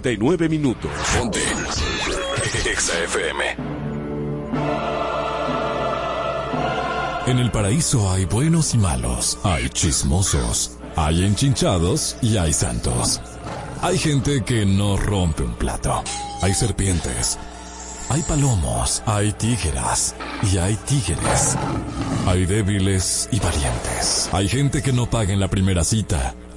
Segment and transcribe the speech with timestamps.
[0.00, 0.90] 39 minutos.
[1.18, 1.40] Ponte.
[2.76, 3.56] XFM.
[7.26, 13.20] En el paraíso hay buenos y malos, hay chismosos, hay enchinchados y hay santos.
[13.82, 16.02] Hay gente que no rompe un plato.
[16.42, 17.38] Hay serpientes.
[18.08, 20.14] Hay palomos, hay tígeras
[20.50, 21.56] y hay tigres.
[22.26, 24.30] Hay débiles y valientes.
[24.32, 26.34] Hay gente que no paga en la primera cita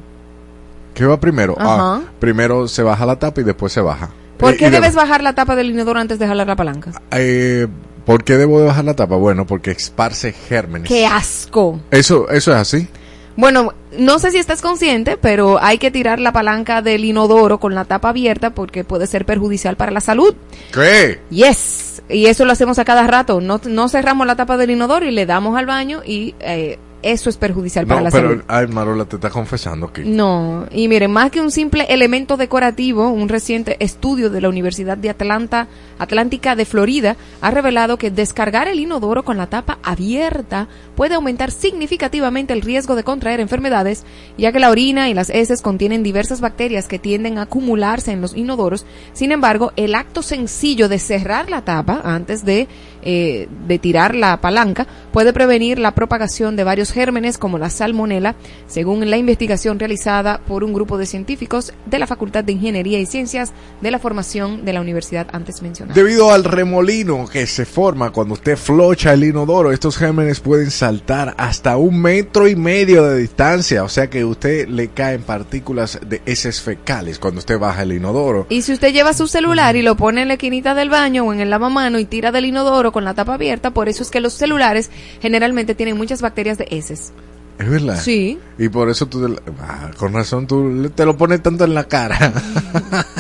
[0.95, 1.55] ¿Qué va primero?
[1.59, 4.11] Ah, primero se baja la tapa y después se baja.
[4.37, 6.93] ¿Por eh, qué debes bajar la tapa del inodoro antes de jalar la palanca?
[7.13, 7.67] Eh,
[8.05, 9.17] ¿Por qué debo de bajar la tapa?
[9.17, 10.89] Bueno, porque esparce gérmenes.
[10.89, 11.81] ¡Qué asco!
[11.91, 12.89] Eso, eso es así.
[13.37, 17.75] Bueno, no sé si estás consciente, pero hay que tirar la palanca del inodoro con
[17.75, 20.35] la tapa abierta porque puede ser perjudicial para la salud.
[20.73, 21.21] ¿Qué?
[21.31, 22.03] Yes.
[22.09, 23.41] Y eso lo hacemos a cada rato.
[23.41, 27.29] No, no cerramos la tapa del inodoro y le damos al baño y eh, eso
[27.29, 28.45] es perjudicial para la pero, salud.
[28.49, 30.03] Ay, Marola, te está confesando aquí.
[30.05, 34.97] No, y miren, más que un simple elemento decorativo, un reciente estudio de la Universidad
[34.97, 35.69] de Atlanta,
[35.99, 41.51] Atlántica de Florida ha revelado que descargar el inodoro con la tapa abierta puede aumentar
[41.51, 44.05] significativamente el riesgo de contraer enfermedades,
[44.39, 48.21] ya que la orina y las heces contienen diversas bacterias que tienden a acumularse en
[48.21, 48.87] los inodoros.
[49.13, 52.69] Sin embargo, el acto sencillo de cerrar la tapa antes de
[53.03, 58.37] eh, de tirar la palanca puede prevenir la propagación de varios gérmenes como la salmonela,
[58.67, 63.07] según la investigación realizada por un grupo de científicos de la Facultad de Ingeniería y
[63.07, 65.95] Ciencias de la Formación de la Universidad antes mencionada.
[65.95, 71.35] Debido al remolino que se forma cuando usted flocha el inodoro, estos gérmenes pueden saltar
[71.39, 76.23] hasta un metro y medio de distancia, o sea que usted le caen partículas de
[76.27, 78.47] heces fecales cuando usted baja el inodoro.
[78.49, 81.33] Y si usted lleva su celular y lo pone en la esquinita del baño o
[81.33, 84.21] en el lavamano y tira del inodoro con la tapa abierta, por eso es que
[84.21, 87.13] los celulares generalmente tienen muchas bacterias de heces.
[87.59, 88.01] Es verdad.
[88.01, 88.39] Sí.
[88.59, 92.33] Y por eso tú, ah, con razón, tú te lo pones tanto en la cara.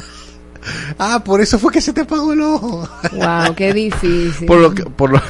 [0.99, 2.89] ah, por eso fue que se te apagó el ojo.
[3.13, 4.47] wow, qué difícil.
[4.47, 5.21] por lo que, por lo,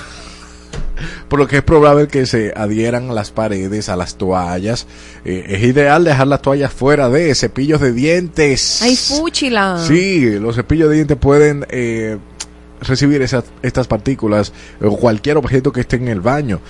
[1.29, 4.87] por lo que es probable que se adhieran las paredes a las toallas.
[5.25, 8.81] Eh, es ideal dejar las toallas fuera de cepillos de dientes.
[8.83, 9.85] Ay, fúchila.
[9.87, 12.19] Sí, los cepillos de dientes pueden eh,
[12.89, 16.61] recibir esas, estas partículas o cualquier objeto que esté en el baño.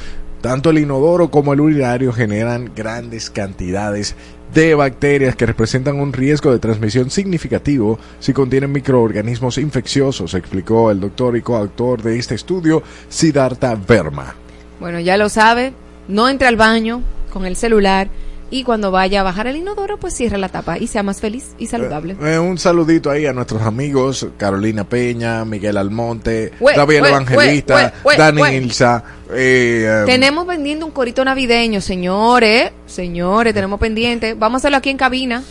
[0.41, 4.17] Tanto el inodoro como el urinario generan grandes cantidades
[4.53, 11.01] de bacterias que representan un riesgo de transmisión significativo si contienen microorganismos infecciosos, explicó el
[11.01, 14.35] doctor y coautor de este estudio, Siddhartha Verma.
[14.81, 15.73] Bueno, ya lo sabe,
[16.09, 18.09] no entre al baño con el celular
[18.53, 21.55] y cuando vaya a bajar el inodoro, pues cierre la tapa y sea más feliz
[21.59, 22.17] y saludable.
[22.23, 29.03] Eh, un saludito ahí a nuestros amigos, Carolina Peña, Miguel Almonte, Gabriel Evangelista, Dani Ilsa.
[29.33, 34.35] Eh, em, tenemos vendiendo un corito navideño, señores, señores, tenemos pendiente.
[34.35, 35.43] Vamos a hacerlo aquí en cabina.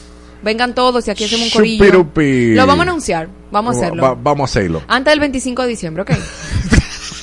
[0.43, 2.05] Vengan todos y aquí hacemos un corillo.
[2.15, 4.15] Lo vamos a anunciar, vamos a hacerlo.
[4.21, 4.83] vamos a hacerlo.
[4.87, 6.11] Antes del 25 de diciembre, ok.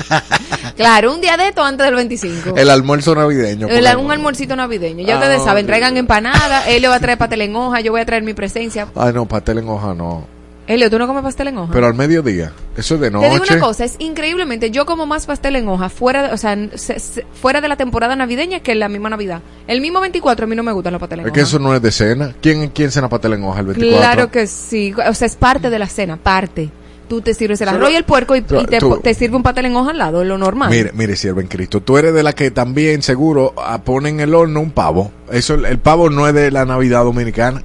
[0.77, 2.57] Claro, un día de esto antes del 25.
[2.57, 3.67] El almuerzo navideño.
[3.69, 5.05] El- un almuercito navideño.
[5.05, 8.01] Ya Ah, ustedes saben, traigan empanada, Elio va a traer pastel en hoja, yo voy
[8.01, 8.87] a traer mi presencia.
[8.95, 10.25] Ay, no, pastel en hoja no.
[10.69, 11.73] Elio, ¿tú no comes pastel en hoja?
[11.73, 12.53] Pero al mediodía.
[12.77, 13.31] Eso es de Te noche.
[13.31, 16.57] digo una cosa, es increíblemente, yo como más pastel en hoja fuera de, o sea,
[16.75, 19.41] se- se- fuera de la temporada navideña que en la misma Navidad.
[19.67, 21.49] El mismo 24 a mí no me gustan los pasteles en Es que hoja.
[21.49, 22.35] eso no es de cena.
[22.41, 23.99] ¿Quién, quién cena pastel en hoja el 24?
[23.99, 26.69] Claro que sí, o sea, es parte de la cena, parte.
[27.09, 29.67] Tú te sirves el arroz y el puerco y, te, tú- te sirve un pastel
[29.67, 30.71] en hoja al lado, lo normal.
[30.71, 31.81] Mire, mire, sierva en Cristo.
[31.81, 35.11] Tú eres de la que también, seguro, ah, ponen en el horno un pavo.
[35.33, 37.63] Eso, el, pavo no es de la Navidad dominicana.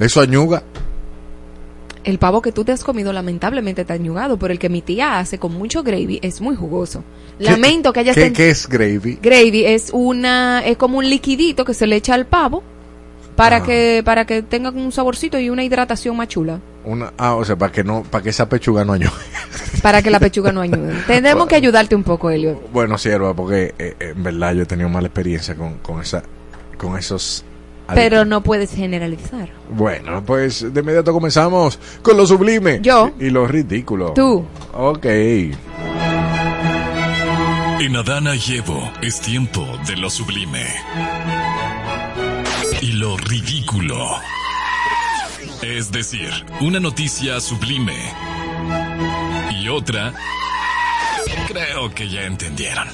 [0.00, 0.62] Eso añuga.
[2.04, 5.20] El pavo que tú te has comido lamentablemente está añugado, pero el que mi tía
[5.20, 7.04] hace con mucho gravy es muy jugoso.
[7.38, 9.20] Lamento que hayas ¿Qué, ten- qué es gravy?
[9.22, 12.64] Gravy es una es como un liquidito que se le echa al pavo
[13.36, 13.62] para Ah.
[13.62, 17.56] que para que tenga un saborcito y una hidratación más chula, Una, ah, o sea,
[17.56, 19.12] para que no, para que esa pechuga no añugue.
[19.82, 20.94] para que la pechuga no ayude.
[21.06, 22.72] Tenemos que ayudarte un poco, Elliot.
[22.72, 26.22] Bueno, sierva, porque eh, eh, en verdad yo he tenido mala experiencia con, con esa,
[26.76, 27.44] con esos.
[27.94, 29.50] Pero no puedes generalizar.
[29.68, 32.78] Bueno, pues de inmediato comenzamos con lo sublime.
[32.80, 33.10] Yo.
[33.20, 34.12] Y lo ridículo.
[34.14, 34.44] Tú.
[34.72, 35.04] Ok.
[37.80, 40.64] En Adana y Evo es tiempo de lo sublime.
[42.82, 44.10] Y lo ridículo.
[45.62, 46.30] Es decir,
[46.60, 47.94] una noticia sublime.
[49.52, 50.12] Y otra...
[51.46, 52.88] Creo que ya entendieron.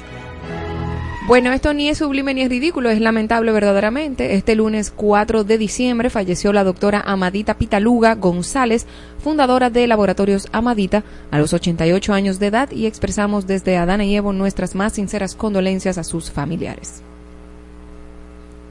[1.27, 4.35] Bueno, esto ni es sublime ni es ridículo, es lamentable verdaderamente.
[4.35, 8.87] Este lunes 4 de diciembre falleció la doctora Amadita Pitaluga González,
[9.25, 14.15] fundadora de Laboratorios Amadita, a los 88 años de edad y expresamos desde Adana y
[14.15, 17.03] Evo nuestras más sinceras condolencias a sus familiares.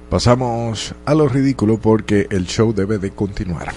[0.09, 3.73] Pasamos a lo ridículo porque el show debe de continuar.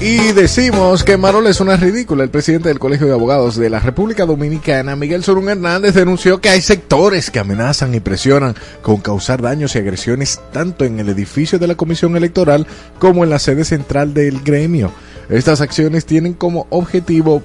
[0.00, 2.24] Y decimos que Marola es una ridícula.
[2.24, 6.50] El presidente del Colegio de Abogados de la República Dominicana, Miguel Sorún Hernández, denunció que
[6.50, 11.58] hay sectores que amenazan y presionan con causar daños y agresiones tanto en el edificio
[11.58, 12.66] de la Comisión Electoral
[12.98, 14.90] como en la sede central del gremio.
[15.28, 17.42] Estas acciones tienen como objetivo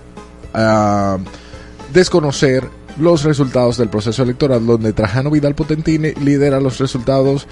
[0.53, 1.17] ah,
[1.93, 2.67] desconocer
[2.99, 7.47] los resultados del proceso electoral donde Trajano Vidal Potentini lidera los resultados.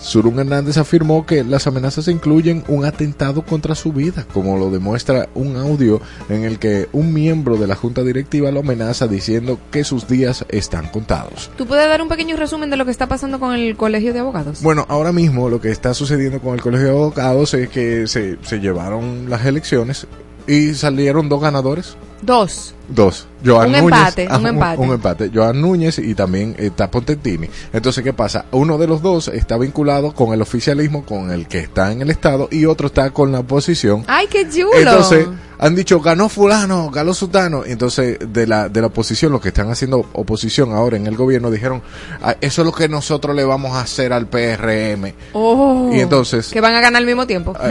[0.00, 5.30] Surún Hernández afirmó que las amenazas incluyen un atentado contra su vida, como lo demuestra
[5.34, 9.82] un audio en el que un miembro de la junta directiva lo amenaza diciendo que
[9.82, 11.50] sus días están contados.
[11.56, 14.18] ¿Tú puedes dar un pequeño resumen de lo que está pasando con el Colegio de
[14.18, 14.60] Abogados?
[14.62, 18.36] Bueno, ahora mismo lo que está sucediendo con el Colegio de Abogados es que se,
[18.42, 20.06] se llevaron las elecciones
[20.46, 21.96] y salieron dos ganadores.
[22.24, 22.74] Dos.
[22.88, 23.26] Dos.
[23.44, 24.80] Joan Un Núñez, empate, ah, un empate.
[24.82, 25.30] Un, empate.
[25.34, 27.48] Joan Núñez y también está Pontentini.
[27.72, 28.46] Entonces, ¿qué pasa?
[28.52, 32.10] Uno de los dos está vinculado con el oficialismo, con el que está en el
[32.10, 34.04] Estado, y otro está con la oposición.
[34.06, 34.70] ¡Ay, qué chulo!
[34.74, 35.26] Entonces,
[35.58, 37.64] han dicho, ganó fulano, ganó sutano.
[37.66, 41.50] Entonces, de la, de la oposición, los que están haciendo oposición ahora en el gobierno,
[41.50, 41.82] dijeron,
[42.22, 45.12] "Ah, eso es lo que nosotros le vamos a hacer al PRM.
[45.34, 45.90] Oh.
[45.92, 47.54] Y entonces- Que van a ganar al mismo tiempo.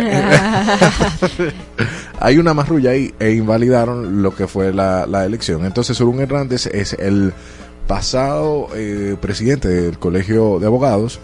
[2.20, 5.66] Hay una marrulla ahí e invalidaron lo que fue la, la elección.
[5.66, 7.34] Entonces, Surún Hernández es el
[7.88, 11.20] pasado eh, presidente del Colegio de Abogados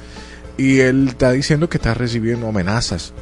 [0.58, 3.14] y él está diciendo que está recibiendo amenazas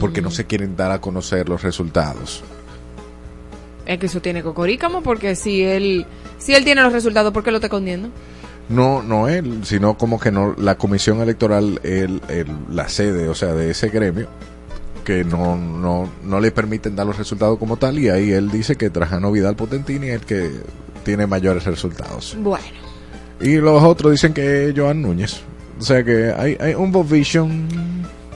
[0.00, 2.42] porque no se quieren dar a conocer los resultados.
[3.86, 6.06] Es que eso tiene cocorícamo porque si él
[6.38, 8.10] si él tiene los resultados, ¿por qué lo está escondiendo?
[8.68, 13.34] No, no él, sino como que no la comisión electoral, el, el- la sede, o
[13.34, 14.28] sea, de ese gremio,
[15.08, 18.76] que no, no, no le permiten dar los resultados como tal, y ahí él dice
[18.76, 20.50] que Trajano Vidal Potentini es el que
[21.02, 22.36] tiene mayores resultados.
[22.38, 22.66] Bueno.
[23.40, 25.40] Y los otros dicen que Joan Núñez.
[25.80, 27.66] O sea que hay, hay un Vision.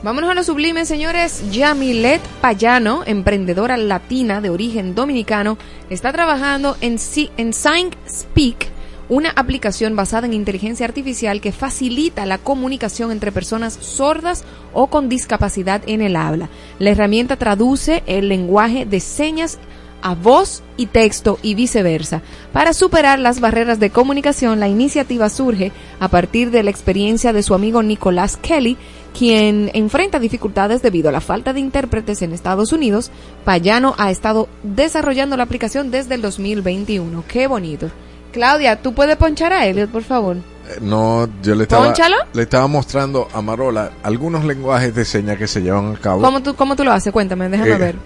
[0.02, 1.43] Vámonos a lo sublime, señores.
[1.52, 5.59] Yamilet Payano, emprendedora latina de origen dominicano,
[5.91, 8.69] está trabajando en, Si- en Sign Speak,
[9.09, 15.09] una aplicación basada en inteligencia artificial que facilita la comunicación entre personas sordas o con
[15.09, 16.49] discapacidad en el habla.
[16.78, 19.59] La herramienta traduce el lenguaje de señas
[20.02, 22.23] a voz y texto y viceversa.
[22.52, 27.42] Para superar las barreras de comunicación, la iniciativa surge a partir de la experiencia de
[27.42, 28.76] su amigo Nicolás Kelly,
[29.16, 33.11] quien enfrenta dificultades debido a la falta de intérpretes en Estados Unidos.
[33.44, 37.25] Payano ha estado desarrollando la aplicación desde el 2021.
[37.28, 37.90] Qué bonito.
[38.33, 40.37] Claudia, ¿tú puedes ponchar a Elliot, por favor?
[40.37, 41.93] Eh, No, yo le estaba,
[42.33, 46.23] le estaba mostrando a Marola algunos lenguajes de señas que se llevan a cabo.
[46.23, 47.12] ¿Cómo tú, cómo tú lo haces?
[47.12, 47.97] Cuéntame, déjame Eh, ver.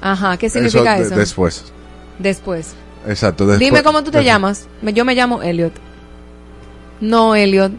[0.00, 1.14] Ajá, ¿qué significa eso?
[1.14, 1.72] después.
[2.18, 2.74] Después.
[3.06, 3.46] Exacto.
[3.46, 4.26] después- Dime cómo tú te después.
[4.26, 4.66] llamas.
[4.82, 5.72] Yo me llamo Elliot.
[7.00, 7.72] No, Elliot.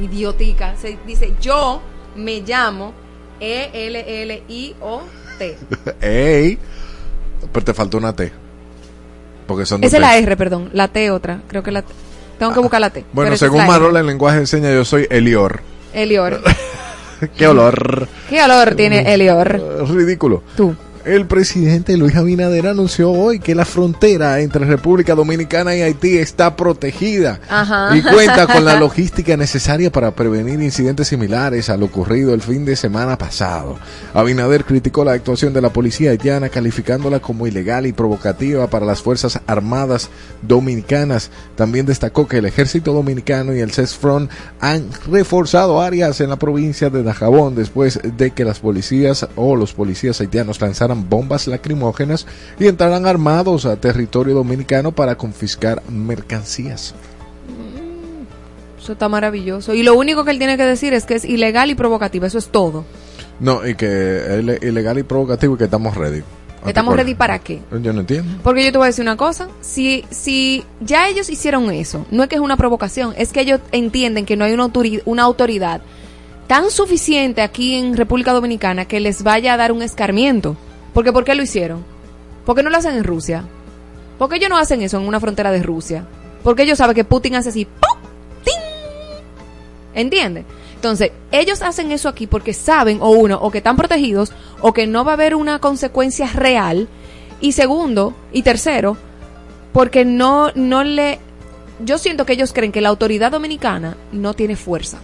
[0.00, 0.74] Idiotica.
[0.76, 1.80] Se dice yo
[2.16, 2.92] me llamo
[3.40, 5.58] E E-L-L-I-O-T.
[6.00, 6.58] Ey.
[7.52, 8.32] Pero te faltó una T.
[9.50, 10.16] Porque son Esa es la.
[10.16, 10.70] R, perdón.
[10.72, 11.40] La T otra.
[11.48, 11.92] Creo que la T.
[12.38, 13.04] Tengo que buscar la T.
[13.12, 13.66] Bueno, según.
[13.66, 15.60] Marola, el lenguaje enseña yo soy Elior.
[15.92, 16.40] Elior.
[17.36, 18.06] ¡Qué olor!
[18.28, 19.56] ¿Qué olor tiene Elior?
[19.56, 20.44] Eh, Ridículo.
[20.56, 20.76] Tú.
[21.04, 26.56] El presidente Luis Abinader anunció hoy que la frontera entre República Dominicana y Haití está
[26.56, 27.96] protegida Ajá.
[27.96, 32.76] y cuenta con la logística necesaria para prevenir incidentes similares al ocurrido el fin de
[32.76, 33.78] semana pasado.
[34.12, 39.00] Abinader criticó la actuación de la policía haitiana calificándola como ilegal y provocativa para las
[39.00, 40.10] Fuerzas Armadas
[40.42, 41.30] Dominicanas.
[41.56, 44.28] También destacó que el ejército dominicano y el CESFRON
[44.60, 49.72] han reforzado áreas en la provincia de Dajabón después de que las policías o los
[49.72, 50.58] policías haitianos
[50.94, 52.26] bombas lacrimógenas
[52.58, 56.94] y entraran armados a territorio dominicano para confiscar mercancías.
[58.80, 59.74] Eso está maravilloso.
[59.74, 62.26] Y lo único que él tiene que decir es que es ilegal y provocativa.
[62.26, 62.84] Eso es todo.
[63.38, 66.22] No, y que es ilegal y provocativo y que estamos ready.
[66.66, 67.60] ¿Estamos ready para qué?
[67.70, 68.38] Yo no entiendo.
[68.42, 72.22] Porque yo te voy a decir una cosa, si, si ya ellos hicieron eso, no
[72.22, 75.22] es que es una provocación, es que ellos entienden que no hay una autoridad, una
[75.22, 75.80] autoridad
[76.46, 80.56] tan suficiente aquí en República Dominicana que les vaya a dar un escarmiento.
[80.92, 81.84] Porque ¿por qué lo hicieron?
[82.44, 83.44] ¿Por qué no lo hacen en Rusia?
[84.18, 86.04] ¿Por qué ellos no hacen eso en una frontera de Rusia?
[86.42, 88.00] Porque ellos saben que Putin hace así, ¡pum!
[89.94, 90.44] ¿Entiendes?
[90.74, 94.86] Entonces, ellos hacen eso aquí porque saben, o uno, o que están protegidos, o que
[94.86, 96.88] no va a haber una consecuencia real,
[97.40, 98.96] y segundo, y tercero,
[99.72, 101.18] porque no, no le...
[101.84, 105.00] Yo siento que ellos creen que la autoridad dominicana no tiene fuerza.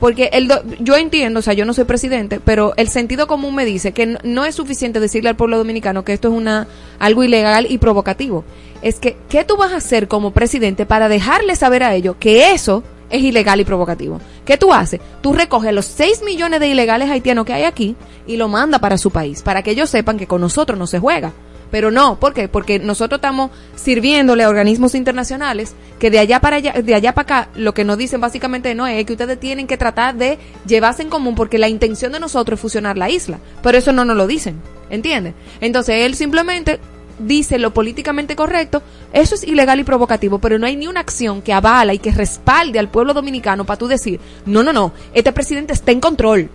[0.00, 3.54] Porque el do- yo entiendo, o sea, yo no soy presidente, pero el sentido común
[3.54, 6.66] me dice que no, es suficiente decirle al pueblo dominicano que esto es una
[6.98, 8.44] algo ilegal y provocativo.
[8.82, 12.52] Es que, ¿qué tú vas a hacer como presidente para dejarle saber a ellos que
[12.52, 14.20] eso es ilegal y provocativo?
[14.44, 15.00] ¿Qué tú haces?
[15.22, 18.98] Tú recoges los 6 millones de ilegales haitianos que hay aquí y lo manda para
[18.98, 21.32] su país, para que ellos sepan que con nosotros no se juega.
[21.70, 22.48] Pero no, ¿por qué?
[22.48, 27.22] Porque nosotros estamos sirviéndole a organismos internacionales que de allá para allá, de allá para
[27.22, 31.02] acá, lo que nos dicen básicamente no es que ustedes tienen que tratar de llevarse
[31.02, 33.38] en común porque la intención de nosotros es fusionar la isla.
[33.62, 35.34] Pero eso no nos lo dicen, ¿entiendes?
[35.60, 36.80] Entonces él simplemente
[37.18, 38.82] dice lo políticamente correcto,
[39.12, 42.12] eso es ilegal y provocativo, pero no hay ni una acción que avala y que
[42.12, 46.50] respalde al pueblo dominicano para tú decir, no, no, no, este presidente está en control.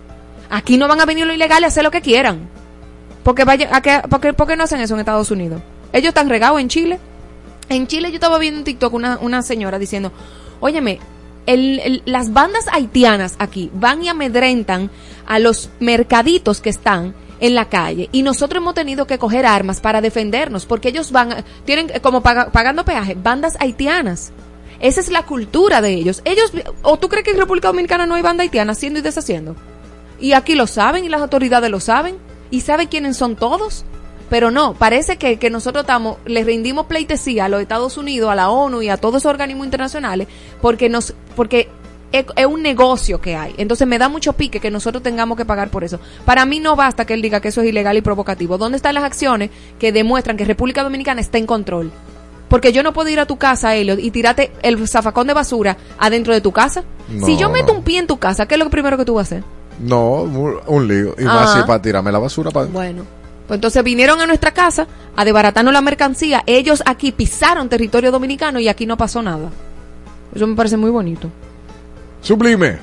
[0.50, 2.48] Aquí no van a venir los ilegales a hacer lo que quieran.
[3.22, 5.62] Porque vaya, a que, porque, ¿Por qué no hacen eso en Estados Unidos?
[5.92, 6.98] Ellos están regados en Chile.
[7.68, 10.12] En Chile yo estaba viendo en TikTok una, una señora diciendo,
[10.60, 10.98] óyeme,
[12.04, 14.90] las bandas haitianas aquí van y amedrentan
[15.26, 19.80] a los mercaditos que están en la calle y nosotros hemos tenido que coger armas
[19.80, 24.32] para defendernos porque ellos van, tienen como paga- pagando peaje, bandas haitianas.
[24.78, 26.22] Esa es la cultura de ellos.
[26.24, 26.52] Ellos,
[26.82, 29.56] ¿o tú crees que en República Dominicana no hay banda haitiana haciendo y deshaciendo?
[30.20, 32.16] Y aquí lo saben y las autoridades lo saben
[32.52, 33.84] y saben quiénes son todos.
[34.30, 38.34] Pero no, parece que, que nosotros estamos, les rendimos pleitesía a los Estados Unidos, a
[38.34, 40.28] la ONU y a todos esos organismos internacionales
[40.62, 41.68] porque nos, porque
[42.12, 43.54] es, un negocio que hay.
[43.56, 45.98] Entonces me da mucho pique que nosotros tengamos que pagar por eso.
[46.24, 48.58] Para mí no basta que él diga que eso es ilegal y provocativo.
[48.58, 51.90] ¿Dónde están las acciones que demuestran que República Dominicana está en control?
[52.48, 55.78] Porque yo no puedo ir a tu casa, Elliot, y tirarte el zafacón de basura
[55.98, 56.84] adentro de tu casa.
[57.24, 59.32] si yo meto un pie en tu casa, ¿qué es lo primero que tú vas
[59.32, 59.44] a hacer?
[59.82, 61.14] No, un, lío.
[61.18, 62.50] Y más si para tirarme la basura.
[62.50, 62.66] Para...
[62.66, 63.04] Bueno,
[63.46, 64.86] pues entonces vinieron a nuestra casa
[65.16, 66.42] a desbaratarnos la mercancía.
[66.46, 69.50] Ellos aquí pisaron territorio dominicano y aquí no pasó nada.
[70.34, 71.28] Eso me parece muy bonito.
[72.22, 72.78] Sublime.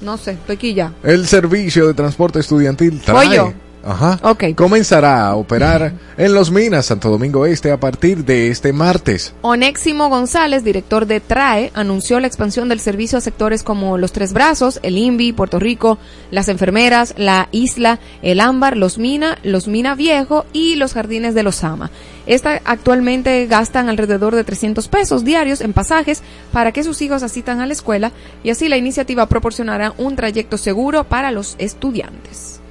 [0.00, 0.92] No sé, estoy aquí ya.
[1.02, 3.54] El servicio de transporte estudiantil trae.
[3.84, 4.18] Ajá.
[4.22, 4.54] Ok.
[4.54, 9.34] Comenzará a operar en Los Minas, Santo Domingo Este, a partir de este martes.
[9.42, 14.32] Oneximo González, director de TRAE, anunció la expansión del servicio a sectores como Los Tres
[14.32, 15.98] Brazos, el INVI, Puerto Rico,
[16.30, 21.42] las enfermeras, la Isla, el Ámbar, Los Mina, Los Mina Viejo y los Jardines de
[21.42, 21.90] los Ama.
[22.26, 26.22] Esta actualmente gastan alrededor de 300 pesos diarios en pasajes
[26.52, 28.12] para que sus hijos asistan a la escuela
[28.44, 32.61] y así la iniciativa proporcionará un trayecto seguro para los estudiantes.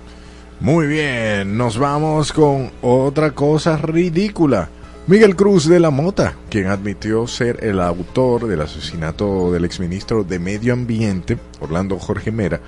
[0.62, 4.70] Muy bien, nos vamos con otra cosa ridícula.
[5.08, 10.38] Miguel Cruz de la Mota, quien admitió ser el autor del asesinato del exministro de
[10.38, 12.62] Medio Ambiente, Orlando Jorge Mera,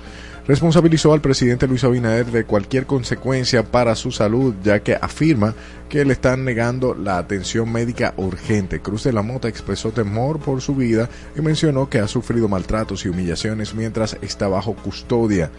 [0.44, 5.54] responsabilizó al presidente Luis Abinader de cualquier consecuencia para su salud, ya que afirma
[5.88, 8.80] que le están negando la atención médica urgente.
[8.80, 13.04] Cruz de la Mota expresó temor por su vida y mencionó que ha sufrido maltratos
[13.04, 15.52] y humillaciones mientras está bajo custodia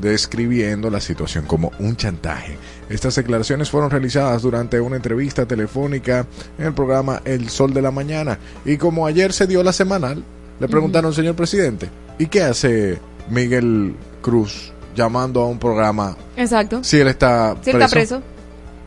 [0.00, 2.56] describiendo la situación como un chantaje.
[2.88, 6.26] Estas declaraciones fueron realizadas durante una entrevista telefónica
[6.58, 10.24] en el programa El Sol de la Mañana y como ayer se dio la semanal,
[10.58, 11.88] le preguntaron, señor presidente,
[12.18, 12.98] ¿y qué hace
[13.30, 16.82] Miguel Cruz llamando a un programa Exacto.
[16.82, 18.22] si él está Si él está preso.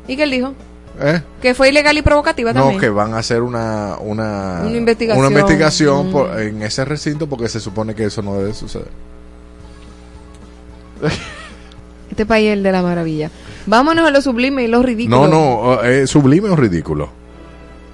[0.08, 0.54] ¿Y qué él dijo?
[1.02, 1.22] ¿Eh?
[1.42, 2.80] Que fue ilegal y provocativa No, también.
[2.82, 5.26] que van a hacer una una, Una investigación.
[5.26, 6.12] una investigación Mm.
[6.12, 8.90] por- en ese recinto porque se supone que eso no debe suceder.
[12.12, 13.32] Este país es el de la maravilla.
[13.66, 15.28] Vámonos a lo sublime y lo ridículo.
[15.28, 17.10] No, no, ¿es sublime o ridículo?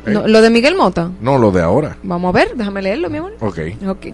[0.06, 0.12] ¿Eh?
[0.12, 1.12] No, lo de Miguel Mota.
[1.22, 1.98] No, lo de ahora.
[2.04, 3.36] Vamos a ver, déjame leerlo, mi amor.
[3.40, 3.60] Ok.
[3.88, 4.08] Ok.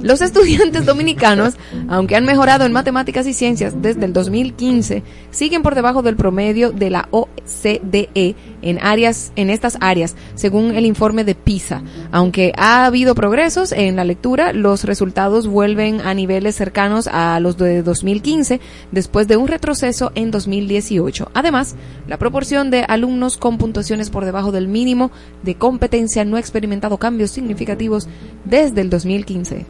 [0.00, 1.54] Los estudiantes dominicanos,
[1.88, 6.72] aunque han mejorado en matemáticas y ciencias desde el 2015, siguen por debajo del promedio
[6.72, 11.82] de la OCDE en áreas en estas áreas, según el informe de PISA.
[12.10, 17.56] Aunque ha habido progresos en la lectura, los resultados vuelven a niveles cercanos a los
[17.58, 21.30] de 2015 después de un retroceso en 2018.
[21.34, 21.76] Además,
[22.06, 25.10] la proporción de alumnos con puntuaciones por debajo del mínimo
[25.42, 28.08] de competencia no ha experimentado cambios significativos
[28.44, 29.66] desde el 2015.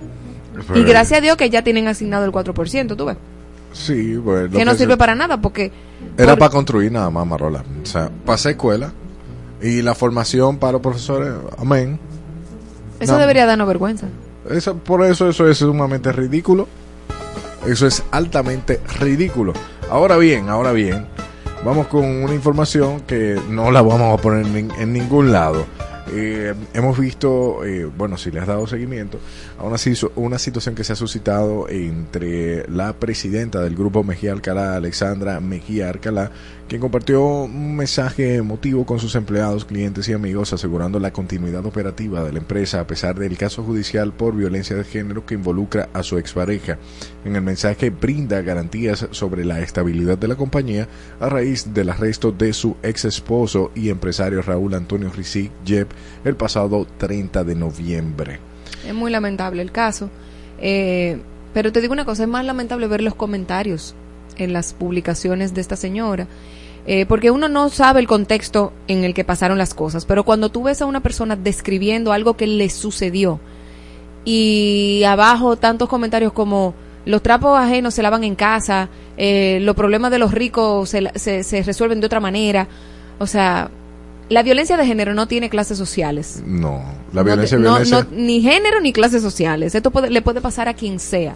[0.75, 3.17] Y gracias a Dios que ya tienen asignado el 4%, tú ves.
[3.73, 4.51] Sí, bueno.
[4.57, 5.73] Que no sirve para nada porque...
[6.17, 7.65] Era por- para construir nada más, Marola.
[7.83, 8.93] O sea, pasé escuela
[9.63, 11.99] y la formación para los profesores, amén.
[13.01, 14.07] Eso debería darnos vergüenza.
[14.51, 16.69] Eso, por eso eso es sumamente ridículo.
[17.67, 19.53] Eso es altamente ridículo.
[19.91, 21.07] Ahora bien, ahora bien,
[21.65, 25.65] vamos con una información que no la vamos a poner en, en ningún lado.
[26.11, 29.19] Eh, hemos visto, eh, bueno, si le has dado seguimiento,
[29.59, 29.77] a una,
[30.17, 35.89] una situación que se ha suscitado entre la presidenta del grupo Mejía Alcalá, Alexandra Mejía
[35.89, 36.33] Alcalá,
[36.73, 42.25] quien compartió un mensaje emotivo con sus empleados, clientes y amigos, asegurando la continuidad operativa
[42.25, 46.03] de la empresa a pesar del caso judicial por violencia de género que involucra a
[46.03, 46.79] su expareja.
[47.27, 50.89] En el mensaje brinda garantías sobre la estabilidad de la compañía
[51.21, 55.89] a raíz del arresto de su ex esposo y empresario Raúl Antonio Rizic Jeb
[56.25, 58.41] el pasado 30 de noviembre.
[58.89, 60.09] Es muy lamentable el caso.
[60.59, 61.21] Eh,
[61.53, 63.95] pero te digo una cosa, es más lamentable ver los comentarios
[64.39, 66.29] en las publicaciones de esta señora.
[66.87, 70.49] Eh, porque uno no sabe el contexto en el que pasaron las cosas, pero cuando
[70.49, 73.39] tú ves a una persona describiendo algo que le sucedió
[74.25, 76.75] y abajo tantos comentarios como
[77.05, 81.43] los trapos ajenos se lavan en casa, eh, los problemas de los ricos se, se,
[81.43, 82.69] se resuelven de otra manera,
[83.19, 83.71] o sea,
[84.29, 86.43] la violencia de género no tiene clases sociales.
[86.47, 89.75] No, la No violencia, no- no- ni género ni clases sociales.
[89.75, 91.35] Esto puede- le puede pasar a quien sea.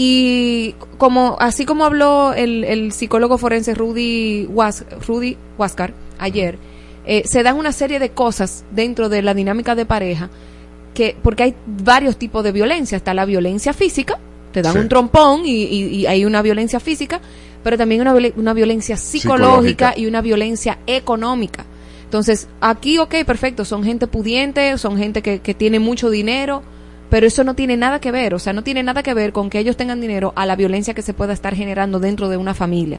[0.00, 6.56] Y como así como habló el, el psicólogo forense Rudy, Was, Rudy Huáscar ayer,
[7.04, 10.30] eh, se dan una serie de cosas dentro de la dinámica de pareja
[10.94, 12.94] que porque hay varios tipos de violencia.
[12.94, 14.20] Está la violencia física,
[14.52, 14.78] te dan Sí.
[14.78, 17.20] un trompón y, y- y hay una violencia física,
[17.64, 19.48] pero también una, una violencia psicológica,
[19.90, 19.94] Psicológica.
[19.96, 21.64] y una violencia económica.
[22.04, 26.62] Entonces, aquí, ok, perfecto, son gente pudiente, son gente que, que tiene mucho dinero,
[27.10, 29.50] pero eso no tiene nada que ver, o sea, no tiene nada que ver con
[29.50, 32.54] que ellos tengan dinero a la violencia que se pueda estar generando dentro de una
[32.54, 32.98] familia.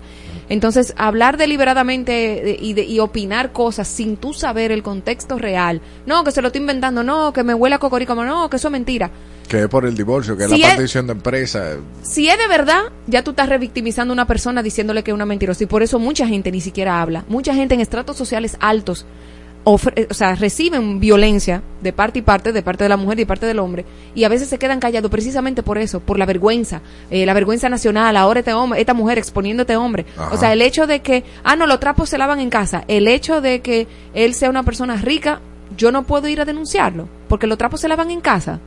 [0.50, 5.82] Entonces, hablar deliberadamente de- y, de, y opinar cosas sin tú saber el contexto real,
[6.06, 8.67] no, que se lo estoy inventando, no, que me huele a cocorico, no, que eso
[8.67, 9.12] es mentira.
[9.48, 11.78] Que es por el divorcio, que es la es- partición de empresa.
[12.04, 15.26] Si es de verdad, ya tú estás revictimizando a una persona diciéndole que es una
[15.26, 15.63] mentirosa.
[15.63, 17.26] Y por eso mucha gente ni siquiera habla.
[17.28, 19.06] Mucha gente en estratos sociales altos,
[19.73, 23.19] ofre- eh, o sea, reciben violencia de parte y parte, de parte de la mujer
[23.19, 23.86] y de parte del hombre.
[24.15, 26.82] Y a veces se quedan callados precisamente por eso, por la vergüenza.
[27.10, 30.05] eh, la vergüenza nacional, ahora este hombre, esta mujer exponiendo a este hombre.
[30.17, 30.34] Ajá.
[30.34, 32.84] O sea, el hecho de que, ah, no, los trapos se lavan en casa.
[32.88, 35.41] El hecho de que él sea una persona rica,
[35.77, 37.08] yo no puedo ir a denunciarlo.
[37.27, 38.60] Porque los trapos se lavan en casa.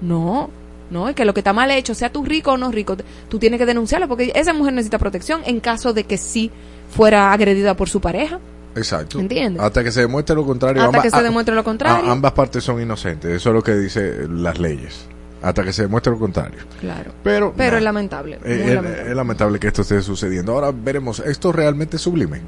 [0.00, 0.50] No,
[0.90, 2.96] no, es que lo que está mal hecho, sea tú rico o no rico,
[3.28, 6.50] tú tienes que denunciarlo porque esa mujer necesita protección en caso de que sí
[6.90, 8.38] fuera agredida por su pareja.
[8.76, 9.18] Exacto.
[9.18, 9.62] ¿Entiendes?
[9.62, 10.82] Hasta que se demuestre lo contrario.
[10.82, 12.10] Hasta ambas- que se demuestre lo contrario.
[12.10, 13.30] ambas partes son inocentes.
[13.32, 15.06] Eso es lo que dice las leyes.
[15.42, 16.58] Hasta que se demuestre lo contrario.
[16.80, 17.12] Claro.
[17.22, 17.78] Pero, Pero nada.
[17.78, 18.34] es lamentable.
[18.44, 20.52] Eh, eh, es lamentable que esto esté sucediendo.
[20.52, 22.40] Ahora veremos, ¿esto realmente es sublime?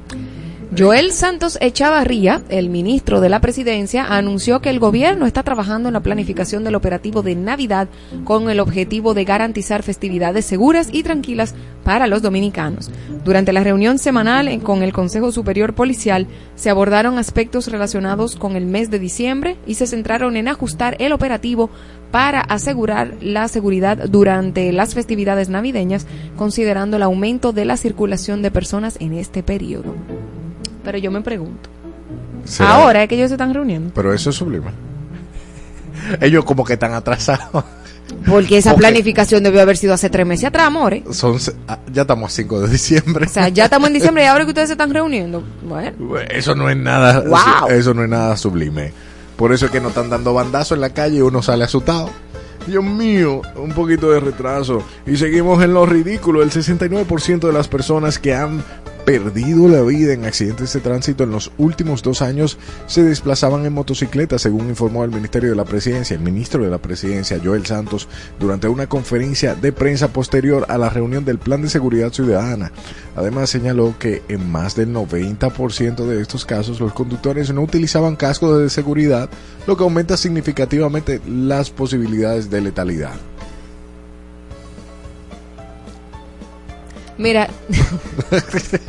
[0.77, 5.93] Joel Santos Echavarría, el ministro de la presidencia, anunció que el gobierno está trabajando en
[5.93, 7.87] la planificación del operativo de Navidad
[8.23, 12.91] con el objetivo de garantizar festividades seguras y tranquilas para los dominicanos.
[13.25, 18.67] Durante la reunión semanal con el Consejo Superior Policial se abordaron aspectos relacionados con el
[18.67, 21.71] mes de diciembre y se centraron en ajustar el operativo
[22.11, 26.05] para asegurar la seguridad durante las festividades navideñas,
[26.37, 29.95] considerando el aumento de la circulación de personas en este periodo.
[30.83, 31.69] Pero yo me pregunto,
[32.45, 32.75] ¿Será?
[32.75, 33.91] ahora es que ellos se están reuniendo.
[33.93, 34.67] Pero eso es sublime.
[36.21, 37.63] Ellos como que están atrasados.
[38.27, 41.03] Porque esa Porque- planificación debió haber sido hace tres meses atrás, amores.
[41.15, 41.37] Son,
[41.67, 43.25] ah, ya estamos a 5 de diciembre.
[43.27, 45.43] O sea, ya estamos en diciembre y ahora que ustedes se están reuniendo.
[45.63, 47.69] Bueno, Eso no es nada, Wow.
[47.69, 48.91] eso no es nada sublime.
[49.35, 52.09] Por eso es que nos están dando bandazos en la calle y uno sale asustado.
[52.67, 54.83] Dios mío, un poquito de retraso.
[55.05, 56.41] Y seguimos en lo ridículo.
[56.41, 58.63] El 69% de las personas que han
[59.05, 62.57] perdido la vida en accidentes de tránsito en los últimos dos años
[62.87, 66.77] se desplazaban en motocicleta, según informó el Ministerio de la Presidencia, el ministro de la
[66.77, 68.07] Presidencia, Joel Santos,
[68.39, 72.71] durante una conferencia de prensa posterior a la reunión del Plan de Seguridad Ciudadana.
[73.15, 78.59] Además, señaló que en más del 90% de estos casos los conductores no utilizaban cascos
[78.59, 79.29] de seguridad,
[79.67, 83.13] lo que aumenta significativamente las posibilidades de letalidad.
[87.19, 87.47] Mira,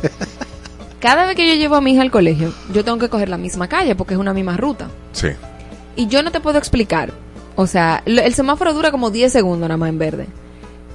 [0.99, 3.37] cada vez que yo llevo a mi hija al colegio, yo tengo que coger la
[3.37, 4.87] misma calle porque es una misma ruta.
[5.11, 5.29] Sí.
[5.95, 7.11] Y yo no te puedo explicar.
[7.55, 10.27] O sea, el semáforo dura como 10 segundos nada más en verde.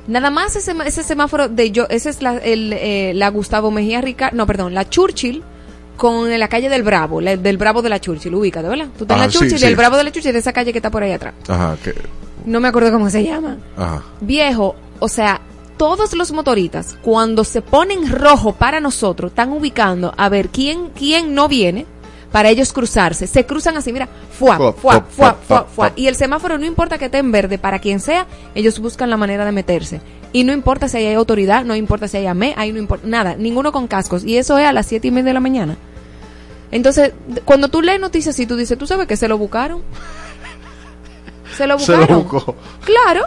[0.08, 4.00] Nada más ese, ese semáforo de yo, esa es la, el, eh, la Gustavo Mejía
[4.00, 5.42] Ricardo, no, perdón, la Churchill
[5.96, 8.86] con la calle del Bravo, la- del Bravo de la Churchill, ubícate, ¿verdad?
[8.96, 9.64] Tú estás en Ah, la sí, Churchill sí.
[9.64, 11.34] y el Bravo de la Churchill es esa calle que está por ahí atrás.
[11.48, 11.92] Ajá, que,
[12.44, 13.56] No me acuerdo cómo se llama.
[13.76, 14.02] ajá.
[14.20, 15.40] Viejo, o sea,
[15.76, 21.34] todos los motoritas, cuando se ponen rojo para nosotros, están ubicando a ver quién, quién
[21.34, 21.86] no viene
[22.32, 23.26] para ellos cruzarse.
[23.26, 24.72] Se cruzan así, mira, fuá, Fuá,
[25.08, 25.92] fuá, fuá, fuá.
[25.96, 29.16] Y el semáforo no importa que esté en verde, para quien sea, ellos buscan la
[29.16, 30.00] manera de meterse.
[30.32, 33.36] Y no importa si hay autoridad, no importa si hay AME, ahí no importa nada,
[33.36, 34.24] ninguno con cascos.
[34.24, 35.76] Y eso es a las siete y media de la mañana.
[36.70, 37.12] Entonces,
[37.44, 39.82] cuando tú lees noticias así, tú dices, ¿tú sabes que se lo buscaron?
[41.56, 42.18] Se lo Se buscaron.
[42.18, 42.56] lo buscó.
[42.84, 43.22] Claro,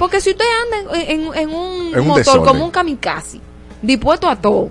[0.00, 2.44] porque si usted anda en, en- en un En un motor desorden.
[2.44, 3.38] como un kamikaze,
[3.82, 4.70] dispuesto a todo,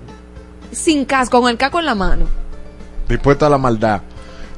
[0.72, 2.26] sin casco, con el casco en la mano,
[3.08, 4.02] Dispuesta a la maldad.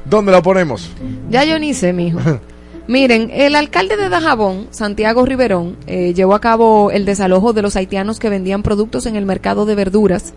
[0.03, 0.89] ¿Dónde la ponemos?
[1.29, 2.19] ya yo ni sé, mijo.
[2.87, 7.77] Miren, el alcalde de Dajabón, Santiago Riverón, eh, llevó a cabo el desalojo de los
[7.77, 10.33] haitianos que vendían productos en el mercado de verduras.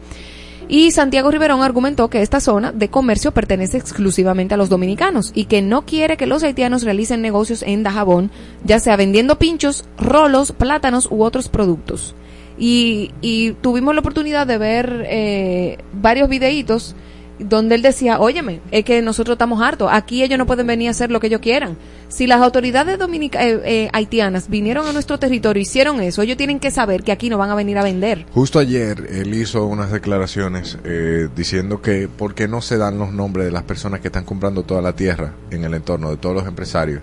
[0.69, 5.45] Y Santiago Riverón argumentó que esta zona de comercio pertenece exclusivamente a los dominicanos y
[5.45, 8.31] que no quiere que los haitianos realicen negocios en Dajabón,
[8.65, 12.17] ya sea vendiendo pinchos, rolos, plátanos u otros productos.
[12.59, 16.97] Y, y tuvimos la oportunidad de ver eh, varios videitos
[17.38, 20.92] donde él decía, óyeme, es que nosotros estamos hartos, aquí ellos no pueden venir a
[20.92, 21.77] hacer lo que ellos quieran.
[22.09, 26.37] Si las autoridades dominica eh, eh, haitianas vinieron a nuestro territorio y hicieron eso, ellos
[26.37, 28.27] tienen que saber que aquí no van a venir a vender.
[28.33, 33.12] Justo ayer él hizo unas declaraciones eh, diciendo que por qué no se dan los
[33.12, 36.35] nombres de las personas que están comprando toda la tierra en el entorno, de todos
[36.37, 37.01] los empresarios.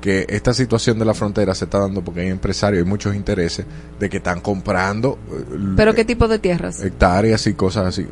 [0.00, 3.66] Que esta situación de la frontera se está dando porque hay empresarios, hay muchos intereses
[3.98, 6.82] de que están comprando eh, Pero qué tipo de tierras?
[6.82, 8.06] hectáreas y cosas así.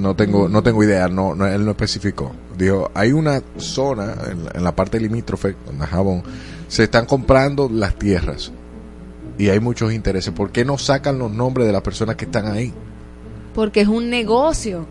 [0.00, 2.32] No, eh, tengo, no tengo idea, no, no, él no especificó.
[2.56, 6.22] Dijo, hay una zona en, la- en la parte limítrofe, con Jabón,
[6.68, 8.52] se están comprando las tierras
[9.38, 10.32] y hay muchos intereses.
[10.32, 12.72] ¿Por qué no sacan los nombres de las personas que están ahí?
[13.54, 14.86] Porque es un negocio.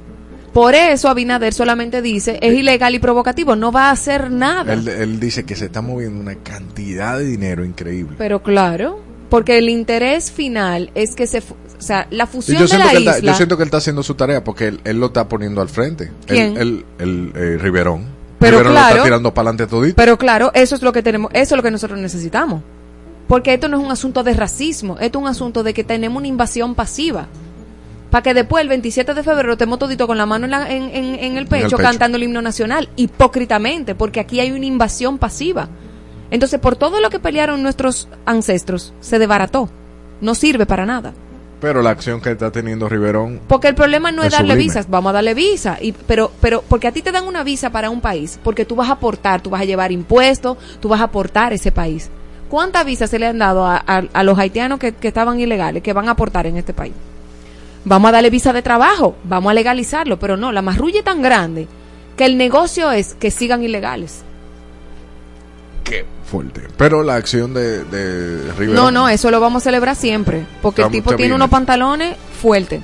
[0.54, 4.74] Por eso Abinader solamente dice, es ilegal y provocativo, no va a hacer nada.
[4.74, 8.15] Él, él dice que se está moviendo una cantidad de dinero increíble.
[8.17, 11.44] Pero claro, porque el interés final es que se, o
[11.82, 13.32] sea, la fusión yo, de la está, isla.
[13.32, 15.70] yo siento que él está haciendo su tarea porque él, él lo está poniendo al
[15.70, 16.12] frente.
[16.26, 16.58] ¿Quién?
[16.58, 18.06] Él, él- el, eh, Riverón.
[18.39, 18.96] Pero Riverón lo claro.
[18.96, 19.96] está tirando para adelante todito.
[19.96, 22.62] Pero claro, eso es lo que tenemos, eso es lo que nosotros necesitamos.
[23.28, 26.18] Porque esto no es un asunto de racismo, esto es un asunto de que tenemos
[26.18, 27.28] una invasión pasiva.
[28.10, 30.89] Para que después, el 27 de febrero, estemos todito con la mano en, la- en-
[30.96, 31.78] en- en el, pecho, pecho.
[31.78, 35.70] cantando el himno nacional, hipócritamente, porque aquí hay una invasión pasiva.
[36.32, 39.70] Entonces, por todo lo que pelearon nuestros ancestros, se desbarató.
[40.22, 41.13] No sirve para nada.
[41.62, 44.70] Pero la acción que está teniendo Riverón Porque el problema no es, Es darle sublime.
[44.70, 47.70] visas, vamos a darle visa, y, pero, pero porque a ti te dan una visa
[47.70, 51.02] para un país, porque tú vas a aportar, tú vas a llevar impuestos, tú vas
[51.02, 52.10] a aportar ese país.
[52.50, 55.84] ¿Cuántas visas se le han dado a, a- a los haitianos que, que estaban ilegales,
[55.84, 56.94] que van a aportar en este país?
[57.84, 61.22] Vamos a darle visa de trabajo, vamos a legalizarlo, pero no, la marrulla es tan
[61.22, 61.68] grande
[62.15, 64.24] que el negocio es que sigan ilegales.
[65.89, 66.62] Qué fuerte.
[66.78, 68.75] Pero la acción de, de Riverón.
[68.75, 70.45] No, no, eso lo vamos a celebrar siempre.
[70.62, 72.82] Porque el tipo tiene unos pantalones fuertes.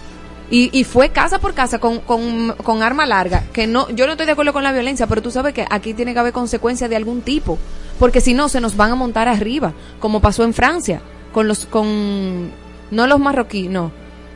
[0.50, 3.44] Y, y fue casa por casa con, con, con arma larga.
[3.54, 5.94] Que no, yo no estoy de acuerdo con la violencia, pero tú sabes que aquí
[5.94, 7.58] tiene que haber consecuencias de algún tipo.
[8.00, 9.74] Porque si no, se nos van a montar arriba.
[10.00, 11.02] Como pasó en Francia.
[11.32, 12.52] Con los, con,
[12.92, 13.92] no los marroquíes, no.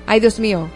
[0.06, 0.68] Ay, Dios mío.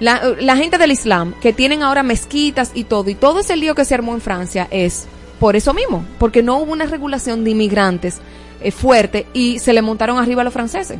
[0.00, 3.74] La, la gente del Islam, que tienen ahora mezquitas y todo, y todo ese lío
[3.74, 5.08] que se armó en Francia es
[5.40, 8.18] por eso mismo, porque no hubo una regulación de inmigrantes
[8.60, 10.98] eh, fuerte y se le montaron arriba a los franceses.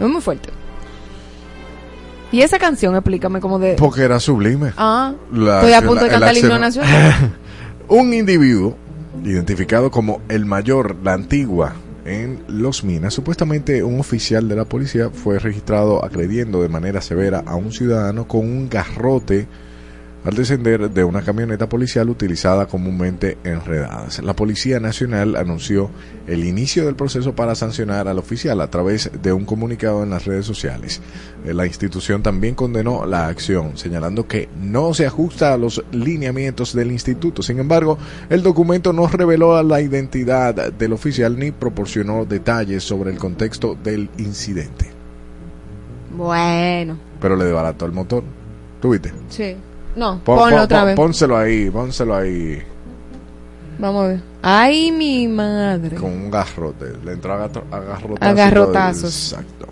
[0.00, 0.48] Es muy fuerte.
[2.32, 3.74] Y esa canción, explícame como de...
[3.74, 4.72] Porque era sublime.
[4.78, 7.36] Ah, La estoy a punto de cantar el himno acción- nacional.
[7.88, 8.76] Un individuo
[9.22, 11.74] identificado como el mayor, la antigua,
[12.06, 17.44] en Los Minas, supuestamente un oficial de la policía fue registrado agrediendo de manera severa
[17.46, 19.46] a un ciudadano con un garrote
[20.24, 24.22] al descender de una camioneta policial utilizada comúnmente en redadas.
[24.22, 25.90] La Policía Nacional anunció
[26.28, 30.24] el inicio del proceso para sancionar al oficial a través de un comunicado en las
[30.24, 31.00] redes sociales.
[31.44, 36.72] Eh, La institución también condenó la acción, señalando que no se ajusta a los lineamientos
[36.72, 37.42] del instituto.
[37.42, 37.98] Sin embargo,
[38.30, 44.08] el documento no reveló la identidad del oficial ni proporcionó detalles sobre el contexto del
[44.18, 44.86] incidente.
[46.16, 48.22] Bueno, Pero le desbarató el motor.
[48.80, 49.12] ¿Tú viste?
[49.28, 49.56] sí.
[49.96, 50.96] No, Pon- ponlo pon- otra pon- vez.
[50.96, 52.62] Pónselo ahí, pónselo ahí
[53.78, 54.20] Vamos a ver.
[54.42, 55.96] Ay, mi madre.
[55.96, 56.86] con un garrote.
[57.04, 58.18] Le entró a gato- a garrotazos.
[58.20, 59.32] A garrotazos.
[59.32, 59.66] Exacto.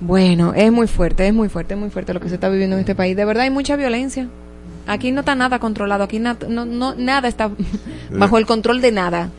[0.00, 2.76] Bueno, es muy fuerte, es muy fuerte, es muy fuerte lo que se está viviendo
[2.76, 3.16] en este país.
[3.16, 4.28] De verdad hay mucha violencia.
[4.86, 7.50] Aquí no está nada controlado, aquí na- no, no, nada está
[8.10, 9.30] bajo el control de nada.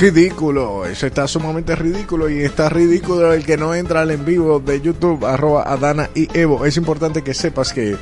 [0.00, 4.60] Ridículo, eso está sumamente ridículo y está ridículo el que no entra al en vivo
[4.60, 6.64] de YouTube, arroba Adana y Evo.
[6.66, 7.96] Es importante que sepas que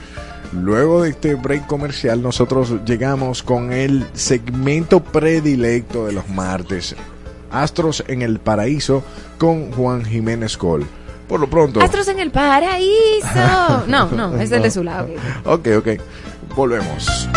[0.53, 6.95] luego de este break comercial nosotros llegamos con el segmento predilecto de los martes,
[7.51, 9.03] Astros en el Paraíso
[9.39, 10.87] con Juan Jiménez Col.
[11.29, 11.81] Por lo pronto...
[11.81, 13.27] Astros en el paraíso.
[13.89, 15.09] No, no, es el de su lado.
[15.45, 15.89] Ok, ok,
[16.55, 17.29] volvemos.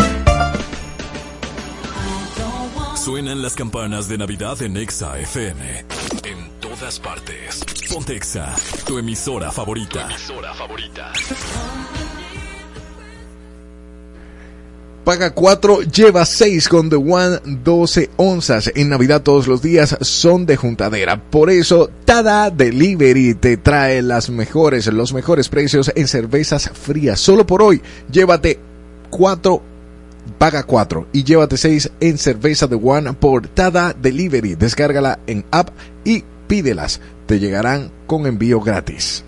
[2.96, 5.84] Suenan las campanas de Navidad en Exa FM.
[6.24, 7.64] En todas partes.
[7.92, 8.54] Ponte Exa,
[8.86, 10.02] tu emisora favorita.
[10.04, 11.12] emisora favorita.
[15.10, 18.70] Paga 4, lleva 6 con The One 12 onzas.
[18.76, 21.20] En Navidad todos los días son de juntadera.
[21.20, 27.18] Por eso, Tada Delivery te trae las mejores, los mejores precios en cervezas frías.
[27.18, 28.60] Solo por hoy, llévate
[29.10, 29.60] 4,
[30.38, 34.54] paga 4 y llévate 6 en cerveza The One por Tada Delivery.
[34.54, 35.70] Descárgala en app
[36.04, 37.00] y pídelas.
[37.26, 39.24] Te llegarán con envío gratis.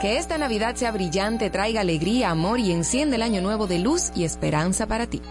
[0.00, 4.12] Que esta Navidad sea brillante, traiga alegría, amor y enciende el año nuevo de luz
[4.14, 5.22] y esperanza para ti.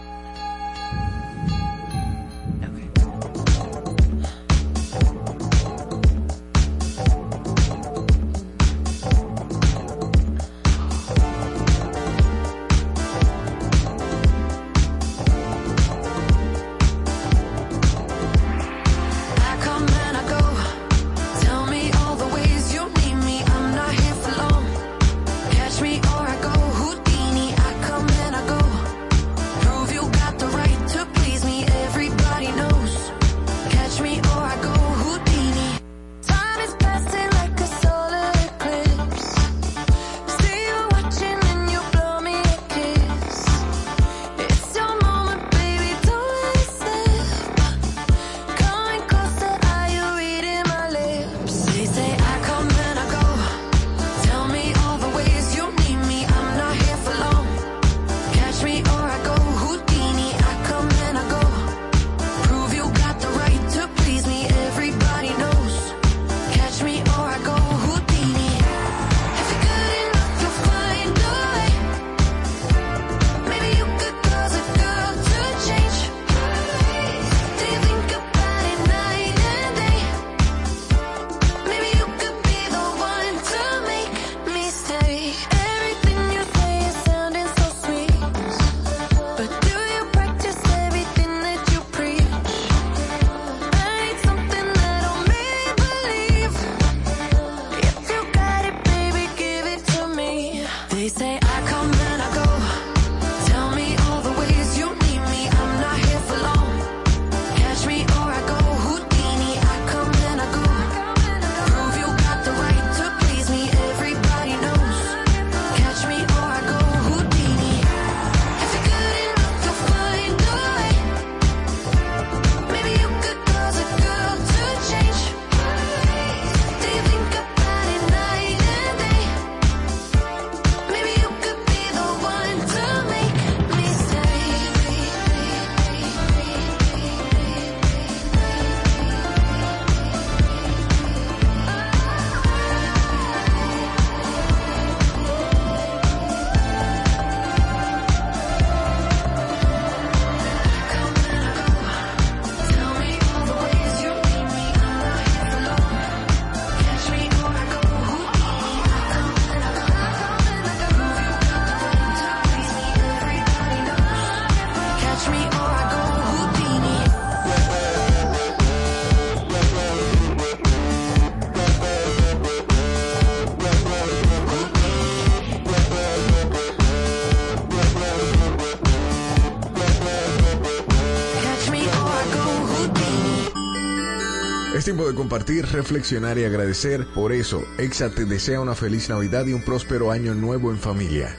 [184.86, 187.08] tiempo de compartir, reflexionar y agradecer.
[187.12, 191.36] Por eso, EXA te desea una feliz Navidad y un próspero año nuevo en familia.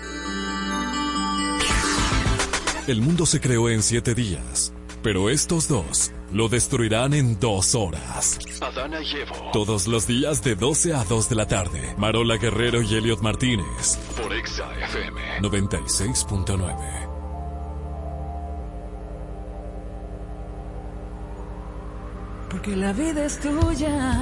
[2.88, 8.38] El mundo se creó en siete días, pero estos dos lo destruirán en dos horas.
[8.60, 9.52] Adana y Evo.
[9.54, 11.96] Todos los días de 12 a 2 de la tarde.
[11.98, 13.98] Marola Guerrero y Elliot Martínez.
[14.22, 17.07] Por EXA FM 96.9.
[22.68, 24.22] que la vida es tuya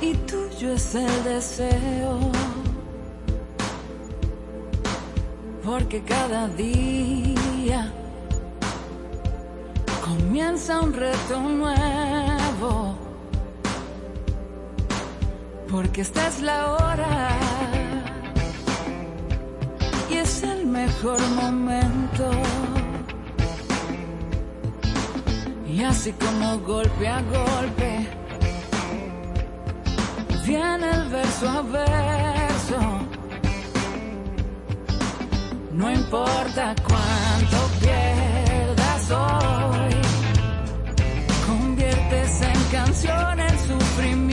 [0.00, 2.30] y tuyo es el deseo.
[5.64, 7.92] Porque cada día
[10.04, 12.96] comienza un reto nuevo.
[15.68, 17.30] Porque esta es la hora
[20.08, 22.30] y es el mejor momento.
[25.84, 28.08] así como golpe a golpe
[30.46, 32.80] viene el verso a verso.
[35.72, 39.94] No importa cuánto pierdas hoy,
[41.46, 44.23] conviertes en canción el sufrimiento.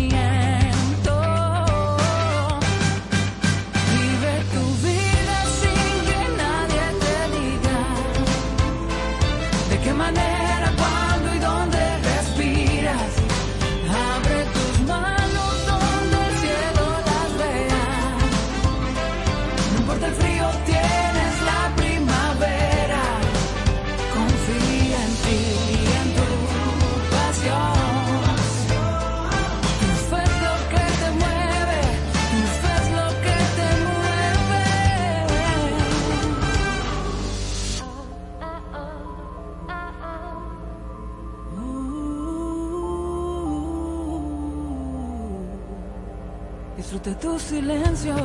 [47.04, 48.16] Disfruta tu silencio.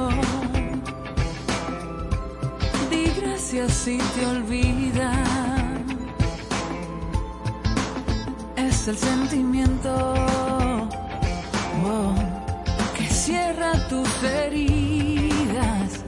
[2.90, 5.12] Di gracias si te olvida.
[8.56, 10.14] Es el sentimiento
[11.84, 12.14] oh,
[12.96, 16.04] que cierra tus heridas.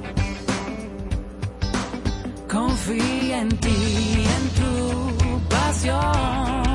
[2.48, 6.67] Confía en ti, en tu pasión.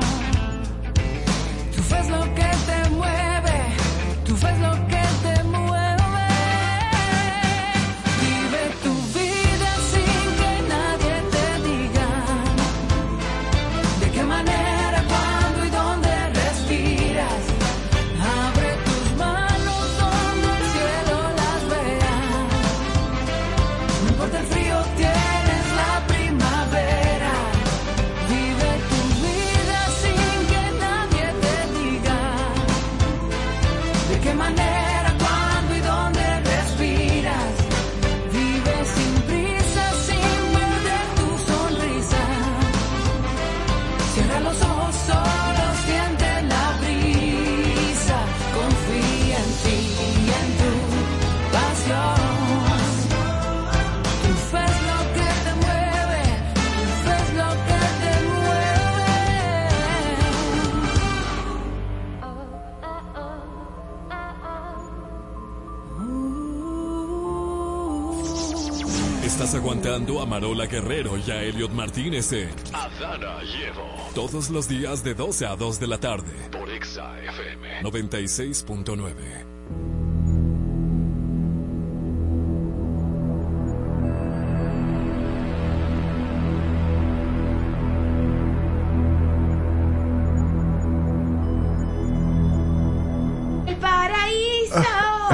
[69.94, 73.88] Aguantando a Marola Guerrero y a Elliot Martínez en Adana Llevo.
[74.16, 76.32] todos los días de 12 a 2 de la tarde.
[76.52, 77.84] Por Exa FM.
[77.84, 79.14] 96.9.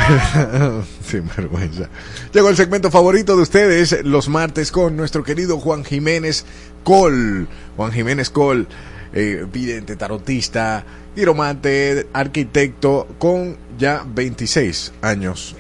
[1.06, 1.90] Sin vergüenza.
[2.34, 6.46] Llegó el segmento favorito de ustedes los martes con nuestro querido Juan Jiménez
[6.84, 7.48] Col.
[7.76, 8.68] Juan Jiménez Col,
[9.14, 10.86] eh, vidente, tarotista,
[11.16, 15.56] giromante, arquitecto con ya 26 años.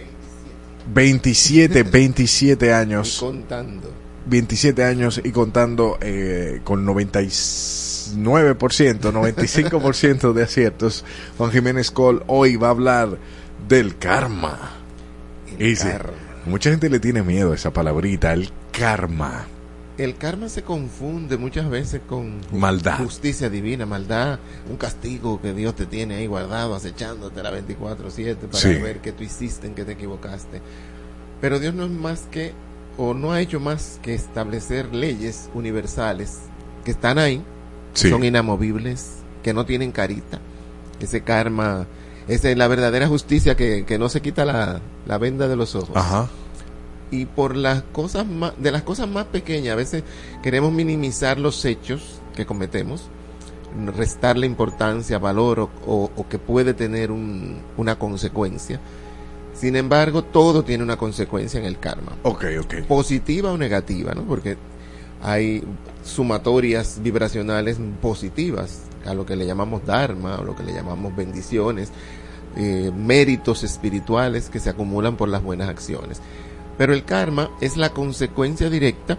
[0.93, 3.17] 27, 27 años.
[3.19, 3.93] contando.
[4.25, 11.05] 27 años y contando eh, con 99%, 95% de aciertos.
[11.37, 13.17] Juan Jiménez Col hoy va a hablar
[13.69, 14.57] del karma.
[15.57, 16.11] El Y dice, karma.
[16.45, 19.45] mucha gente le tiene miedo a esa palabrita, el karma.
[19.97, 22.99] El karma se confunde muchas veces con Maldad.
[22.99, 24.39] justicia divina, maldad,
[24.69, 28.73] un castigo que Dios te tiene ahí guardado, acechándote la 24/7 para Sí.
[28.81, 30.61] ver qué tú hiciste, en qué te equivocaste.
[31.41, 32.53] Pero Dios no es más que,
[32.97, 36.39] o no ha hecho más que establecer leyes universales
[36.85, 37.43] que están ahí,
[37.93, 38.09] Sí.
[38.09, 40.39] son inamovibles, que no tienen carita.
[41.01, 41.87] Ese karma,
[42.29, 45.75] esa es la verdadera justicia que, que no se quita la, la venda de los
[45.75, 46.29] ojos Ajá.
[47.11, 50.03] y por las cosas más, de las cosas más pequeñas, a veces
[50.41, 53.09] queremos minimizar los hechos que cometemos,
[53.95, 58.79] restarle importancia, valor o, o- o que puede tener un- una consecuencia.
[59.53, 62.75] Sin embargo, todo tiene una consecuencia en el karma, Ok, ok.
[62.87, 64.23] positiva o negativa, ¿no?
[64.23, 64.55] Porque
[65.21, 65.63] hay
[66.03, 71.89] sumatorias vibracionales positivas, a lo que le llamamos dharma, o lo que le llamamos bendiciones,
[72.61, 76.21] eh, méritos espirituales que se acumulan por las buenas acciones.
[76.77, 79.17] Pero el karma es la consecuencia directa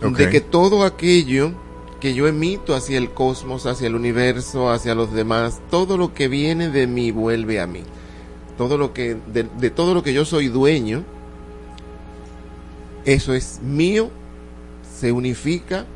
[0.00, 1.52] de que todo aquello
[2.00, 6.26] que yo emito hacia el cosmos, hacia el universo, hacia los demás, todo lo que
[6.26, 7.84] viene de mí vuelve a mí.
[8.58, 11.04] Todo lo que, de, de todo lo que yo soy dueño,
[13.04, 14.10] eso es mío,
[14.98, 15.86] se unifica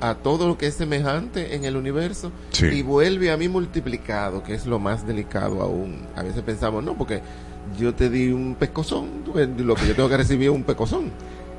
[0.00, 2.66] a todo lo que es semejante en el universo Sí.
[2.66, 6.06] y vuelve a mí multiplicado, que es lo más delicado aún.
[6.14, 7.20] A veces pensamos, no, porque
[7.78, 11.10] yo te di un pescozón, ves, lo que yo tengo que recibir es un pescozón.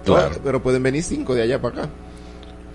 [0.05, 0.35] Claro.
[0.43, 1.89] Pero pueden venir cinco de allá para acá.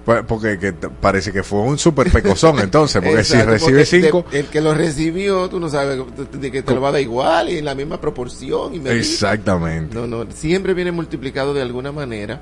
[0.05, 4.27] Pues, Porque que parece que fue un super pecozón entonces, porque si recibe cinco...
[4.33, 5.99] el que lo recibió, tú no sabes
[6.33, 8.75] de que te lo va a dar igual y en la misma proporción.
[8.75, 8.87] Y.
[8.87, 9.95] Exactamente.
[9.95, 12.39] No, no, siempre viene multiplicado de alguna manera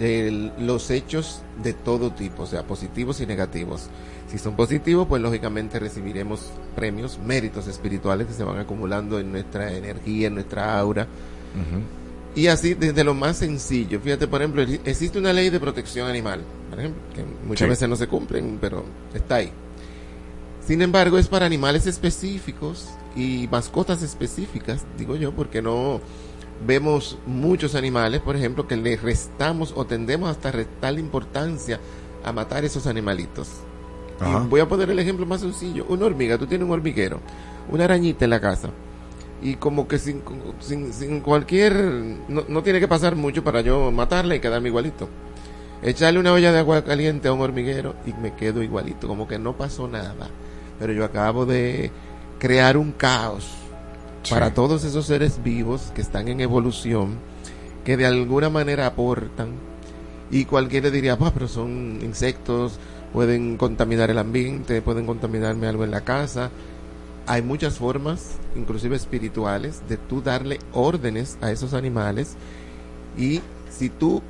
[0.00, 3.88] el- los hechos de todo tipo, o sea, positivos y negativos.
[4.30, 9.72] Si son positivos, pues lógicamente recibiremos premios, méritos espirituales que se van acumulando en nuestra
[9.72, 11.06] energía, en nuestra aura.
[12.36, 13.98] Y así desde lo más sencillo.
[14.00, 16.40] Fíjate, por ejemplo, exi- existe una ley de protección animal,
[16.70, 17.70] por ejemplo, que muchas Sí.
[17.70, 19.50] veces no se cumplen, pero está ahí.
[20.64, 26.00] Sin embargo, es para animales específicos y mascotas específicas, digo yo, porque no
[26.66, 31.80] vemos muchos animales, por ejemplo, que le restamos o tendemos hasta a restarle importancia
[32.24, 33.48] a matar esos animalitos.
[34.20, 35.86] Y voy a poner el ejemplo más sencillo.
[35.88, 37.20] Una hormiga, tú tienes un hormiguero,
[37.70, 38.70] una arañita en la casa.
[39.42, 40.22] y como que sin,
[40.60, 41.74] sin, sin cualquier,
[42.28, 45.08] no, no tiene que pasar mucho para yo matarla y quedarme igualito.
[45.82, 49.38] Echarle una olla de agua caliente a un hormiguero y me quedo igualito, como que
[49.38, 50.28] no pasó nada.
[50.78, 51.90] Pero yo acabo de
[52.38, 53.59] crear un caos
[54.28, 57.16] Para todos esos seres vivos que están en evolución,
[57.84, 59.50] que de alguna manera aportan.
[60.30, 62.78] Y cualquiera diría, "Bah, pero son insectos,
[63.12, 66.50] pueden contaminar el ambiente, pueden contaminarme algo en la casa.
[67.26, 72.36] Hay muchas formas, inclusive espirituales, de tú darle órdenes a esos animales.
[73.16, 73.40] Y
[73.70, 74.22] si tú,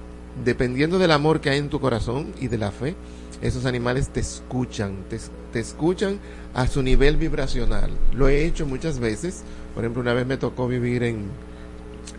[0.45, 2.95] dependiendo del amor que hay en tu corazón y de la fe,
[3.43, 5.19] esos animales te escuchan, te,
[5.53, 6.19] te escuchan
[6.55, 7.91] a su nivel vibracional.
[8.15, 9.45] Lo he hecho muchas veces.
[9.75, 11.27] Por ejemplo, una vez me tocó vivir en,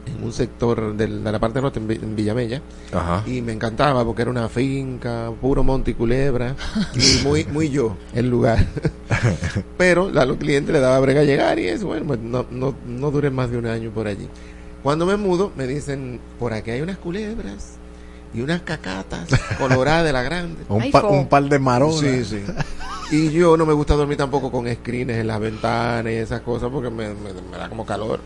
[0.06, 2.62] en un sector de la parte norte, en, Vi- en Villamella,
[2.94, 3.24] Ajá.
[3.28, 6.56] y me encantaba porque era una finca, puro monte y culebra,
[6.94, 8.66] y muy, muy yo el lugar.
[9.78, 13.12] Pero a los clientes le daba brega llegar y eso, bueno, pues no, no, no
[13.12, 14.28] duré más de un año por allí.
[14.84, 17.78] Cuando me mudo, me dicen, por aquí hay unas culebras
[18.34, 19.28] y unas cacatas
[19.58, 20.64] coloradas de la grande.
[20.70, 21.60] Un, pa- un par de.
[22.00, 22.44] Sí, sí.
[23.12, 26.70] Y yo no me gusta dormir tampoco con screens en las ventanas y esas cosas
[26.72, 28.20] porque me, me- me da como calor.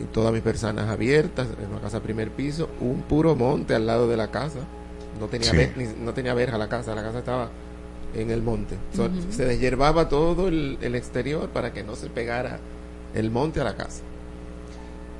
[0.00, 4.08] Y todas mis persianas abiertas, en una casa primer piso, un puro monte al lado
[4.08, 4.60] de la casa.
[5.20, 5.56] No tenía, Sí.
[5.56, 7.50] ver- ni- no tenía verja la casa, la casa estaba
[8.14, 8.76] en el monte.
[8.94, 12.58] So- Se deshierbaba todo el, el exterior para que no se pegara
[13.14, 14.02] el monte a la casa.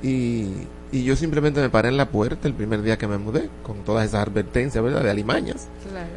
[0.03, 0.49] Y,
[0.91, 3.77] y yo simplemente me paré en la puerta el primer día que me mudé, con
[3.85, 5.01] todas esas advertencias, ¿verdad?
[5.01, 5.67] De alimañas.
[5.89, 6.07] Claro.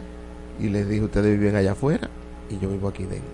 [0.61, 2.11] Y les dije, ustedes viven allá afuera
[2.51, 3.25] y yo vivo aquí dentro.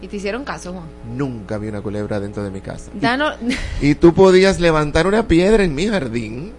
[0.00, 0.84] Y te hicieron caso, Juan.
[1.16, 2.90] Nunca vi una culebra dentro de mi casa.
[2.94, 3.36] Y- Danos,
[3.80, 6.52] Y, tú podías levantar una piedra en mi jardín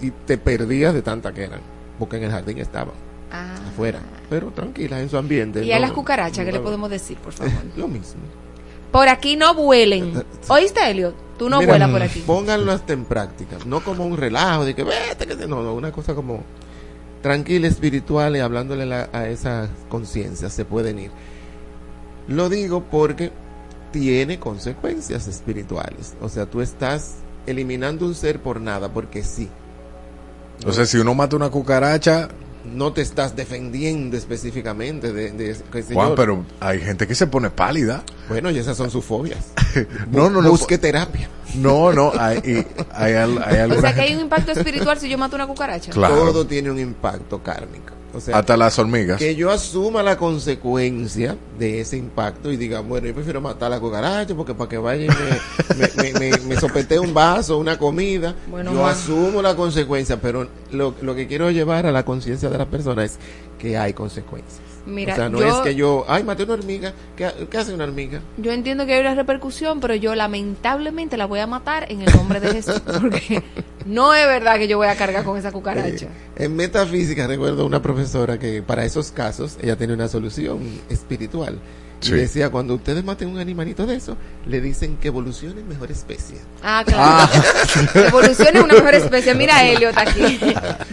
[0.00, 1.60] y te perdías de tanta que eran.
[1.98, 2.94] Porque en el jardín estaban,
[3.32, 3.54] Ah.
[3.68, 4.00] afuera.
[4.28, 5.64] Pero tranquilas en su ambiente.
[5.64, 7.52] Y a las cucarachas, ¿qué le podemos decir, por favor?
[7.76, 8.20] Lo mismo.
[8.92, 10.24] Por aquí no vuelen.
[10.48, 11.12] ¿Oíste, Elio?
[11.40, 12.20] Tú no Mira, vuelas por aquí.
[12.26, 13.56] Pónganlo hasta en práctica.
[13.64, 15.48] No como un relajo de que vete, que te-".
[15.48, 16.42] no, no, una cosa como
[17.22, 20.50] tranquila, espiritual y hablándole la- a esa conciencia.
[20.50, 21.10] Se pueden ir.
[22.28, 23.32] Lo digo porque
[23.90, 26.14] tiene consecuencias espirituales.
[26.20, 27.14] O sea, tú estás
[27.46, 29.48] eliminando un ser por nada, porque sí.
[30.66, 32.28] O sea, si uno mata una cucaracha,
[32.72, 35.64] No te estás defendiendo específicamente de, de sé
[35.94, 38.04] Juan, pero hay gente que se pone pálida.
[38.28, 39.46] Bueno, y esas son sus fobias.
[40.10, 40.50] No, no, no.
[40.50, 41.28] Busque terapia.
[41.54, 45.08] No, no, hay, y hay, al- hay O sea que hay un impacto espiritual si
[45.08, 45.92] yo mato una cucaracha.
[45.92, 46.16] Claro.
[46.16, 47.94] Todo tiene un impacto kármico.
[48.14, 49.18] O sea, hasta las hormigas.
[49.18, 53.76] que yo asuma la consecuencia de ese impacto y diga, bueno, yo prefiero matar a
[53.76, 57.58] la cucaracha porque para que vaya y me, me, me, me- me sopetee un vaso,
[57.58, 62.04] una comida, Bueno, yo asumo la consecuencia, pero lo, lo que quiero llevar a la
[62.04, 63.18] conciencia de la persona es
[63.58, 64.60] que hay consecuencias.
[64.86, 67.74] Mira, o sea, no yo- es que yo, ay, maté una hormiga, ¿qué, qué hace
[67.74, 68.20] una hormiga?
[68.38, 72.12] Yo entiendo que hay una repercusión, pero yo lamentablemente la voy a matar en el
[72.16, 72.80] nombre de Jesús.
[73.00, 73.42] Porque
[73.86, 76.06] no es verdad que yo voy a cargar con esa cucaracha.
[76.06, 80.58] Eh, en metafísica recuerdo una profesora que para esos casos ella tiene una solución
[80.88, 81.58] espiritual.
[82.00, 82.12] Sí.
[82.12, 84.16] Y decía, cuando ustedes maten un animalito de eso,
[84.46, 86.36] le dicen que evolucione en mejor especie.
[86.62, 87.30] Ah, claro.
[88.08, 89.34] Evoluciona en una mejor especie.
[89.34, 90.20] Mira Elliot aquí.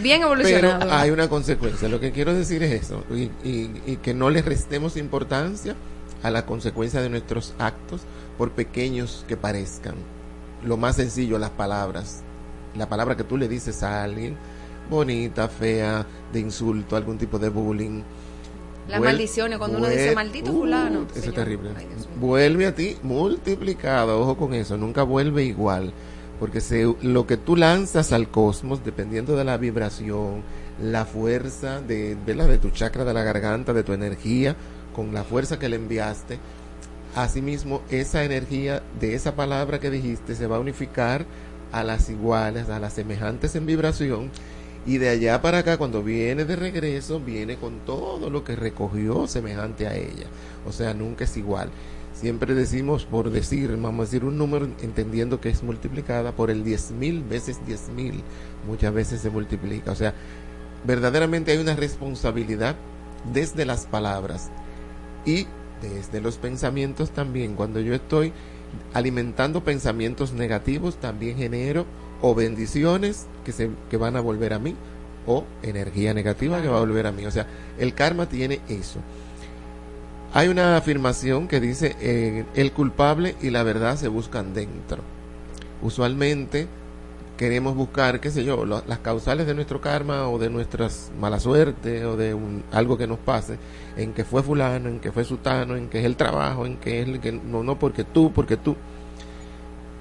[0.02, 0.92] Bien Pero evolucionado.
[0.92, 1.88] hay una consecuencia.
[1.88, 3.04] Lo que quiero decir es eso.
[3.10, 5.74] Y, y- y que no le restemos importancia
[6.22, 8.02] a la consecuencia de nuestros actos,
[8.36, 9.94] por pequeños que parezcan.
[10.62, 12.22] Lo más sencillo, las palabras.
[12.76, 14.36] La palabra que tú le dices a alguien,
[14.90, 18.02] bonita, fea, de insulto, algún tipo de bullying.
[18.88, 21.06] Las Vuel- maldiciones, cuando uno dice maldito Uh, fulano.
[21.14, 21.70] Eso es terrible.
[21.76, 21.86] Ay,
[22.18, 25.92] vuelve a ti multiplicado, ojo con eso, nunca vuelve igual.
[26.40, 30.42] Porque se, lo que tú lanzas al cosmos, dependiendo de la vibración,
[30.80, 32.46] la fuerza de, ¿verdad?
[32.48, 34.54] de tu chakra de la garganta, de tu energía,
[34.94, 36.38] con la fuerza que le enviaste,
[37.16, 41.26] asimismo esa energía de esa palabra que dijiste se va a unificar
[41.72, 44.30] a las iguales, a las semejantes en vibración,
[44.86, 49.26] y de allá para acá, cuando viene de regreso, viene con todo lo que recogió
[49.26, 50.26] semejante a ella.
[50.66, 51.68] O sea, nunca es igual.
[52.14, 56.64] Siempre decimos, por decir, vamos a decir un número, entendiendo que es multiplicada por el
[56.64, 58.22] 10.000 veces 10.000.
[58.66, 59.92] Muchas veces se multiplica.
[59.92, 60.14] O sea,
[60.86, 62.74] verdaderamente hay una responsabilidad
[63.32, 64.50] desde las palabras
[65.24, 65.46] y
[65.82, 67.54] desde los pensamientos también.
[67.54, 68.32] Cuando yo estoy
[68.94, 71.86] alimentando pensamientos negativos, también genero
[72.20, 74.74] o bendiciones que, se, que van a volver a mí
[75.26, 77.26] o energía negativa que va a volver a mí.
[77.26, 77.46] O sea,
[77.78, 79.00] el karma tiene eso.
[80.32, 85.02] Hay una afirmación que dice, eh, el culpable y la verdad se buscan dentro.
[85.80, 86.66] Usualmente
[87.38, 91.40] queremos buscar, qué sé yo, lo- las causales de nuestro karma o de nuestras mala
[91.40, 93.58] suerte o de un- algo que nos pase,
[93.96, 97.00] en que fue fulano, en que fue sutano, en que es el trabajo, en que
[97.00, 98.76] es el que no, no porque tú, porque tú.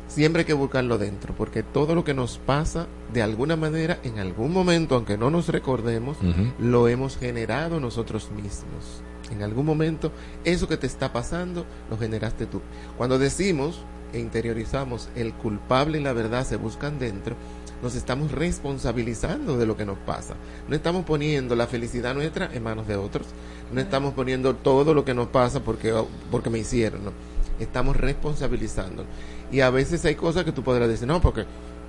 [0.07, 4.17] siempre hay que buscarlo dentro, porque todo lo que nos pasa, de alguna manera, en
[4.19, 6.17] algún momento, aunque no nos recordemos,
[6.59, 9.03] lo hemos generado nosotros mismos.
[9.31, 10.11] En algún momento,
[10.45, 12.61] eso que te está pasando, lo generaste tú.
[12.97, 13.81] Cuando decimos
[14.17, 17.35] e interiorizamos el culpable y la verdad se buscan dentro,
[17.81, 20.35] nos estamos responsabilizando de lo que nos pasa.
[20.67, 23.27] No estamos poniendo la felicidad nuestra en manos de otros.
[23.71, 25.93] No estamos poniendo todo lo que nos pasa porque,
[26.31, 27.05] porque me hicieron.
[27.05, 27.11] no.
[27.59, 29.05] Estamos responsabilizando.
[29.51, 31.45] Y a veces hay cosas que tú podrás decir, no, porque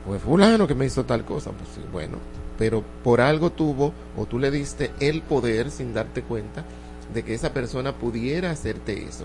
[0.07, 1.51] fue fulano que me hizo tal cosa.
[1.53, 2.19] Pues sí, bueno,
[2.59, 6.65] pero por algo tuvo o tú le diste el poder sin darte cuenta
[7.13, 9.25] de que esa persona pudiera hacerte eso.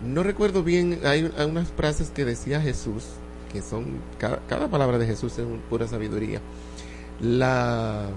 [0.00, 3.04] No recuerdo bien, hay, hay unas frases que decía Jesús,
[3.52, 6.40] que son, cada, palabra de Jesús es pura sabiduría,
[7.20, 8.08] la,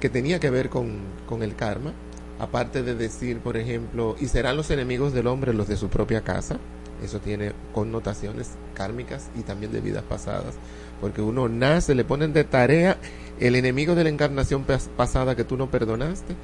[0.00, 1.92] que tenía que ver con, con el karma,
[2.38, 6.20] aparte de decir, por ejemplo, y serán los enemigos del hombre los de su propia
[6.22, 6.58] casa,
[7.02, 10.54] eso tiene connotaciones kármicas y también de vidas pasadas,
[11.00, 12.98] porque uno nace, le ponen de tarea
[13.40, 16.34] el enemigo de la encarnación pas- pasada que tú no perdonaste,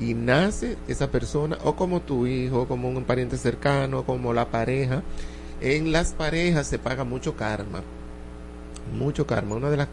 [0.00, 5.02] y nace esa persona, o como tu hijo, como un pariente cercano, como la pareja.
[5.60, 7.82] En las parejas se paga mucho karma,
[8.96, 9.54] mucho karma.
[9.56, 9.88] Una de las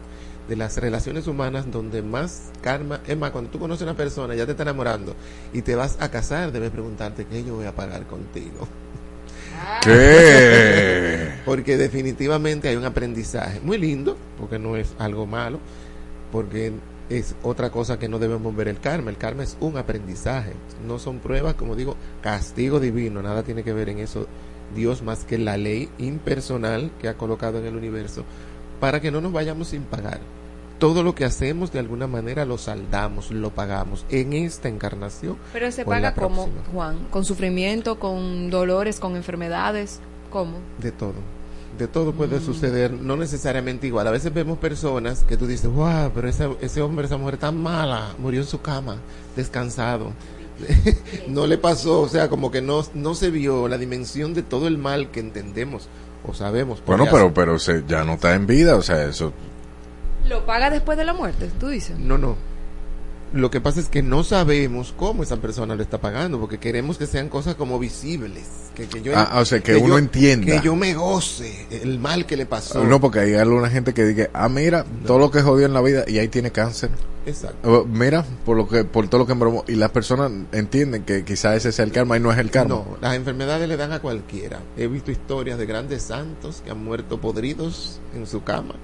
[0.50, 4.34] de las relaciones humanas donde más karma, es más, cuando tú conoces a una persona,
[4.34, 5.14] ya te está enamorando
[5.52, 8.66] y te vas a casar, debes preguntarte qué yo voy a pagar contigo.
[9.80, 11.30] ¿Qué?
[11.44, 15.60] Porque definitivamente hay un aprendizaje muy lindo, porque no es algo malo,
[16.32, 16.72] porque
[17.10, 19.10] es otra cosa que no debemos ver el karma.
[19.10, 20.54] El karma es un aprendizaje,
[20.86, 24.26] no son pruebas, como digo, castigo divino, nada tiene que ver en eso
[24.74, 28.24] Dios más que la ley impersonal que ha colocado en el universo
[28.78, 30.20] para que no nos vayamos sin pagar.
[30.78, 35.36] Todo lo que hacemos de alguna manera lo saldamos, lo pagamos en esta encarnación.
[35.52, 36.48] Pero se paga como.
[36.72, 40.00] Juan, con sufrimiento, con dolores, con enfermedades,
[40.30, 40.56] ¿cómo?
[40.78, 41.39] De todo.
[41.80, 42.44] De todo puede Mm.
[42.44, 44.06] suceder, no necesariamente igual.
[44.06, 47.56] A veces vemos personas que tú dices, wow, pero ese, ese hombre, esa mujer tan
[47.56, 48.96] mala, murió en su cama,
[49.34, 50.12] descansado.
[51.28, 54.68] no le pasó, o sea, como que no, no se vio la dimensión de todo
[54.68, 55.88] el mal que entendemos
[56.22, 56.82] o sabemos.
[56.84, 59.32] Bueno, pero, pero se, ya no está en vida, o sea, eso.
[60.28, 61.98] ¿Lo paga después de la muerte, tú dices?
[61.98, 62.36] No, no.
[63.32, 66.98] Lo que pasa es que no sabemos cómo esa persona lo está pagando, porque queremos
[66.98, 68.44] que sean cosas como visibles.
[68.74, 70.46] Que, que yo, Ah, o sea, que uno yo- entienda.
[70.46, 72.82] Que yo me goce el mal que le pasó.
[72.82, 75.80] No, porque hay alguna gente que dice, ah, mira, todo lo que jodió en la
[75.80, 76.90] vida y ahí tiene cáncer.
[77.26, 77.86] Exacto.
[77.86, 79.62] Mira, por lo que por todo lo que embromó.
[79.68, 82.74] Y las personas entienden que quizás ese sea el karma y no es el karma.
[82.76, 84.58] No, las enfermedades le dan a cualquiera.
[84.76, 88.74] He visto historias de grandes santos que han muerto podridos en su cama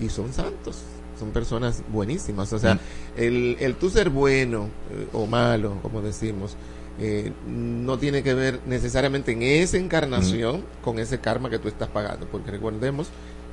[0.00, 0.76] y son santos.
[1.18, 2.52] Son personas buenísimas.
[2.52, 2.78] O sea, Mm.
[3.16, 6.56] el, el tú ser bueno eh, o malo, como decimos,
[7.00, 11.88] eh, no tiene que ver necesariamente en esa encarnación con ese karma que tú estás
[11.88, 12.26] pagando.
[12.26, 13.08] Porque recordemos,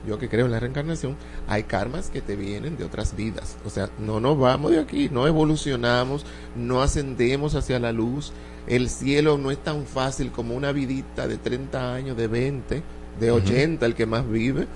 [0.08, 1.16] yo que creo en la reencarnación,
[1.48, 3.58] hay karmas que te vienen de otras vidas.
[3.66, 8.32] O sea, no nos vamos de aquí, no evolucionamos, no ascendemos hacia la luz.
[8.68, 12.82] El cielo no es tan fácil como una vidita de 30 años, de 20,
[13.20, 14.68] de 80, el que más vive.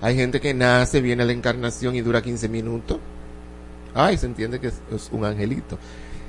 [0.00, 2.98] Hay gente que nace, viene a la encarnación y dura 15 minutos.
[3.94, 5.78] Ay, se entiende que es, es un angelito.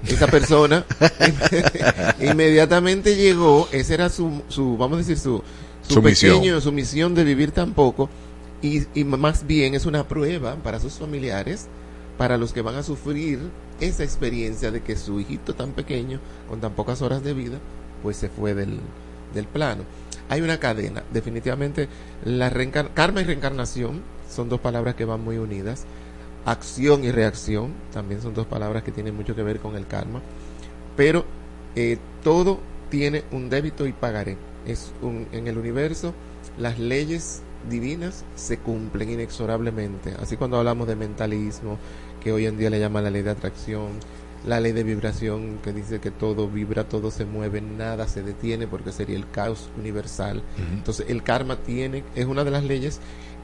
[0.07, 0.85] Esa persona
[2.21, 5.41] inmediatamente llegó, esa era su, su vamos a decir, su,
[5.87, 6.61] su, Su pequeño, misión.
[6.61, 8.09] su misión de vivir tan poco.
[8.61, 11.67] Y, y más bien es una prueba para sus familiares,
[12.17, 13.39] para los que van a sufrir
[13.79, 17.59] esa experiencia de que su hijito tan pequeño, con tan pocas horas de vida,
[18.01, 18.79] pues se fue del,
[19.33, 19.83] del plano.
[20.29, 21.87] Hay una cadena, definitivamente
[22.25, 22.51] la
[22.93, 25.85] karma y reencarnación son dos palabras que van muy unidas.
[26.45, 30.21] Acción y reacción también son dos palabras que tienen mucho que ver con el karma.
[30.95, 31.25] Pero
[31.75, 32.59] eh, todo
[32.89, 34.37] tiene un débito y pagaré.
[34.65, 36.13] Es un, en el universo
[36.57, 40.13] las leyes divinas se cumplen inexorablemente.
[40.19, 41.77] Así cuando hablamos de mentalismo,
[42.21, 43.91] que hoy en día le llaman la ley de atracción,
[44.45, 48.67] la ley de vibración que dice que todo vibra, todo se mueve, nada se detiene
[48.67, 50.41] porque sería el caos universal.
[50.73, 52.99] Entonces el karma tiene, es una de las leyes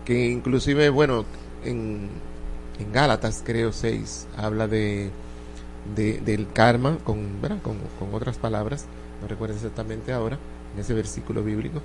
[0.06, 1.26] que inclusive, bueno,
[1.66, 2.10] en,
[2.80, 5.12] en Gálatas creo 6 habla de,
[5.96, 7.62] de- del karma con, ¿verdad?
[7.62, 8.86] Con, con otras palabras,
[9.22, 10.38] no recuerdo exactamente ahora,
[10.74, 11.82] en ese versículo bíblico,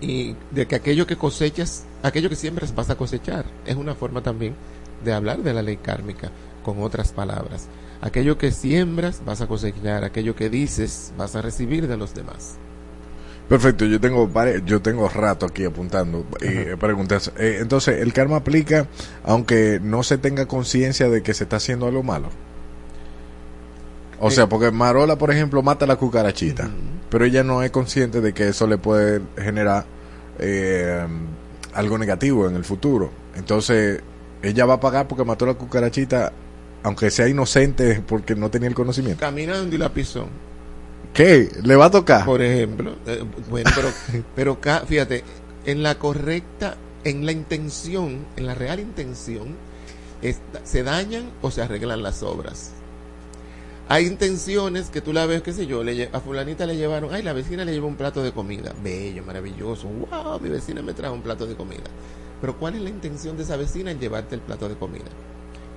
[0.00, 4.22] y de que aquello que cosechas, aquello que siembras vas a cosechar, es una forma
[4.22, 4.54] también
[5.04, 6.30] de hablar de la ley kármica
[6.64, 7.68] con otras palabras.
[8.00, 12.56] Aquello que siembras vas a cosechar, aquello que dices vas a recibir de los demás.
[13.48, 14.30] Perfecto, yo tengo
[14.64, 17.30] yo tengo rato aquí apuntando eh, preguntas.
[17.38, 18.86] Eh, entonces, ¿el karma aplica
[19.22, 22.28] aunque no se tenga conciencia de que se está haciendo algo malo?
[24.20, 24.30] O Eh.
[24.30, 26.70] sea, porque Marola, por ejemplo, mata a la cucarachita,
[27.10, 29.84] pero ella no es consciente de que eso le puede generar
[30.38, 31.06] eh,
[31.74, 33.10] algo negativo en el futuro.
[33.36, 34.00] Entonces,
[34.42, 36.32] ella va a pagar porque mató a la cucarachita,
[36.84, 39.20] aunque sea inocente porque no tenía el conocimiento.
[39.20, 40.28] Caminando y la pisó.
[41.12, 41.48] ¿Qué?
[41.62, 42.24] ¿Le va a tocar?
[42.24, 43.88] Por ejemplo, eh, bueno, pero,
[44.36, 45.24] pero fíjate,
[45.64, 49.56] en la correcta, en la intención, en la real intención,
[50.62, 52.72] se dañan o se arreglan las obras.
[53.88, 57.22] Hay intenciones que tú la ves, qué sé yo, le a fulanita le llevaron, ay,
[57.22, 61.14] la vecina le llevó un plato de comida, bello, maravilloso, wow, mi vecina me trajo
[61.14, 61.84] un plato de comida.
[62.40, 65.04] Pero ¿cuál es la intención de esa vecina en llevarte el plato de comida?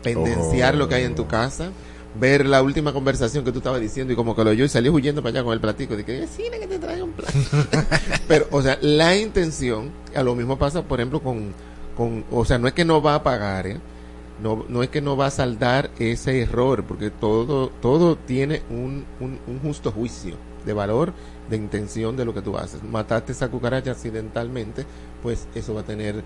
[0.03, 1.71] Pendenciar lo que hay en tu casa,
[2.19, 4.93] ver la última conversación que tú estabas diciendo y como que lo oyó y salió
[4.93, 7.33] huyendo para allá con el platico de que vecina que te traiga un plato.
[8.27, 11.53] Pero, o sea, la intención, a lo mismo pasa, por ejemplo, con,
[11.95, 13.79] con o sea, no es que no va a pagar, ¿eh?
[14.41, 19.05] no, no es que no va a saldar ese error, porque todo, todo tiene un,
[19.19, 20.35] un, un justo juicio
[20.65, 21.13] de valor,
[21.49, 22.83] de intención de lo que tú haces.
[22.83, 24.85] Mataste esa cucaracha accidentalmente,
[25.23, 26.23] pues eso va a tener,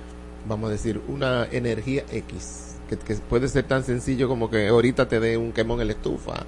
[0.47, 5.07] vamos a decir, una energía X, que, que puede ser tan sencillo como que ahorita
[5.07, 6.45] te dé un quemón en la estufa.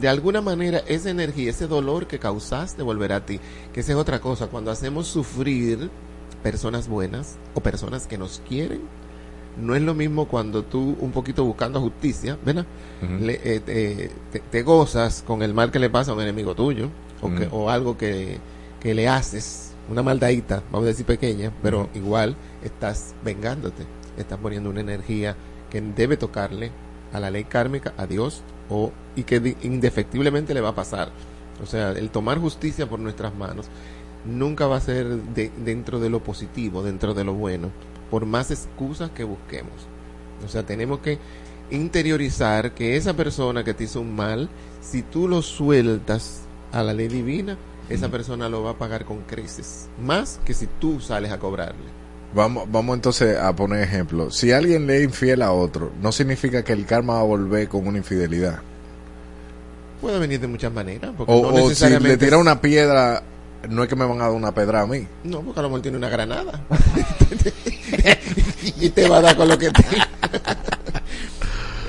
[0.00, 3.40] De alguna manera, esa energía, ese dolor que causaste volverá a ti,
[3.72, 5.90] que esa es otra cosa, cuando hacemos sufrir
[6.42, 8.82] personas buenas o personas que nos quieren,
[9.60, 12.66] no es lo mismo cuando tú un poquito buscando justicia, ¿verdad?
[13.26, 16.54] Le- eh, te, te- te gozas con el mal que le pasa a un enemigo
[16.54, 16.88] tuyo
[17.22, 18.38] o, que- o algo que,
[18.80, 23.84] que le haces, una maldadita, vamos a decir pequeña, pero igual estás vengándote,
[24.18, 25.36] estás poniendo una energía
[25.74, 26.70] que debe tocarle
[27.12, 31.10] a la ley kármica, a Dios, o, y que indefectiblemente le va a pasar.
[31.60, 33.66] O sea, el tomar justicia por nuestras manos
[34.24, 37.70] nunca va a ser de- dentro de lo positivo, dentro de lo bueno,
[38.08, 39.72] por más excusas que busquemos.
[40.44, 41.18] O sea, tenemos que
[41.70, 44.48] interiorizar que esa persona que te hizo un mal,
[44.80, 47.58] si tú lo sueltas a la ley divina,
[47.88, 52.03] esa persona lo va a pagar con creces, más que si tú sales a cobrarle.
[52.34, 54.30] Vamos, vamos entonces a poner ejemplo.
[54.30, 57.68] Si alguien le es infiel a otro, no significa que el karma va a volver
[57.68, 58.58] con una infidelidad.
[60.00, 63.22] Puede venir de muchas maneras, porque O, no o si le tira una piedra,
[63.70, 65.06] no es que me van a dar una pedra a mí.
[65.22, 66.60] No, porque a lo mejor tiene una granada.
[68.80, 70.04] y te va a dar con lo que tiene.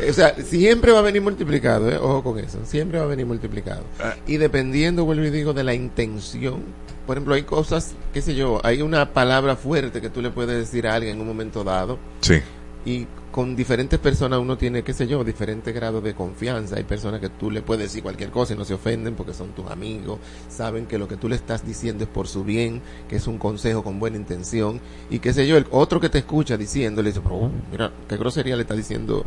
[0.10, 1.98] o sea, siempre va a venir multiplicado, ¿eh?
[1.98, 2.60] ojo con eso.
[2.66, 3.84] Siempre va a venir multiplicado.
[4.28, 6.85] Y dependiendo, vuelvo y digo, de la intención.
[7.06, 10.58] Por ejemplo, hay cosas, qué sé yo, hay una palabra fuerte que tú le puedes
[10.58, 12.00] decir a alguien en un momento dado.
[12.22, 12.42] Sí.
[12.86, 16.78] Y con diferentes personas uno tiene, qué sé yo, diferentes grados de confianza.
[16.78, 19.50] Hay personas que tú le puedes decir cualquier cosa y no se ofenden porque son
[19.50, 23.18] tus amigos, saben que lo que tú le estás diciendo es por su bien, que
[23.18, 24.80] es un consejo con buena intención.
[25.10, 27.92] Y qué sé yo, el otro que te escucha diciendo, le dice, pero uh, mira,
[28.08, 29.26] qué grosería le está diciendo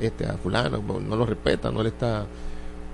[0.00, 2.26] este a fulano, no lo respeta, no le está...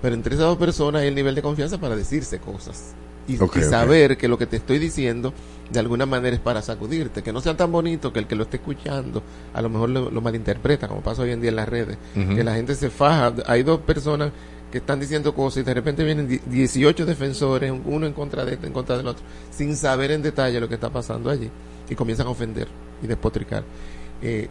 [0.03, 2.95] Pero entre esas dos personas hay el nivel de confianza para decirse cosas.
[3.29, 3.37] Y,
[3.71, 5.33] saber que lo que te estoy diciendo
[5.71, 8.45] de alguna manera es para sacudirte, que no sea tan bonito que el que lo
[8.45, 9.23] esté escuchando
[9.53, 12.45] a lo mejor lo, lo malinterpreta, como pasa hoy en día en las redes, que
[12.45, 14.31] la gente se faja, hay dos personas
[14.71, 18.55] que están diciendo cosas y de repente vienen di- 18 defensores, uno en contra de
[18.55, 21.51] este, en contra del otro, sin saber en detalle lo que está pasando allí
[21.89, 22.69] y comienzan a ofender
[23.03, 23.65] y despotricar.
[24.23, 24.49] Eh,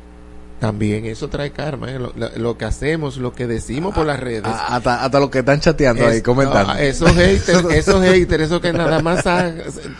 [0.59, 1.99] también eso trae karma, ¿eh?
[1.99, 4.45] lo, lo- lo que hacemos, lo que decimos por las redes.
[4.45, 6.73] A- hasta, hasta los que están chateando ahí, comentando.
[6.73, 9.23] no, esos haters, esos haters, esos que nada más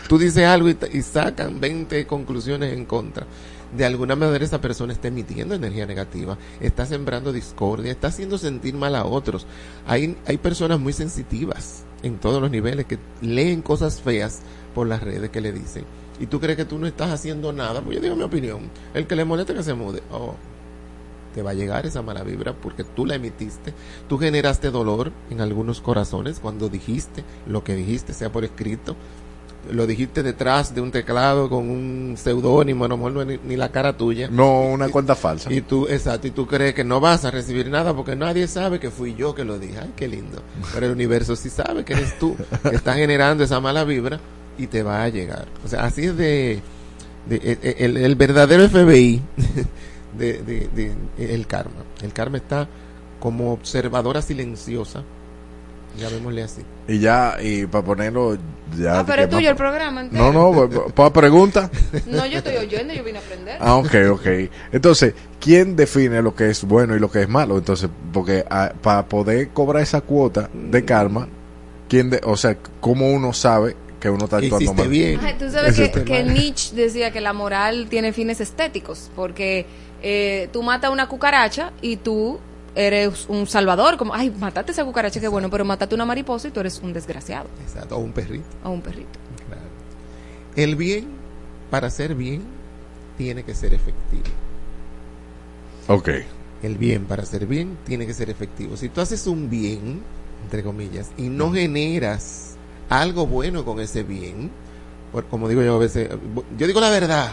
[0.08, 3.26] tú dices algo y, y sacan 20 conclusiones en contra.
[3.76, 8.74] De alguna manera esa persona está emitiendo energía negativa, está sembrando discordia, está haciendo sentir
[8.74, 9.46] mal a otros.
[9.86, 14.38] Hay, hay personas muy sensitivas en todos los niveles que leen cosas feas
[14.74, 15.84] por las redes que le dicen.
[16.20, 18.70] Y tú crees que tú no estás haciendo nada, pues yo digo mi opinión.
[18.94, 20.02] El que le moleste que se mude.
[20.10, 20.34] Oh,
[21.34, 23.74] te va a llegar esa mala vibra porque tú la emitiste,
[24.08, 28.96] tú generaste dolor en algunos corazones cuando dijiste lo que dijiste, sea por escrito,
[29.70, 33.38] lo dijiste detrás de un teclado con un seudónimo, a lo mejor no es ni,
[33.48, 34.28] ni la cara tuya.
[34.30, 35.52] No, una cuenta falsa.
[35.52, 38.80] Y tú, exacto, y tú crees que no vas a recibir nada porque nadie sabe
[38.80, 39.78] que fui yo que lo dije.
[39.78, 40.42] Ay, qué lindo.
[40.72, 44.20] Pero el universo sí sabe que eres tú que estás generando esa mala vibra
[44.58, 45.46] y te va a llegar.
[45.64, 46.60] O sea, así es de,
[47.28, 49.20] de- e- e- el, el verdadero FBI
[50.18, 51.84] de, de- de- el karma.
[52.02, 52.68] El karma está
[53.20, 55.02] como observadora silenciosa,
[55.98, 56.62] llamémosle así.
[56.88, 58.36] Y ya, y para ponerlo,
[58.78, 59.00] ya.
[59.00, 60.32] Ah, pero es tuyo el programa entero.
[60.32, 61.70] No, no, pues, para pregunta.
[62.06, 63.56] No, yo estoy oyendo, yo vine a aprender.
[63.60, 64.26] Ah, ok, ok.
[64.72, 67.56] Entonces, ¿quién define lo que es bueno y lo que es malo?
[67.58, 71.28] Entonces, porque ah, para poder cobrar esa cuota de karma,
[71.88, 74.88] ¿quién de, o sea, cómo uno sabe que uno está actuando mal?
[74.88, 75.20] bien.
[75.22, 76.22] Ay, tú sabes que.
[76.24, 79.66] Nietzsche decía que la moral tiene fines estéticos, porque
[80.02, 82.38] eh, tú matas una cucaracha y tú
[82.74, 86.50] eres un salvador, como, ay, mataste esa cucaracha, qué bueno, pero mataste una mariposa y
[86.50, 88.44] tú eres un desgraciado, Exacto, o un perrito.
[88.64, 89.18] o un perrito.
[89.46, 89.62] Claro.
[90.56, 91.06] El bien,
[91.70, 92.42] para ser bien,
[93.16, 94.24] tiene que ser efectivo.
[95.88, 96.10] Ok.
[96.62, 98.76] El bien para hacer bien tiene que ser efectivo.
[98.76, 100.02] Si tú haces un bien,
[100.44, 102.55] entre comillas, y no generas
[102.88, 104.50] algo bueno con ese bien,
[105.12, 106.08] por- como digo yo a veces,
[106.58, 107.32] yo digo la verdad,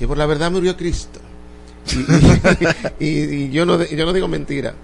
[0.00, 1.20] y por la verdad murió Cristo.
[2.98, 3.08] Y, y-
[3.46, 4.74] y yo, no, yo no digo mentira.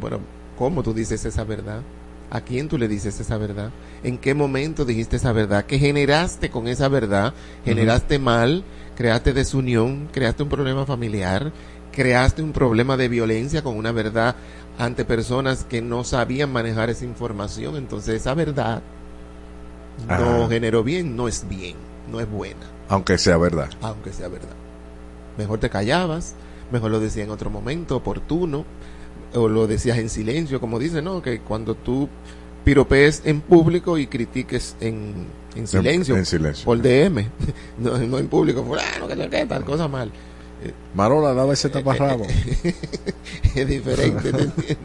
[0.00, 0.20] Bueno,
[0.58, 1.82] ¿cómo tú dices esa verdad?
[2.30, 3.70] ¿A quién tú le dices esa verdad?
[4.02, 5.66] ¿En qué momento dijiste esa verdad?
[5.66, 7.34] ¿Qué generaste con esa verdad?
[7.64, 8.64] ¿Generaste mal?
[8.96, 10.08] ¿Creaste desunión?
[10.12, 11.52] ¿Creaste un problema familiar?
[11.92, 14.34] ¿Creaste un problema de violencia con una verdad
[14.78, 17.76] ante personas que no sabían manejar esa información?
[17.76, 18.82] Entonces esa verdad
[20.08, 21.76] no generó bien, no es bien,
[22.10, 23.70] no es buena Aunque sea verdad.
[23.80, 24.54] aunque sea verdad.
[25.38, 26.34] Mejor te callabas,
[26.70, 28.64] mejor lo decías en otro momento oportuno,
[29.34, 31.22] o lo decías en silencio, como dice, ¿no?
[31.22, 32.08] Que cuando tú
[32.64, 35.26] piropees en público y critiques en,
[35.56, 36.64] en silencio, en silencio.
[36.64, 37.26] por DM,
[37.78, 40.12] no, no en público, fulano, que que tal cosa mal.
[40.94, 42.24] Marola, daba ese taparrabo.
[43.54, 44.76] es diferente, ¿te entiendes?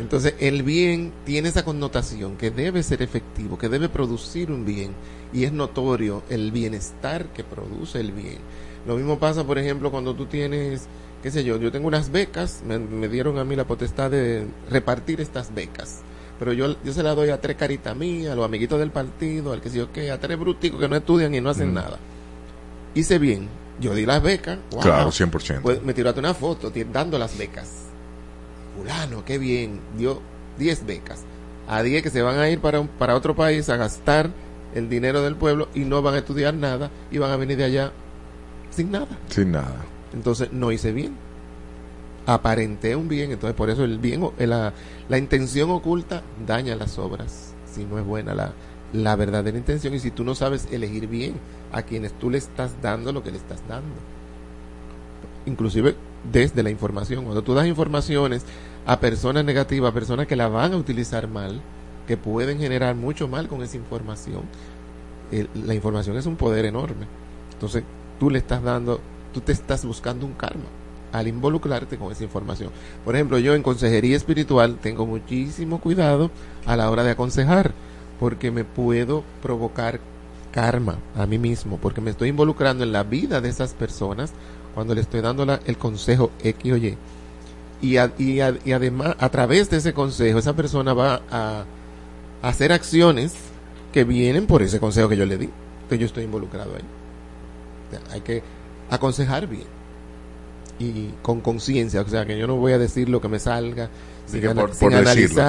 [0.00, 4.92] Entonces, el bien tiene esa connotación que debe ser efectivo, que debe producir un bien,
[5.32, 8.38] y es notorio el bienestar que produce el bien.
[8.86, 10.86] Lo mismo pasa, por ejemplo, cuando tú tienes,
[11.22, 14.46] qué sé yo, yo tengo unas becas, me, me dieron a mí la potestad de
[14.68, 16.00] repartir estas becas.
[16.40, 19.52] Pero yo, yo se las doy a tres caritas mías, a los amiguitos del partido,
[19.52, 21.74] al que sé yo qué, a tres bruticos que no estudian y no hacen Mm.
[21.74, 21.98] nada.
[22.96, 23.48] Hice bien,
[23.80, 24.80] yo di las becas, wow.
[24.80, 25.62] Claro, 100%.
[25.62, 27.70] Pues me tiraste una foto dando las becas.
[28.76, 30.20] Fulano, qué bien, dio
[30.58, 31.22] 10 becas.
[31.68, 34.30] A 10 que se van a ir para, un- para otro país a gastar
[34.74, 37.64] el dinero del pueblo y no van a estudiar nada y van a venir de
[37.64, 37.92] allá
[38.70, 39.06] sin nada.
[39.28, 39.76] Sin nada.
[40.12, 41.14] Entonces no hice bien.
[42.26, 44.72] Aparenté un bien, entonces por eso el bien, o- eh, la,
[45.08, 48.52] la intención oculta daña las obras, si no es buena la,
[48.94, 51.34] la verdadera intención y si tú no sabes elegir bien
[51.70, 53.94] a quienes tú le estás dando lo que le estás dando.
[55.46, 55.94] Inclusive
[56.32, 58.44] desde la información, cuando tú das informaciones
[58.86, 61.60] a personas negativas, a personas que la van a utilizar mal,
[62.06, 64.42] que pueden generar mucho mal con esa información,
[65.54, 67.06] la información es un poder enorme.
[67.52, 67.82] Entonces
[68.18, 69.00] tú le estás dando,
[69.32, 70.64] tú te estás buscando un karma
[71.12, 72.70] al involucrarte con esa información.
[73.04, 76.30] Por ejemplo, yo en consejería espiritual tengo muchísimo cuidado
[76.66, 77.72] a la hora de aconsejar,
[78.18, 80.00] porque me puedo provocar
[80.50, 84.32] karma a mí mismo, porque me estoy involucrando en la vida de esas personas
[84.74, 86.96] cuando le estoy dando la- el consejo X o Y.
[87.82, 91.64] Y, a- y, a- y además, a través de ese consejo, esa persona va a,
[92.42, 93.34] a hacer acciones
[93.92, 95.48] que vienen por ese consejo que yo le di.
[95.82, 96.82] Entonces yo estoy involucrado ahí.
[97.88, 98.42] O sea, hay que
[98.90, 99.66] aconsejar bien
[100.78, 103.88] y con conciencia, o sea, que yo no voy a decir lo que me salga
[104.26, 105.42] sin, que por- sin por decirlo.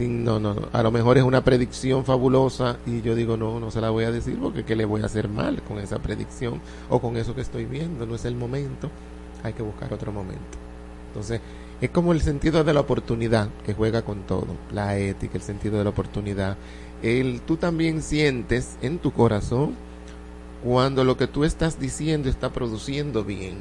[0.00, 0.56] No, no.
[0.72, 4.04] a lo mejor es una predicción fabulosa y yo digo, no, no se la voy
[4.04, 7.34] a decir porque qué le voy a hacer mal con esa predicción o con eso
[7.34, 8.90] que estoy viendo, no es el momento,
[9.42, 10.58] hay que buscar otro momento.
[11.08, 11.40] Entonces,
[11.80, 15.78] es como el sentido de la oportunidad que juega con todo, la ética, el sentido
[15.78, 16.56] de la oportunidad.
[17.02, 19.74] El, tú también sientes en tu corazón
[20.62, 23.56] cuando lo que tú estás diciendo está produciendo bien.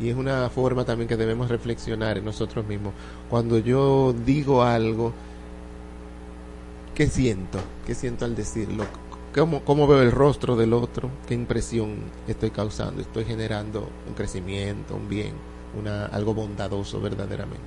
[0.00, 2.94] Y es una forma también que debemos reflexionar en nosotros mismos.
[3.28, 5.12] Cuando yo digo algo,
[6.98, 7.60] ¿qué siento?
[7.86, 8.84] ¿Qué siento al decirlo?
[9.32, 11.08] ¿Cómo, cómo veo el rostro del otro?
[11.28, 11.94] ¿Qué impresión
[12.26, 13.00] estoy causando?
[13.00, 15.34] ¿Estoy generando un crecimiento, un bien,
[15.78, 17.62] una, algo bondadoso verdaderamente?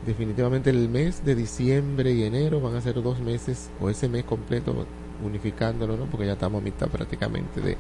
[0.08, 4.24] Definitivamente el mes de diciembre y enero van a ser dos meses o ese mes
[4.24, 4.88] completo
[5.24, 6.06] unificándolo, ¿no?
[6.08, 7.78] Porque ya estamos a mitad prácticamente de,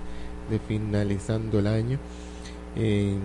[0.67, 1.97] finalizando el año.
[2.75, 3.17] Eh,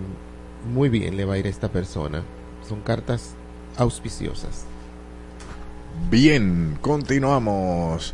[0.73, 2.23] muy bien le va a ir a esta persona.
[2.67, 3.35] Son cartas
[3.77, 4.65] auspiciosas.
[6.09, 8.13] Bien, continuamos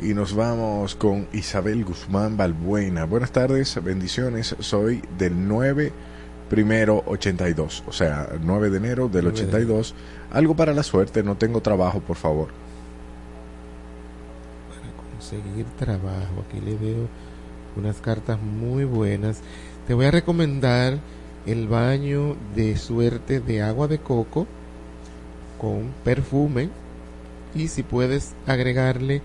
[0.00, 3.04] y nos vamos con Isabel Guzmán Balbuena.
[3.04, 4.56] Buenas tardes, bendiciones.
[4.60, 5.92] Soy del 9
[6.48, 9.94] primero 82, o sea, 9 de enero del 9 de 82.
[10.32, 12.48] Algo para la suerte, no tengo trabajo, por favor.
[15.12, 16.44] conseguir trabajo.
[16.46, 17.08] Aquí le veo
[17.76, 19.40] unas cartas muy buenas.
[19.86, 20.98] Te voy a recomendar
[21.46, 24.46] el baño de suerte de agua de coco
[25.58, 26.68] con perfume
[27.54, 29.22] y si puedes agregarle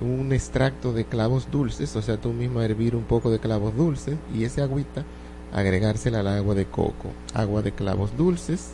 [0.00, 4.16] un extracto de clavos dulces, o sea, tú misma hervir un poco de clavos dulces
[4.34, 5.04] y ese agüita
[5.52, 8.72] agregársela al agua de coco, agua de clavos dulces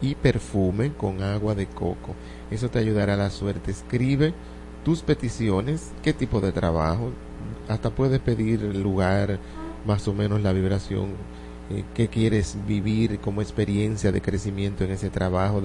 [0.00, 2.14] y perfume con agua de coco.
[2.50, 3.70] Eso te ayudará a la suerte.
[3.70, 4.34] Escribe
[4.84, 7.10] tus peticiones, qué tipo de trabajo,
[7.68, 9.38] hasta puedes pedir lugar,
[9.84, 11.14] más o menos la vibración,
[11.70, 15.60] eh, qué quieres vivir como experiencia de crecimiento en ese trabajo,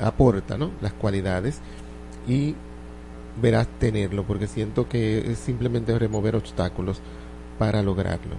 [0.00, 0.70] aporta ¿no?
[0.80, 1.60] las cualidades
[2.26, 2.54] y
[3.40, 7.00] verás tenerlo, porque siento que es simplemente remover obstáculos
[7.58, 8.36] para lograrlo.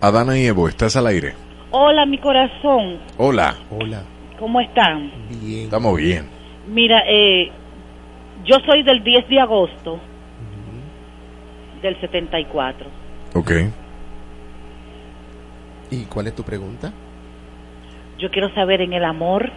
[0.00, 1.34] Adana y Evo, estás al aire.
[1.70, 2.98] Hola, mi corazón.
[3.16, 4.02] Hola, Hola,
[4.38, 5.10] ¿Cómo están?
[5.40, 5.64] bien.
[5.64, 6.26] estamos bien.
[6.68, 7.50] Mira, eh,
[8.44, 9.98] yo soy del 10 de agosto
[11.82, 12.86] del 74.
[13.34, 13.50] Ok.
[15.90, 16.92] ¿Y cuál es tu pregunta?
[18.18, 19.50] Yo quiero saber en el amor.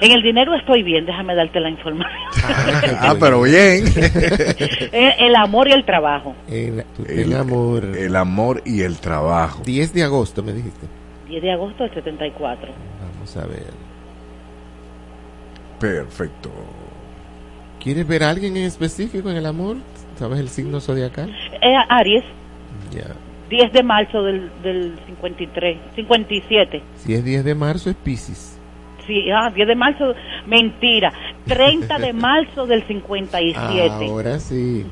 [0.00, 2.18] En el dinero estoy bien, déjame darte la información.
[3.00, 3.84] Ah, pero bien.
[4.92, 6.34] El amor y el trabajo.
[6.48, 6.84] El,
[7.34, 7.84] amor.
[7.84, 9.62] el amor y el trabajo.
[9.64, 10.86] 10 de agosto, me dijiste.
[11.28, 12.68] 10 de agosto del 74.
[13.14, 13.66] Vamos a ver.
[15.80, 16.50] Perfecto.
[17.82, 19.76] ¿Quieres ver a alguien en específico en el amor?
[20.18, 21.30] ¿Sabes el signo zodiacal?
[21.60, 22.24] Eh, Aries,
[22.90, 23.14] Ya.
[23.50, 26.82] 10 de marzo del, del 53, 57.
[26.96, 28.47] Si es 10 de marzo, es Pisces.
[29.08, 30.14] Sí, ah, 10 de marzo,
[30.46, 31.12] mentira.
[31.46, 33.88] 30 de marzo del 57.
[34.06, 34.86] Ahora sí.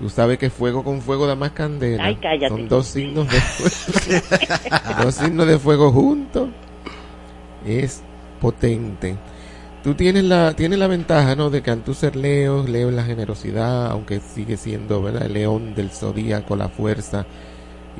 [0.00, 2.04] Tú sabes que fuego con fuego da más candela.
[2.04, 2.48] Ay, cállate.
[2.48, 4.24] Son dos signos de fuego.
[5.02, 6.48] dos signos de fuego juntos.
[7.66, 8.02] Es
[8.40, 9.16] potente.
[9.82, 11.50] Tú tienes la, tienes la ventaja, ¿no?
[11.50, 15.26] De que al tú ser Leo, Leo es la generosidad, aunque sigue siendo, ¿verdad?
[15.26, 17.26] El león del zodíaco, la fuerza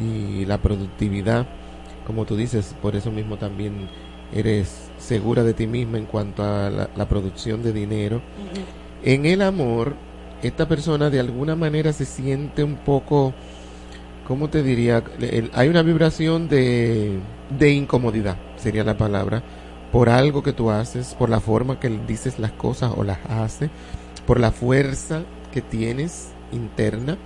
[0.00, 1.48] y la productividad.
[2.06, 3.88] Como tú dices, por eso mismo también
[4.32, 8.20] eres segura de ti misma en cuanto a la, la producción de dinero.
[9.04, 9.94] En el amor,
[10.42, 13.34] esta persona de alguna manera se siente un poco,
[14.26, 15.02] ¿cómo te diría?
[15.20, 17.18] El- hay una vibración de,
[17.58, 19.42] de incomodidad, sería la palabra,
[19.90, 23.70] por algo que tú haces, por la forma que dices las cosas o las haces,
[24.26, 25.22] por la fuerza
[25.52, 27.18] que tienes interna.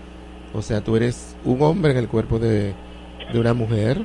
[0.54, 2.74] O sea, tú eres un hombre en el cuerpo de,
[3.32, 4.04] de una mujer.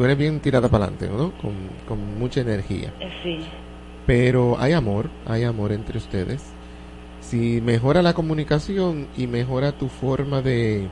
[0.00, 1.30] Tú eres bien tirada para adelante, ¿no?
[1.42, 1.52] Con,
[1.86, 2.90] con mucha energía.
[3.00, 3.38] Eh, Sí.
[4.06, 6.42] Pero hay amor, hay amor entre ustedes.
[7.20, 10.88] Si mejora la comunicación y mejora tu forma de,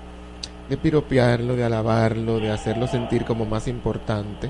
[0.69, 4.49] de piropearlo, de alabarlo, de hacerlo sentir como más importante,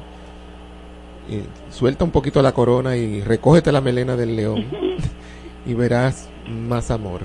[1.31, 4.65] eh, suelta un poquito la corona y recógete la melena del león
[5.67, 7.21] y verás más amor.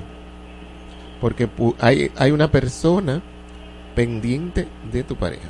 [1.20, 3.24] Porque pu- hay, hay una persona
[3.96, 5.50] pendiente de tu pareja.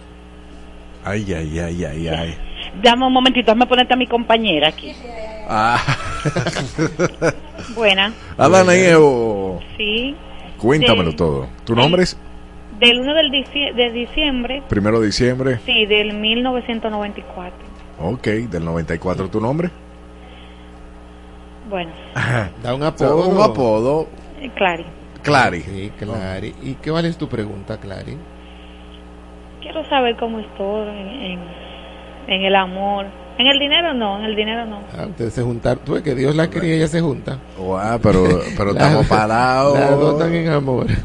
[1.06, 2.38] Ay, ay, ay, ay, ay.
[2.82, 4.94] Dame un momentito, déjame ponerte a mi compañera aquí.
[5.48, 5.78] Ah,
[7.76, 10.16] Buena, Adana y Evo, sí.
[10.58, 11.48] cuéntamelo todo.
[11.66, 12.18] ¿Tu nombre es?
[12.80, 15.60] Del 1 del dicie- de diciembre, Primero de diciembre.
[15.66, 17.54] sí, del 1994.
[18.02, 19.30] Ok, del 94.
[19.30, 19.70] ¿Tu nombre?
[21.70, 21.92] Bueno,
[22.64, 23.28] Da un apodo.
[23.28, 24.08] un apodo.
[24.42, 24.86] eh, Clary,
[25.22, 25.62] Clary.
[25.62, 26.56] Sí, Clary.
[26.62, 28.18] ¿Y qué vale es tu pregunta, Clary?
[29.64, 31.40] Quiero saber cómo estoy en, en,
[32.28, 33.06] en el amor.
[33.38, 34.82] En el dinero no, en el dinero no.
[34.96, 35.84] Ah, ustedes se juntaron.
[35.84, 37.40] Tú ves que Dios la quería y ella se junta.
[37.58, 38.24] Guau, pero,
[38.56, 39.80] pero estamos parados.
[39.80, 40.86] Las dos están en amor.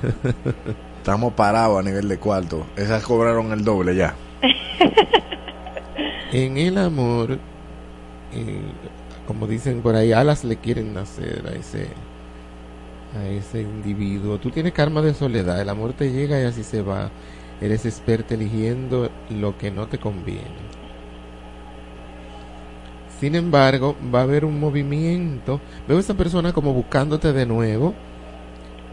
[0.99, 2.67] Estamos parados a nivel de cuarto.
[2.77, 4.15] Esas cobraron el doble ya.
[6.33, 7.39] en el amor,
[8.35, 8.61] eh,
[9.27, 11.87] como dicen por ahí, alas le quieren nacer a ese,
[13.19, 14.37] a ese individuo.
[14.37, 15.59] Tú tienes karma de soledad.
[15.63, 17.09] El amor te llega y así se va.
[17.61, 20.69] Eres experta eligiendo lo que no te conviene.
[23.21, 25.61] Sin embargo, va a haber un movimiento.
[25.89, 27.95] Veo a esa persona como buscándote de nuevo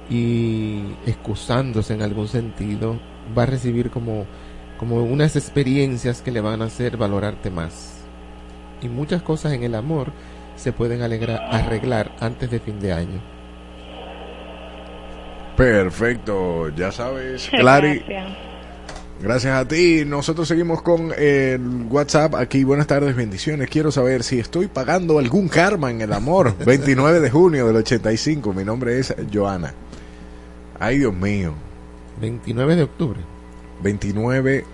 [0.10, 3.00] y excusándose en algún sentido.
[3.38, 4.26] Va a recibir como,
[4.80, 8.04] como unas experiencias que le van a hacer valorarte más.
[8.82, 10.12] Y muchas cosas en el amor
[10.56, 13.22] se pueden alegra- arreglar antes de fin de año.
[15.56, 18.00] Perfecto, ya sabes, Clary.
[18.08, 18.38] Gracias.
[19.22, 20.04] Gracias a ti.
[20.06, 22.64] Nosotros seguimos con el WhatsApp aquí.
[22.64, 23.70] Buenas tardes, bendiciones.
[23.70, 26.56] Quiero saber si estoy pagando algún karma en el amor.
[26.66, 28.54] 29 de junio del 85.
[28.54, 29.74] Mi nombre es Joana.
[30.80, 31.54] Ay, Dios mío.
[32.20, 33.20] 29 de octubre.
[33.82, 34.66] 29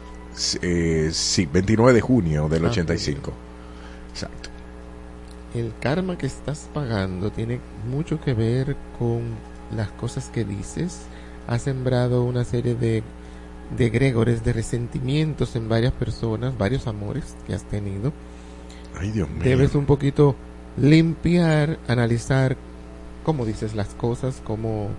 [0.62, 3.34] eh, sí, 29 de junio del 85.
[4.12, 4.50] Exacto.
[5.54, 9.22] El karma que estás pagando tiene mucho que ver con
[9.76, 11.02] las cosas que dices.
[11.48, 13.04] Has sembrado una serie de,
[13.78, 18.12] de egregores, de resentimientos en varias personas, varios amores que has tenido.
[18.98, 19.44] Ay, Dios mío.
[19.44, 20.36] Debes un poquito
[20.78, 22.58] limpiar, analizar
[23.24, 24.90] cómo dices las cosas, cómo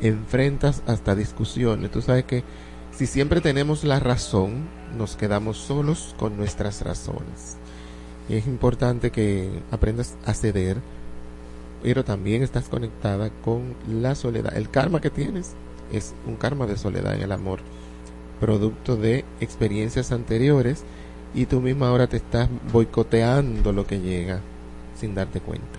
[0.00, 1.90] enfrentas hasta discusiones.
[1.90, 2.44] Tú sabes que
[2.92, 7.56] si siempre tenemos la razón, nos quedamos solos con nuestras razones.
[8.28, 10.78] Y es importante que aprendas a ceder,
[11.82, 14.56] pero también estás conectada con la soledad.
[14.56, 15.54] El karma que tienes
[15.92, 17.60] es un karma de soledad en el amor,
[18.42, 20.82] producto de experiencias anteriores
[21.32, 24.40] y tú misma ahora te estás boicoteando lo que llega
[24.98, 25.78] sin darte cuenta.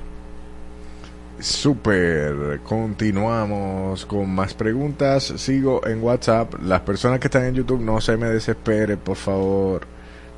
[1.40, 5.26] Super, continuamos con más preguntas.
[5.36, 6.54] Sigo en WhatsApp.
[6.64, 9.82] Las personas que están en YouTube no se me desespere, por favor.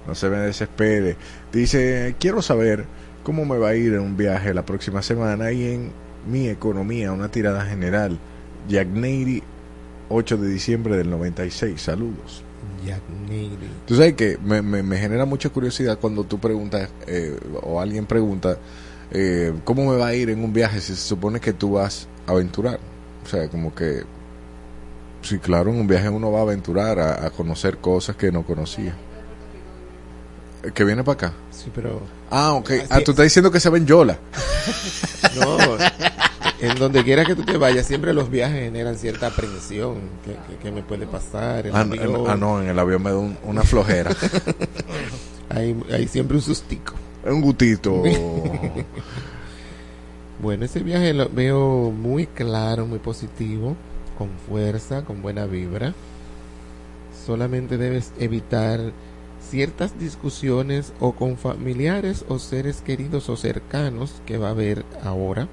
[0.08, 1.18] No se me desespere.
[1.54, 2.86] Dice, quiero saber
[3.22, 5.92] cómo me va a ir en un viaje la próxima semana y en
[6.28, 8.18] mi economía, una tirada general.
[8.68, 8.88] Jack
[10.10, 11.82] 8 de diciembre del 96.
[11.82, 12.44] Saludos.
[12.86, 13.58] Jack Nady.
[13.86, 18.06] Tú sabes que me, me, me genera mucha curiosidad cuando tú preguntas eh, o alguien
[18.06, 18.58] pregunta
[19.12, 22.08] eh, cómo me va a ir en un viaje si se supone que tú vas
[22.28, 22.80] a aventurar.
[23.24, 24.04] O sea, como que,
[25.24, 28.44] sí, claro, en un viaje uno va a aventurar, a, a conocer cosas que no
[28.44, 28.96] conocía.
[30.74, 31.34] ¿Que viene para acá?
[31.52, 32.72] Sí, pero Ah, ok.
[32.72, 34.18] Así Ah, tú estás diciendo que se va en Yola.
[35.40, 35.58] no,
[36.66, 39.96] en donde quiera que tú te vayas, siempre los viajes generan cierta aprensión.
[40.24, 41.68] ¿Qué, qué- qué me puede pasar?
[41.74, 41.86] Ah,
[42.28, 44.12] ah, no, en el avión me da un- una flojera.
[45.50, 46.94] Hay, hay siempre un sustico.
[47.26, 48.02] un gustito.
[50.42, 53.76] Bueno, ese viaje lo veo muy claro, muy positivo,
[54.18, 55.94] con fuerza, con buena vibra.
[57.26, 58.92] Solamente debes evitar
[59.50, 65.48] ciertas discusiones o con familiares o seres queridos o cercanos que va a haber ahora.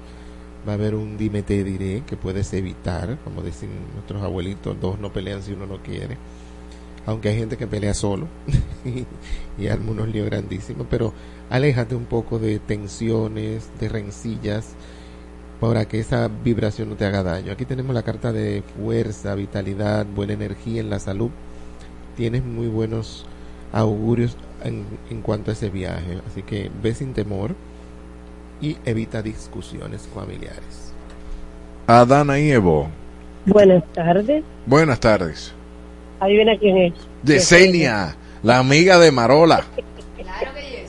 [0.67, 4.97] Va a haber un dime te diré que puedes evitar, como dicen nuestros abuelitos, dos
[4.99, 6.17] no pelean si uno no quiere.
[7.05, 8.27] Aunque hay gente que pelea solo
[9.57, 11.13] y arma unos líos grandísimos, pero
[11.49, 14.75] aléjate un poco de tensiones, de rencillas,
[15.59, 17.51] para que esa vibración no te haga daño.
[17.51, 21.31] Aquí tenemos la carta de fuerza, vitalidad, buena energía en la salud.
[22.15, 23.25] Tienes muy buenos
[23.73, 27.55] augurios en, en cuanto a ese viaje, así que ve sin temor
[28.61, 30.93] y evita discusiones familiares.
[31.87, 32.89] Adana y Evo.
[33.45, 34.43] Buenas tardes.
[34.65, 35.53] Buenas tardes.
[36.19, 36.93] Adivina quién es.
[37.23, 39.65] Yesenia, la amiga de Marola.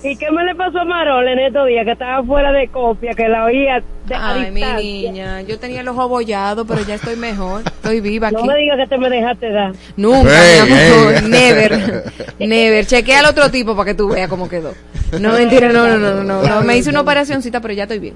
[0.04, 3.14] ¿Y qué me le pasó a Marol en estos días que estaba fuera de copia,
[3.14, 6.96] que la oía de a Ay, mi niña, yo tenía el ojo abollado, pero ya
[6.96, 7.62] estoy mejor.
[7.64, 8.36] Estoy viva aquí.
[8.36, 9.72] No me digas que te me dejaste dar.
[9.96, 11.22] Nunca, Ey, mi amor, ey.
[11.30, 12.04] never,
[12.38, 12.84] never.
[12.84, 14.72] Chequea al otro tipo para que tú veas cómo quedó.
[15.18, 16.60] No, mentira, no, no, no, no, no.
[16.60, 18.14] Me hice una operacioncita, pero ya estoy bien.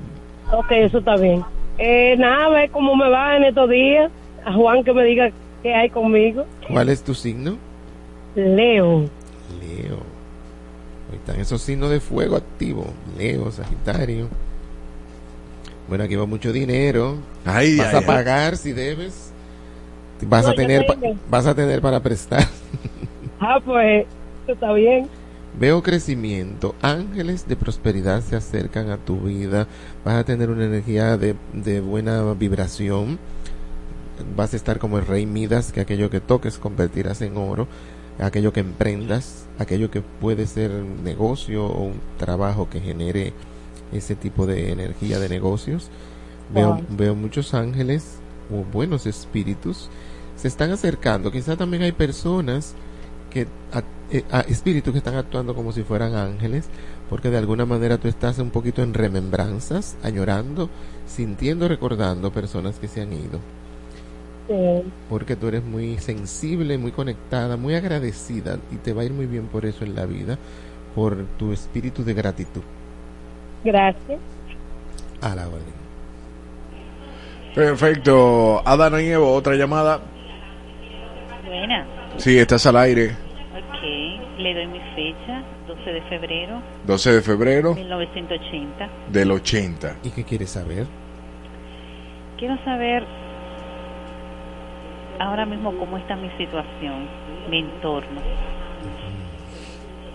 [0.52, 1.43] Ok, eso está bien.
[1.78, 4.10] Eh, nada, a ver cómo me va en estos días.
[4.44, 5.31] A Juan que me diga
[5.62, 6.44] qué hay conmigo.
[6.70, 7.56] ¿Cuál es tu signo?
[8.35, 9.09] Leo.
[9.59, 10.18] Leo.
[11.09, 12.97] Ahí están esos signos de fuego activos.
[13.05, 14.32] Leo, Sagitario.
[15.86, 17.26] Bueno, aquí va mucho dinero.
[17.44, 18.06] Ay, vas ay, a ay.
[18.06, 19.35] pagar si debes.
[20.20, 20.86] Vas No, a tener
[21.24, 22.47] vas a tener para prestar.
[23.40, 24.06] Ah, pues,
[24.47, 25.10] está bien.
[25.52, 26.76] Veo crecimiento.
[26.80, 29.68] Ángeles de prosperidad se acercan a tu vida.
[30.05, 33.20] Vas a tener una energía de, de buena vibración.
[34.36, 37.68] Vas a estar como el rey Midas, que aquello que toques convertirás en oro.
[38.18, 43.32] Aquello que emprendas, aquello que puede ser un negocio o un trabajo que genere
[43.93, 45.89] ese tipo de energía de negocios.
[46.52, 46.85] Veo, Wow.
[46.90, 48.18] veo muchos ángeles
[48.51, 49.90] o buenos espíritus
[50.36, 51.30] se están acercando.
[51.32, 52.74] Quizá también hay personas
[53.30, 56.66] que a- eh, a espíritus que están actuando como si fueran ángeles,
[57.10, 60.70] porque de alguna manera tú estás un poquito en remembranzas, añorando,
[61.06, 63.40] sintiendo, recordando personas que se han ido,
[64.48, 64.82] Sí.
[65.10, 69.26] porque tú eres muy sensible, muy conectada, muy agradecida y te va a ir muy
[69.26, 70.38] bien por eso en la vida,
[70.94, 72.62] por tu espíritu de gratitud.
[73.62, 74.18] Gracias.
[75.20, 75.78] A la orden.
[77.54, 78.62] Perfecto.
[78.66, 80.00] Adana y Evo, otra llamada.
[81.44, 81.86] Buena.
[82.16, 83.10] Sí, estás al aire.
[83.10, 84.38] Ok.
[84.38, 88.88] Le doy mi fecha, 12 de febrero 12 de febrero 1980.
[89.10, 89.96] del 80.
[90.04, 90.86] ¿Y qué quieres saber?
[92.38, 93.04] Quiero saber
[95.19, 97.09] ahora mismo cómo está mi situación,
[97.51, 98.20] mi entorno.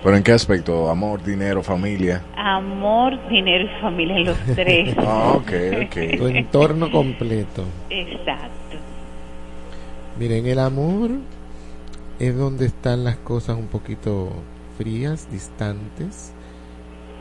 [0.03, 0.89] ¿Pero en qué aspecto?
[0.89, 2.21] Amor, dinero, familia.
[2.35, 4.95] Amor, dinero y familia, los tres.
[4.99, 5.51] Ah, ok,
[6.17, 6.35] Tu ok.
[6.35, 7.63] entorno completo.
[7.89, 8.77] Exacto.
[10.19, 11.11] Miren, el amor
[12.19, 14.31] es donde están las cosas un poquito
[14.77, 16.33] frías, distantes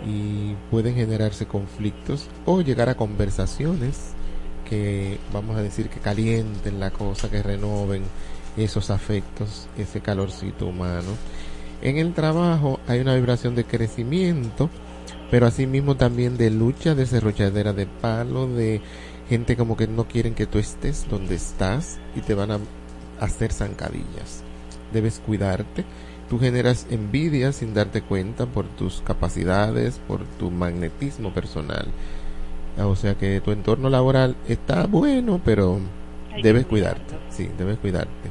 [0.05, 4.15] y pueden generarse conflictos o llegar a conversaciones
[4.73, 8.05] que vamos a decir que calienten la cosa, que renoven
[8.57, 11.11] esos afectos, ese calorcito humano.
[11.83, 14.71] En el trabajo hay una vibración de crecimiento,
[15.31, 18.81] pero asimismo también de lucha, de serruchadera de palo, de
[19.29, 22.59] gente como que no quieren que tú estés donde estás y te van a
[23.21, 24.43] hacer zancadillas.
[24.91, 25.85] Debes cuidarte.
[26.31, 31.89] Tú generas envidia sin darte cuenta por tus capacidades, por tu magnetismo personal.
[32.79, 35.79] Ah, O sea que tu entorno laboral está bueno, pero
[36.35, 37.15] Hay debes cuidarte.
[37.29, 38.31] Sí, debes cuidarte.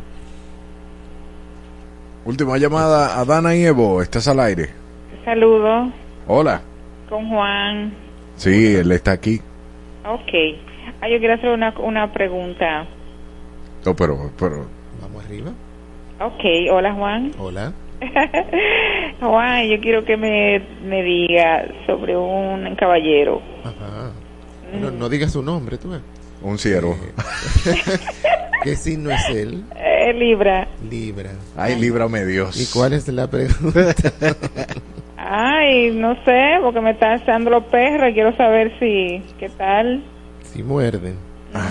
[2.26, 4.02] Última llamada a Dana y Evo.
[4.02, 4.70] Estás al aire.
[5.26, 5.92] Saludos
[6.28, 6.62] Hola.
[7.10, 7.94] con Juan.
[8.36, 9.40] Sí, él está aquí.
[10.08, 10.32] Ok.
[11.02, 12.86] Ah, yo quiero hacer una, una pregunta.
[13.86, 14.66] No, pero, pero
[15.02, 15.52] Vamos arriba.
[16.20, 17.32] Ok, hola Juan.
[17.40, 17.74] Hola.
[19.20, 23.42] Juan, yo quiero que me, me diga sobre un caballero.
[23.64, 24.12] Ajá.
[24.74, 25.92] No, no digas su nombre, tú.
[26.42, 26.98] un ciervo.
[28.64, 29.64] ¿Qué signo es él?
[29.76, 30.68] Eh, Libra.
[30.88, 31.32] Libra.
[31.56, 32.60] Ay, líbrame Dios.
[32.60, 33.94] ¿Y cuál es la pregunta?
[35.18, 40.04] Ay, no sé, porque me están echando los perros y quiero saber si, ¿qué tal?
[40.44, 41.16] si muerden.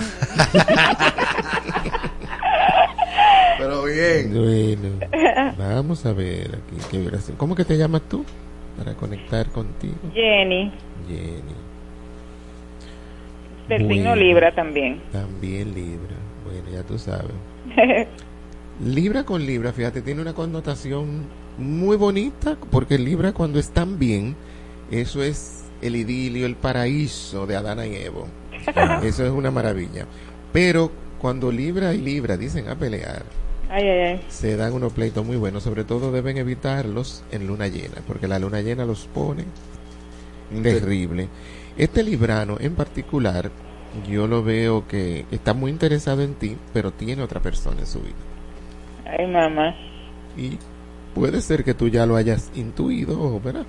[3.57, 4.33] Pero bien.
[4.33, 4.89] Bueno,
[5.57, 7.37] vamos a ver aquí qué vibración.
[7.37, 8.25] ¿Cómo que te llamas tú?
[8.77, 9.95] Para conectar contigo.
[10.13, 10.71] Jenny,
[11.07, 11.60] Jenny.
[13.69, 13.95] Del Bueno.
[13.95, 15.01] signo Libra también.
[15.11, 16.15] También Libra.
[16.45, 17.31] Bueno, ya tú sabes.
[18.83, 21.25] Libra con Libra, fíjate, tiene una connotación
[21.57, 24.35] muy bonita porque Libra cuando están bien,
[24.89, 28.27] eso es el idilio, el paraíso de Adana y Evo.
[29.03, 30.05] Eso es una maravilla.
[30.53, 33.23] Pero cuando Libra y Libra dicen a pelear,
[33.69, 34.21] Ay, ay, ay.
[34.27, 35.63] se dan unos pleitos muy buenos.
[35.63, 39.45] Sobre todo deben evitarlos en luna llena, porque la luna llena los pone
[40.61, 41.27] terrible.
[41.77, 43.49] Este librano en particular,
[44.09, 47.99] yo lo veo que está muy interesado en ti, pero tiene otra persona en su
[48.01, 48.15] vida.
[49.05, 49.75] Ay, mamá.
[50.37, 50.57] Y
[51.13, 53.65] puede ser que tú ya lo hayas intuido, ¿verdad?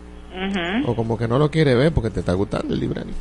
[0.86, 3.18] O como que no lo quiere ver porque te está gustando el libranito.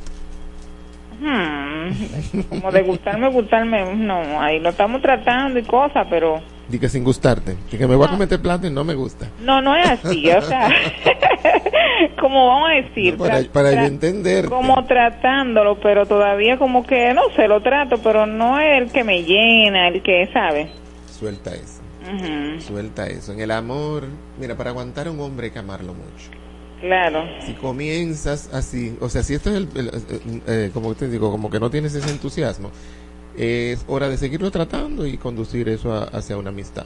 [1.20, 6.42] Hmm, Como de gustarme, gustarme, no, ahí lo estamos tratando y cosas, pero
[6.72, 7.56] Di que sin gustarte.
[7.70, 9.28] Que me voy a cometer plata y no me gusta.
[9.42, 10.70] no, no es así, o sea,
[12.20, 14.46] como vamos a decir, No, para para yo entender.
[14.46, 19.04] como tratándolo, pero todavía como que, no sé, lo trato, pero no es el que
[19.04, 20.70] me llena, el que sabe.
[21.08, 21.82] Suelta eso.
[22.02, 23.34] Ujú, Suelta eso.
[23.34, 24.06] En el amor,
[24.40, 26.32] mira, para aguantar a un hombre hay que amarlo mucho.
[26.80, 31.08] Claro, Si comienzas así, o sea, si esto es el, el- eh, eh, como te
[31.10, 32.72] digo, como que no tienes ese entusiasmo,
[33.36, 36.86] es hora de seguirlo tratando y conducir eso a- hacia una amistad.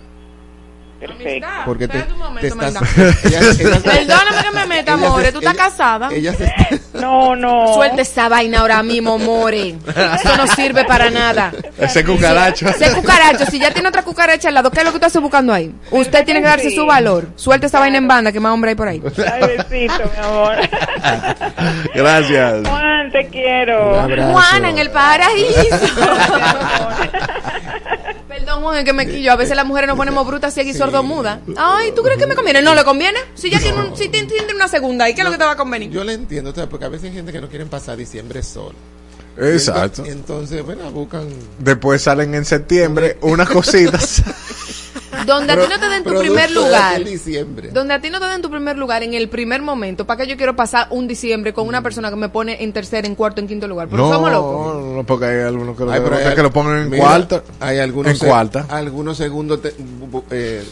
[0.99, 1.47] Perfecto.
[1.65, 3.15] Porque te, Espérate un momento, te estás, Magda.
[3.23, 5.31] ella- ella- Perdóname que me meta, more.
[5.31, 6.09] ¿Tú estás casada?
[6.11, 6.67] Ella se está-
[6.99, 7.73] No, no.
[7.73, 9.75] Suelta esa vaina ahora mismo, more.
[9.85, 11.51] Eso no sirve para nada.
[11.77, 12.69] Ese cucaracho.
[12.69, 15.19] Ese cucaracho, si ya tiene otra cucaracha al lado, ¿qué es lo que usted está
[15.19, 15.75] buscando ahí?
[15.91, 17.27] Usted tiene que darse su valor.
[17.35, 19.01] Suelta esa vaina en banda, que más hombre hay por ahí.
[19.31, 20.55] Ay, besito, mi amor.
[21.93, 22.67] Gracias.
[22.67, 24.01] Juan, te quiero.
[24.31, 25.77] Juana en el paraíso.
[28.35, 29.31] Perdón, Juan, es que me quillo.
[29.31, 31.39] A veces las mujeres nos ponemos brutas, ciegas y sordomudas.
[31.55, 32.61] Ay, ¿tú crees que me conviene?
[32.61, 33.17] No le conviene.
[33.33, 35.45] Si ya tiene, un, si tiene, tiene una segunda, ¿y qué es lo que te
[35.45, 35.89] va a convenir?
[35.89, 38.75] Yo le entiendo, porque a veces hay gente que no quieren pasar diciembre solo.
[39.37, 40.03] Exacto.
[40.05, 41.29] Entonces, bueno, buscan.
[41.59, 44.21] Después salen en septiembre unas cositas.
[45.25, 47.03] Donde a ti no te den tu primer lugar.
[47.03, 47.69] diciembre.
[47.71, 50.05] Donde a ti no te den tu primer lugar en el primer momento.
[50.05, 53.05] ¿Para qué yo quiero pasar un diciembre con una persona que me pone en tercer,
[53.05, 53.87] en cuarto, en quinto lugar?
[53.87, 54.75] Porque somos locos.
[54.83, 57.03] no, no, porque hay algunos que lo, Ay, pero hay- que lo pongan en mira,
[57.03, 57.43] cuarta.
[57.59, 58.65] Hay algunos En se- cuarta.
[58.69, 59.75] algunos segundos te-
[60.31, 60.63] eh,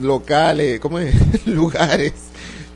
[0.00, 1.14] locales, ¿cómo es?
[1.46, 2.12] lugares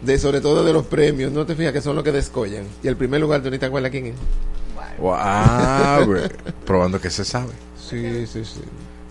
[0.03, 2.65] de sobre todo de los premios, no te fijas que son los que descollan.
[2.83, 4.15] Y el primer lugar, ¿tú ni te acuerdas quién es?
[4.99, 6.23] Güey.
[6.65, 7.53] Probando que se sabe.
[7.79, 8.61] Sí, sí, sí.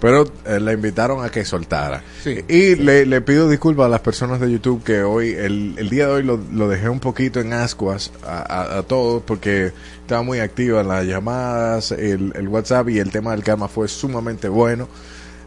[0.02, 2.04] Pero eh, la invitaron a que soltara.
[2.24, 2.44] Sí.
[2.50, 6.08] Y le, le pido disculpas a las personas de YouTube que hoy, el, el día
[6.08, 10.22] de hoy lo, lo dejé un poquito en ascuas a, a- a todos porque estaba
[10.22, 14.50] muy activa en las llamadas, el, el WhatsApp y el tema del karma fue sumamente
[14.50, 14.90] bueno.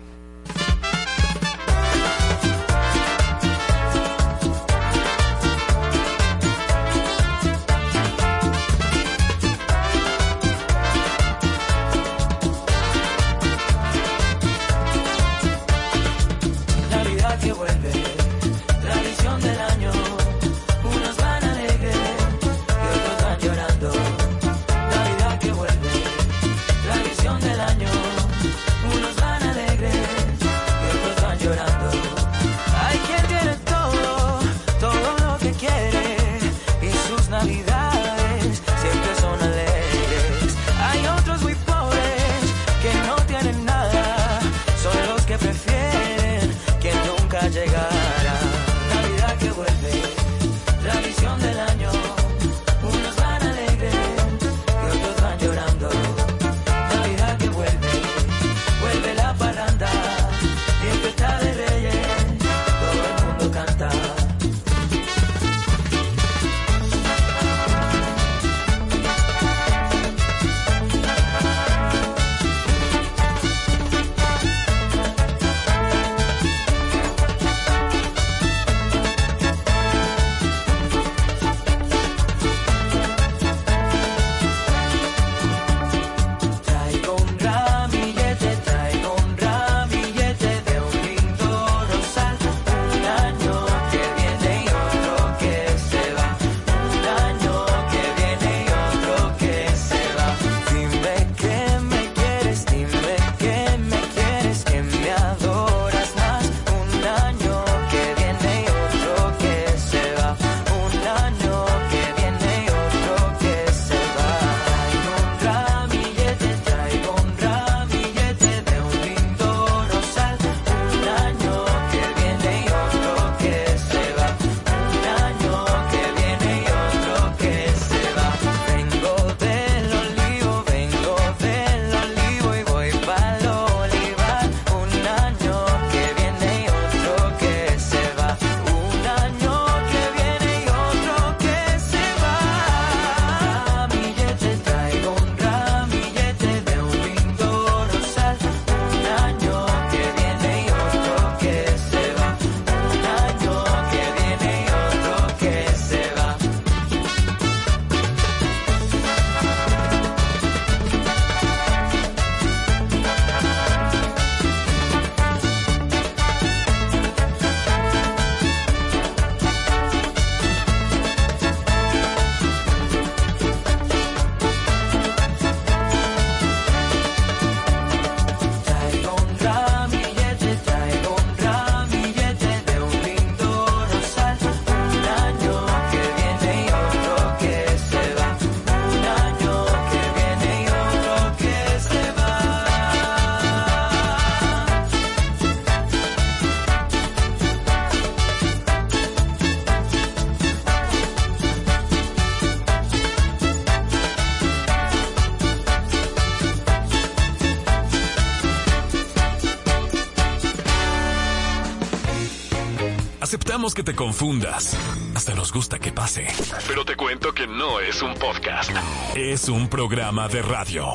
[213.81, 214.77] que te confundas.
[215.15, 216.27] Hasta nos gusta que pase.
[216.69, 218.71] Pero te cuento que no es un podcast.
[219.17, 220.93] Es un programa de radio.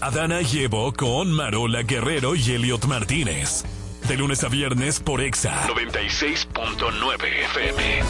[0.00, 3.64] Adana llevo con Marola Guerrero y Elliot Martínez.
[4.08, 8.02] De lunes a viernes por Exa 96.9 FM.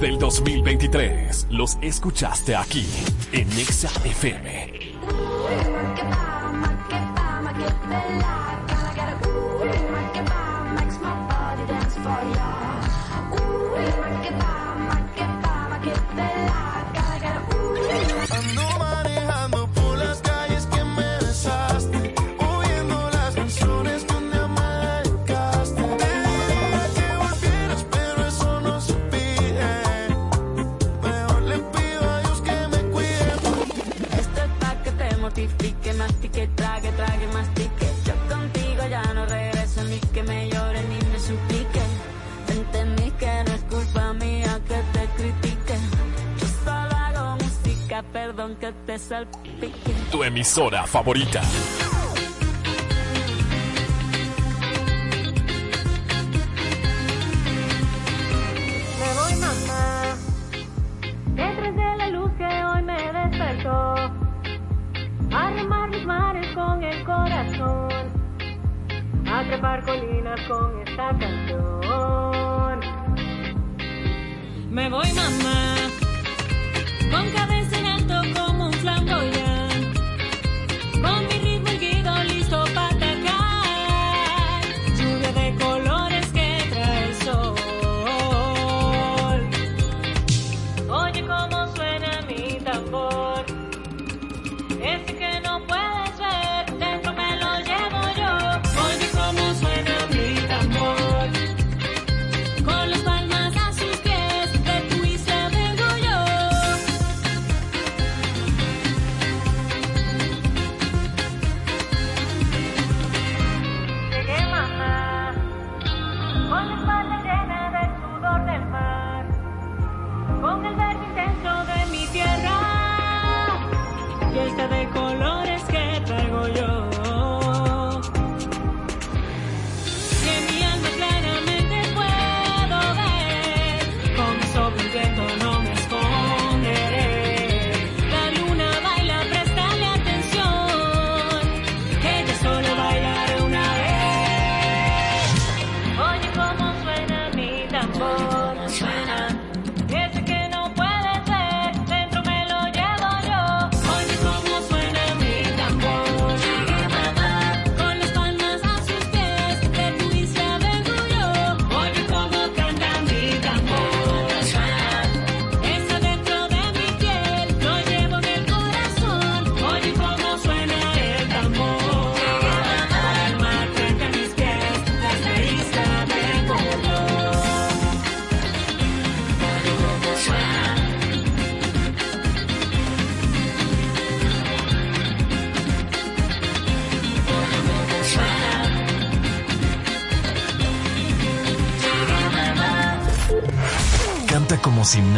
[0.00, 2.86] del 2023 los escuchaste aquí
[3.32, 4.89] en Nexa FM
[50.50, 51.89] emisora favorita.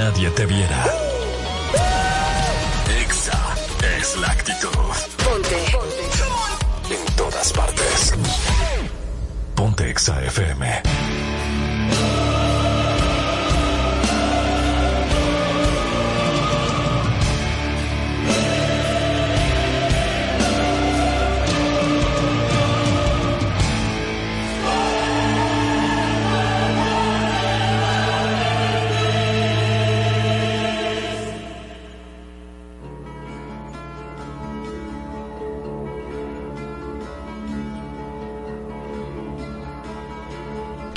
[0.02, 0.81] nadie te viera.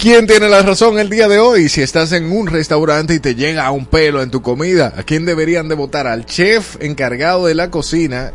[0.06, 1.68] ¿Quién tiene la razón el día de hoy?
[1.68, 5.26] Si estás en un restaurante y te llega un pelo en tu comida, ¿a quién
[5.26, 6.06] deberían de votar?
[6.06, 8.32] ¿Al chef encargado de la cocina,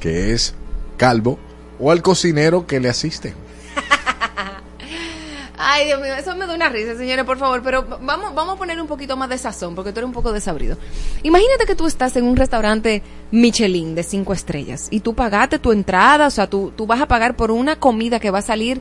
[0.00, 0.56] que es
[0.96, 1.38] calvo,
[1.78, 3.32] o al cocinero que le asiste?
[5.56, 8.58] Ay, Dios mío, eso me da una risa, señores, por favor, pero vamos, vamos a
[8.58, 10.78] poner un poquito más de sazón, porque tú eres un poco desabrido.
[11.22, 15.70] Imagínate que tú estás en un restaurante Michelin de cinco estrellas y tú pagaste tu
[15.70, 18.80] entrada, o sea, tú, tú vas a pagar por una comida que va a salir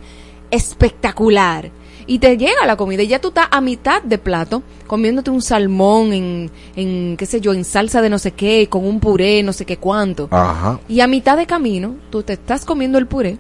[0.49, 1.69] espectacular
[2.09, 5.41] y te llega la comida y ya tú estás a mitad de plato comiéndote un
[5.41, 9.43] salmón en, en, qué sé yo, en salsa de no sé qué, con un puré,
[9.43, 10.29] no sé qué cuánto.
[10.31, 10.79] Ajá.
[10.88, 13.38] Y a mitad de camino, tú te estás comiendo el puré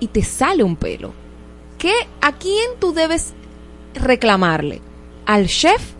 [0.00, 1.12] y te sale un pelo.
[1.76, 3.34] ¿Qué, ¿A quién tú debes
[3.94, 4.80] reclamarle?
[5.26, 5.92] ¿Al chef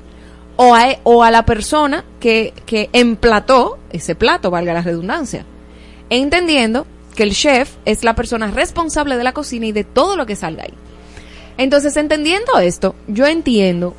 [0.56, 5.44] o a, o a la persona que, que emplató ese plato, valga la redundancia?
[6.09, 10.24] Entendiendo que el chef es la persona responsable de la cocina y de todo lo
[10.24, 10.74] que salga ahí.
[11.59, 13.94] Entonces, entendiendo esto, yo entiendo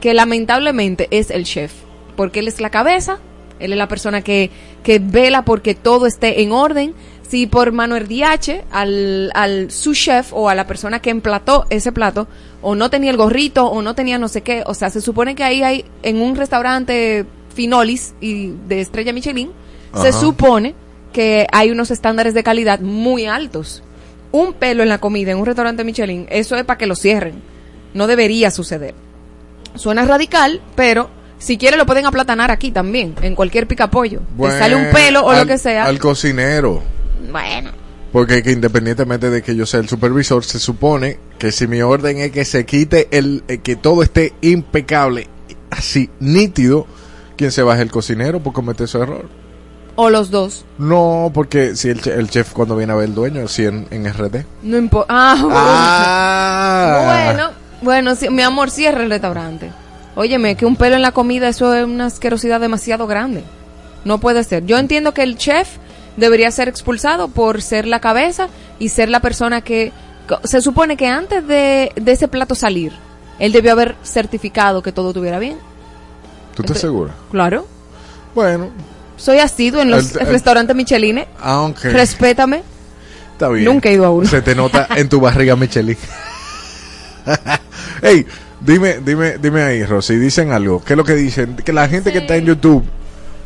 [0.00, 1.72] que lamentablemente es el chef,
[2.16, 3.18] porque él es la cabeza,
[3.58, 4.50] él es la persona que,
[4.82, 6.94] que vela porque todo esté en orden.
[7.28, 11.90] Si por mano RDH al, al su chef o a la persona que emplató ese
[11.90, 12.28] plato,
[12.62, 15.34] o no tenía el gorrito, o no tenía no sé qué, o sea, se supone
[15.34, 19.50] que ahí hay, en un restaurante Finolis y de estrella Michelin,
[20.00, 20.74] se supone
[21.12, 23.82] que hay unos estándares de calidad muy altos.
[24.32, 27.34] Un pelo en la comida en un restaurante Michelin, eso es para que lo cierren.
[27.94, 28.94] No debería suceder.
[29.74, 34.20] Suena radical, pero si quiere lo pueden aplatanar aquí también, en cualquier picapollo.
[34.40, 35.84] Te sale un pelo o lo al- que sea.
[35.84, 36.82] Al cocinero.
[37.30, 37.70] Bueno.
[38.12, 42.18] Porque que independientemente de que yo sea el supervisor, se supone que si mi orden
[42.18, 45.26] es que se quite el, eh, que todo esté impecable,
[45.70, 46.86] así nítido,
[47.36, 49.28] quien se baje el cocinero por cometer ese error.
[49.96, 50.64] O los dos.
[50.78, 54.06] No, porque si el, el chef cuando viene a ver el dueño, si en, en
[54.12, 54.44] RD.
[54.62, 55.06] No importa.
[55.12, 55.36] Ah,
[57.08, 57.32] Ah.
[57.32, 57.50] bueno.
[57.82, 59.70] Bueno, sí, mi amor, cierra el restaurante.
[60.14, 63.44] Óyeme, que un pelo en la comida, eso es una asquerosidad demasiado grande.
[64.04, 64.64] No puede ser.
[64.66, 65.68] Yo entiendo que el chef
[66.16, 68.48] debería ser expulsado por ser la cabeza
[68.78, 69.92] y ser la persona que...
[70.44, 72.92] Se supone que antes de, de ese plato salir,
[73.38, 75.58] él debió haber certificado que todo estuviera bien.
[76.54, 77.12] ¿Tú estás segura?
[77.30, 77.66] Claro.
[78.34, 78.70] Bueno,
[79.16, 81.24] Soy asiduo en los El- el- restaurantes Michelin.
[81.40, 81.90] aunque...
[81.90, 82.62] Respétame.
[83.32, 83.64] Está bien.
[83.64, 84.26] Nunca he ido a uno.
[84.28, 85.96] Se te nota en tu barriga, Michelin.
[88.02, 88.26] Ey,
[88.60, 90.82] dime, dime, dime ahí, Rosy, dicen algo.
[90.84, 91.56] ¿Qué es lo que dicen?
[91.56, 92.84] Que la gente que está en YouTube,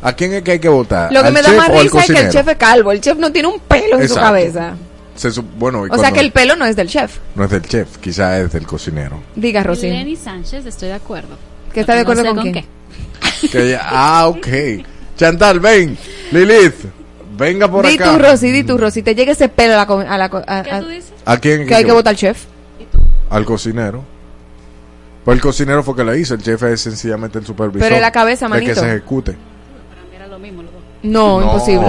[0.03, 1.13] ¿a quién es que hay que votar?
[1.13, 2.93] Lo que ¿Al me da más risa es que el chef es calvo.
[2.93, 4.75] El chef no tiene un pelo en su cabeza.
[5.15, 7.19] Se su- bueno, O sea que el pelo no es del chef.
[7.35, 9.21] no es del chef, quizás es del cocinero.
[9.37, 9.89] Diga, Rosy.
[9.91, 11.37] Lenny Sánchez, estoy de acuerdo.
[11.73, 12.67] ¿Que está de No acuerdo sé con, con quién?
[13.51, 14.47] Que ya- ah, ok.
[15.21, 15.99] Chantal, ven.
[16.33, 16.87] Lilith,
[17.37, 18.13] venga por di acá.
[18.13, 19.03] tú, Rosy, di tú, Rosy.
[19.03, 19.87] Te llega ese pelo a la...
[19.87, 20.83] co- A la co- a- a-
[21.27, 22.45] ¿A quién que hay que votar al chef.
[23.29, 24.03] Al cocinero.
[25.25, 27.83] Pues el cocinero fue que lo hizo, el chef es sencillamente el supervisor.
[27.83, 28.81] Pero es la cabeza, de que manito.
[28.81, 29.37] se ejecute.
[30.17, 30.81] Era lo mismo los dos.
[31.03, 31.87] No, No, imposible.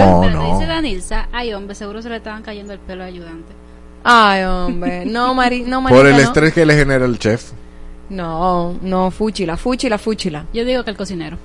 [0.52, 3.54] Dice Danilza, ay hombre, seguro se le estaban cayendo el pelo al ayudante.
[4.04, 5.06] Ay, hombre.
[5.06, 6.22] No, Mari, no, Por Marita, el no.
[6.28, 7.52] estrés que le genera el chef.
[8.10, 10.44] No, no, fúchila, fúchila, fúchila.
[10.52, 11.38] Yo digo que el cocinero.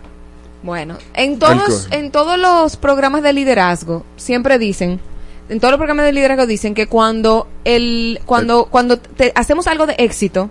[0.63, 4.99] Bueno, en todos, en todos los programas de liderazgo siempre dicen,
[5.49, 9.85] en todos los programas de liderazgo dicen que cuando el, cuando, cuando te- hacemos algo
[9.85, 10.49] de éxito,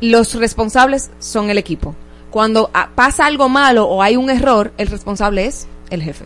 [0.00, 1.94] los responsables son el equipo.
[2.30, 6.24] Cuando ah, pasa algo malo o hay un error, el responsable es el jefe.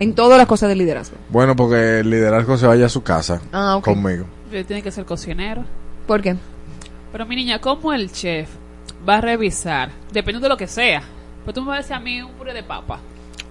[0.00, 1.16] En todas las cosas de liderazgo.
[1.28, 4.26] Bueno, porque el liderazgo se vaya a su casa Ah, conmigo.
[4.50, 5.64] Tiene que ser cocinero.
[6.06, 6.36] ¿Por qué?
[7.10, 8.48] Pero mi niña, ¿cómo el chef
[9.08, 9.90] va a revisar?
[10.12, 11.02] Dependiendo de lo que sea.
[11.48, 13.00] Pues tú me vas a decir a mí un puré de papa.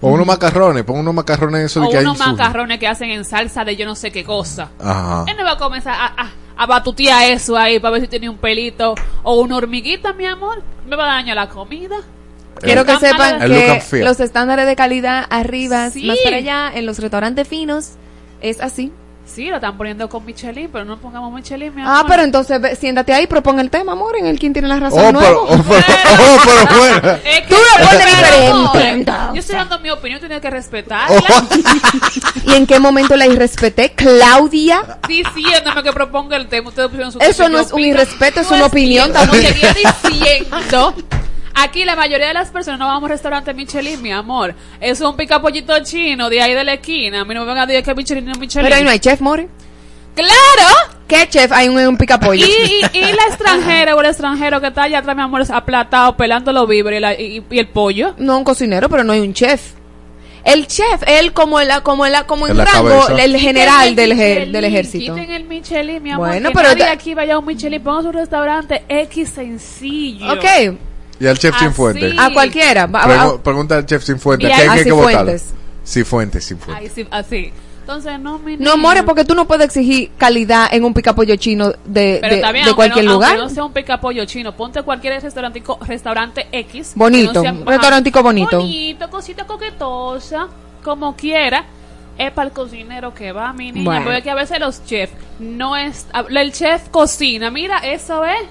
[0.00, 3.10] Pon unos macarrones, pon unos macarrones eso de O que hay unos macarrones que hacen
[3.10, 4.68] en salsa de yo no sé qué cosa.
[4.78, 5.24] Ajá.
[5.26, 8.28] Él no va a comenzar a, a, a batutear eso ahí para ver si tiene
[8.28, 8.94] un pelito
[9.24, 10.62] o una hormiguita, mi amor.
[10.86, 11.96] Me va a dañar la comida.
[12.60, 16.06] Quiero que sepan que los estándares de calidad arriba, Sí.
[16.06, 17.94] más para allá, en los restaurantes finos,
[18.40, 18.92] es así.
[19.32, 21.94] Sí, lo están poniendo con Michelin, pero no pongamos Michelin, mi amor.
[21.96, 24.66] Ah, pero entonces ve- siéntate ahí y propon el tema, amor, en el quien tiene
[24.68, 25.04] la razón.
[25.04, 25.46] Oh, nuevo.
[25.46, 25.80] pero, oh, pero,
[26.34, 27.18] oh, pero bueno.
[27.24, 29.12] Es que- Tú lo pones Pero, diferente.
[29.34, 31.20] Yo estoy dando mi opinión, tienes que respetarla.
[32.46, 33.92] ¿Y en qué momento la irrespeté?
[33.92, 34.98] Claudia.
[35.06, 36.68] Diciéndome que proponga el tema.
[36.70, 39.54] Ustedes pusieron su Eso no es un irrespeto, es No una opinión cierto, también.
[39.54, 39.74] Seguía
[40.08, 40.94] diciendo.
[41.60, 44.54] Aquí la mayoría de las personas no vamos a restaurante Michelin, mi amor.
[44.80, 47.20] Es un picapollito chino de ahí de la esquina.
[47.22, 48.64] A mí no me van a decir que Michelin no es Michelin.
[48.64, 49.48] Pero ahí no hay chef, More.
[50.14, 50.94] ¡Claro!
[51.06, 51.50] ¿Qué chef?
[51.52, 52.44] Hay un, un Y, picapollo.
[52.46, 56.16] y, y la extranjera o el extranjero que está allá atrás, mi amor, es aplatado,
[56.16, 58.14] pelando los víveres y, la- y- y el pollo.
[58.18, 59.72] No un cocinero, pero no hay un chef.
[60.44, 63.22] El chef, él como el, como el, como en rango, cabeza.
[63.22, 65.14] el general Quiten del, Michelin, del ejército.
[65.14, 66.28] Quiten el Michelin, mi amor.
[66.28, 67.82] Bueno, que pero nadie aquí vaya a un Michelin.
[67.82, 70.32] Ponga su restaurante X sencillo.
[70.32, 70.44] Ok,
[71.20, 71.76] Y al chef sin Así.
[71.76, 72.14] fuente.
[72.18, 72.88] a cualquiera.
[72.88, 74.46] Pregu- pregunta al chef sin fuente.
[74.46, 75.40] ¿Qué hay que.
[75.84, 76.84] Cifuentes, sin fuente.
[76.84, 77.52] Ay, sí, así.
[77.80, 81.72] Entonces, no, mi No, more, porque tú no puedes exigir calidad en un picapollo chino
[81.86, 83.38] de, Pero de, cualquier no, lugar.
[83.38, 86.92] No sea un picapollo chino, ponte cualquier restaurantico, restaurante X.
[86.94, 88.58] Bonito, no restaurantico bonito.
[88.58, 90.48] Bonito, cosita coquetosa,
[90.84, 91.64] como quiera.
[92.18, 93.84] Es para el cocinero que va, mi niña.
[93.86, 94.04] Bueno.
[94.04, 96.04] Porque que a veces los chefs no es.
[96.28, 98.42] El chef cocina, mira, eso es.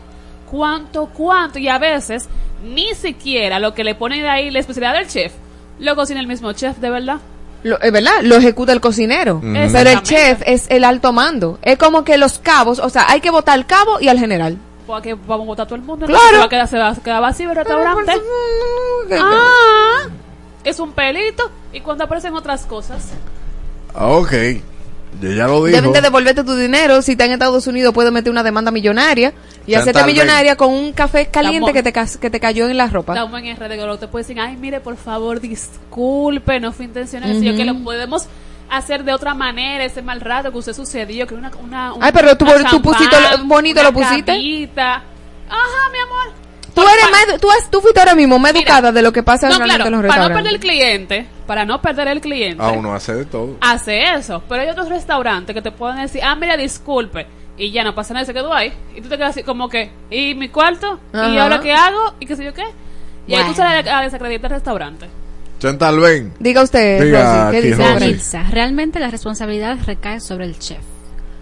[0.50, 1.60] Cuánto, cuánto.
[1.60, 2.28] Y a veces
[2.64, 5.34] ni siquiera lo que le ponen de ahí, la especialidad del chef,
[5.80, 7.18] lo cocina el mismo chef, de verdad.
[7.64, 9.42] Lo, es verdad, lo ejecuta el cocinero.
[9.42, 11.60] Pero el chef es el alto mando.
[11.62, 14.58] Es como que los cabos, o sea, hay que votar al cabo y al general.
[14.86, 16.06] Porque vamos a votar todo el mundo.
[16.06, 16.40] Claro.
[16.40, 18.14] va a quedar, se va a quedar vacío el restaurante.
[19.20, 20.08] Ah,
[20.64, 21.52] es un pelito.
[21.74, 23.10] Y cuando aparecen otras cosas.
[23.94, 24.34] Ah, ok.
[25.22, 25.76] Ya, ya lo dijo.
[25.78, 27.02] Deben de devolverte tu dinero.
[27.02, 29.34] Si está en Estados Unidos, puedes meter una demanda millonaria
[29.66, 32.68] y Chantal, hacerte millonaria con un café caliente Estamos- que te, ca- que te cayó
[32.68, 33.14] en la ropa.
[33.14, 37.32] Estamos en RD Golo, te puede decir, ay, mire, por favor, disculpe, no fue intencional,
[37.40, 38.28] sino que lo podemos
[38.70, 42.36] hacer de otra manera, ese mal rato que usted sucedió, que una, una, Ay, pero
[42.38, 44.32] tú- una tú pusiste champán, lo- bonito lo pusiste.
[45.50, 46.47] Ajá, mi amor.
[46.82, 49.48] Tú eres más, tú, has- tú fuiste ahora mismo más educada de lo que pasa
[49.50, 50.54] No, realmente claro, en los para no perder restaurantes.
[50.54, 53.58] el cliente, para no perder el cliente, Ah, uno hace de todo.
[53.62, 54.44] hace eso.
[54.48, 57.26] Pero hay otros restaurantes que te pueden decir, ah, mira, disculpe.
[57.58, 58.72] Y ya no pasa nada, se quedó ahí.
[58.96, 61.00] Y tú te quedas así como que, ¿y mi cuarto?
[61.14, 62.14] ¿Y ahora qué hago?
[62.20, 62.66] ¿Y qué sé yo qué?
[63.28, 63.56] Y ahí tú Bueno.
[63.56, 65.08] sales a desacreditar el restaurante.
[65.60, 66.34] Chantal, ven.
[66.40, 67.68] Diga usted, Diga Rosy, ¿qué
[68.14, 70.78] dice realmente la responsabilidad recae sobre el chef.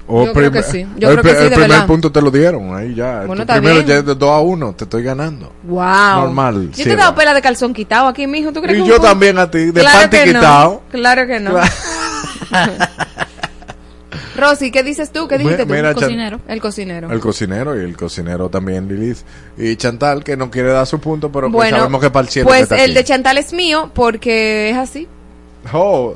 [0.07, 0.85] O Yo creo que sí.
[0.97, 1.87] Yo el, creo que sí, el de primer verdad.
[1.87, 2.75] punto te lo dieron.
[2.75, 3.23] Ahí ya.
[3.25, 3.87] Bueno, primero bien.
[3.87, 4.73] ya es de 2 a 1.
[4.73, 5.51] Te estoy ganando.
[5.63, 5.83] Wow.
[6.25, 8.51] Normal, Yo sí, te he dado pela de calzón quitado aquí, mijo.
[8.53, 10.39] ¿Tú crees Y que yo un- también a ti, de Claro panty que no.
[10.39, 10.81] quitado.
[10.91, 11.55] Claro que no.
[14.37, 15.27] Rosy, ¿qué dices tú?
[15.29, 15.73] ¿Qué dijiste tú?
[15.73, 16.39] Mira, El Chan- cocinero.
[16.47, 17.09] El cocinero.
[17.11, 19.19] El cocinero y el cocinero también, Lilith.
[19.57, 22.29] Y Chantal, que no quiere dar su punto, pero que Bueno, sabemos que para el
[22.29, 22.47] cielo.
[22.47, 22.93] pues que está el aquí.
[22.93, 25.07] de Chantal es mío porque es así.
[25.71, 26.15] Oh,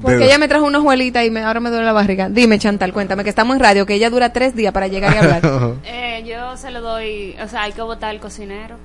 [0.00, 2.28] Porque de- ella me trajo una juelita y me, ahora me duele la barriga.
[2.28, 5.18] Dime, Chantal, cuéntame que estamos en radio, que ella dura tres días para llegar y
[5.18, 5.42] hablar.
[5.84, 8.76] Eh, yo se lo doy, o sea, hay que votar al cocinero.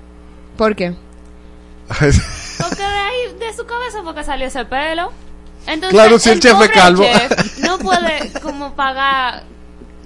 [0.58, 0.94] ¿Por qué?
[1.88, 2.10] Porque
[2.82, 5.12] de ahí, de su cabeza fue que salió ese pelo.
[5.66, 7.04] Entonces, Claro, si el chef es pobre calvo.
[7.04, 9.44] chef no puede como pagar,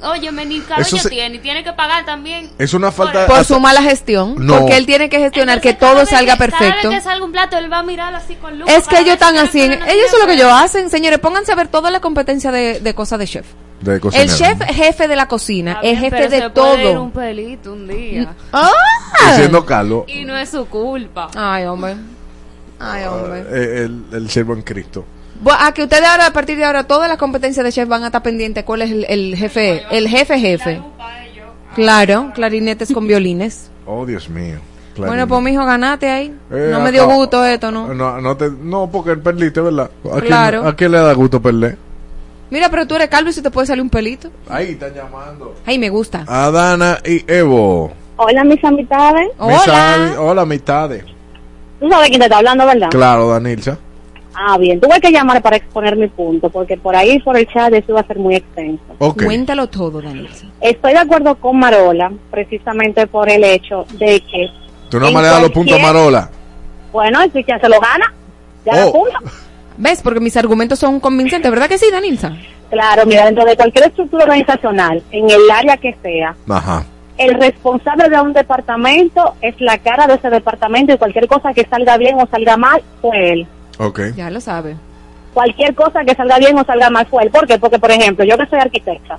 [0.03, 2.49] óyeme, ni cabello Eso se- tiene, y tiene que pagar también.
[2.57, 3.25] es una falta.
[3.27, 4.35] Por hasta- su mala gestión.
[4.37, 4.59] No.
[4.59, 6.89] Porque él tiene que gestionar que todo vez salga que- Cada perfecto.
[6.89, 8.71] vez que salga un plato, él va a mirar así con lupa.
[8.73, 9.61] Es que ellos están así.
[9.61, 10.89] el Ellos eso es lo que ellos hacen.
[10.89, 13.45] Señores, pónganse a ver toda la competencia de, de cosas de chef.
[13.81, 17.03] de El chef jefe de la cocina, bien, jefe pero de se puede ir todo.
[17.03, 18.33] un pelito un día.
[18.53, 18.69] ¡Ah!
[19.31, 21.29] Y siendo calvo, Y no es su culpa.
[21.35, 21.95] Ay, hombre.
[22.79, 23.39] Ay, hombre.
[23.49, 25.03] eh, el, el siervo en Cristo.
[25.49, 28.07] A que ustedes ahora, a partir de ahora, todas las competencias de chef van a
[28.07, 28.63] estar pendientes.
[28.63, 29.83] ¿Cuál es el, el jefe?
[29.91, 30.81] El jefe jefe.
[31.75, 33.69] Claro, clarinetes con violines.
[33.85, 34.57] Oh, Dios mío.
[34.97, 36.35] Bueno, pues mijo, ganate ahí.
[36.51, 37.93] Eh, no me dio acá- gusto esto, ¿no?
[37.93, 39.89] No, no, te- no, porque él perdiste, ¿verdad?
[40.05, 40.67] ¿A quién, Claro.
[40.67, 41.77] ¿A quién le da gusto perder?
[42.49, 44.29] Mira, pero tú eres calvo y se te puede salir un pelito.
[44.49, 45.55] Ahí están llamando.
[45.65, 46.25] Ay, me gusta.
[46.27, 47.93] A Dana y Evo.
[48.17, 49.29] Hola, mis amistades.
[49.39, 51.05] Mis ami- Hola, amistades.
[51.79, 52.89] Tú sabes quién te está hablando, ¿verdad?
[52.91, 53.77] Claro, Danilza.
[54.33, 54.79] Ah, bien.
[54.79, 57.99] Tuve que llamar para exponer mi punto, porque por ahí, por el chat, eso iba
[58.01, 58.83] a ser muy extenso.
[58.99, 59.23] Ok.
[59.23, 60.29] Cuéntalo todo, Daniel.
[60.61, 64.47] Estoy de acuerdo con Marola, precisamente por el hecho de que,
[64.89, 66.29] Tú no me le das los puntos a Marola.
[66.91, 68.13] bueno, si quien se lo gana,
[68.65, 68.91] ya Oh.
[68.93, 69.19] punta.
[69.77, 70.01] ¿Ves?
[70.01, 72.33] Porque mis argumentos son convincentes, ¿verdad que sí, Danilza?
[72.69, 76.85] Claro, mira, dentro de cualquier estructura organizacional, en el área que sea, Ajá.
[77.17, 81.65] el responsable de un departamento es la cara de ese departamento y cualquier cosa que
[81.65, 83.47] salga bien o salga mal fue él.
[83.83, 83.99] Ok.
[84.15, 84.75] Ya lo sabe.
[85.33, 87.29] Cualquier cosa que salga bien o salga mal fue él.
[87.31, 87.57] ¿Por qué?
[87.57, 89.17] Porque, por ejemplo, yo que soy arquitecta,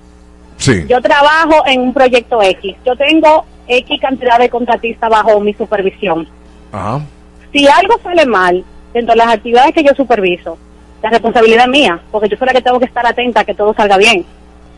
[0.56, 0.84] Sí.
[0.89, 6.28] yo trabajo en un proyecto X, yo tengo X cantidad de contratistas bajo mi supervisión.
[6.70, 7.01] Ajá.
[7.52, 10.56] Si algo sale mal dentro de las actividades que yo superviso,
[11.02, 13.55] la responsabilidad es mía, porque yo soy la que tengo que estar atenta a que
[13.55, 14.24] todo salga bien.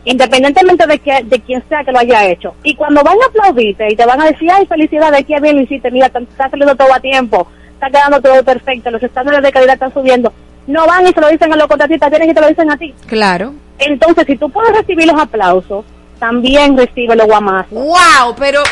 [0.07, 2.55] Independientemente de, que, de quién sea que lo haya hecho.
[2.63, 5.63] Y cuando van a aplaudirte y te van a decir, ay, felicidades, qué bien lo
[5.63, 7.47] hiciste, mira, te- está saliendo todo a tiempo,
[7.87, 10.33] está quedando todo perfecto, los estándares de calidad están subiendo.
[10.67, 12.77] No van y se lo dicen a los contratistas, tienen y te lo dicen a
[12.77, 12.95] ti.
[13.07, 13.55] Claro.
[13.79, 15.85] Entonces, si tú puedes recibir los aplausos,
[16.19, 17.73] también recibe los guamazos.
[17.73, 18.35] ¡Wow!
[18.39, 18.63] Pero,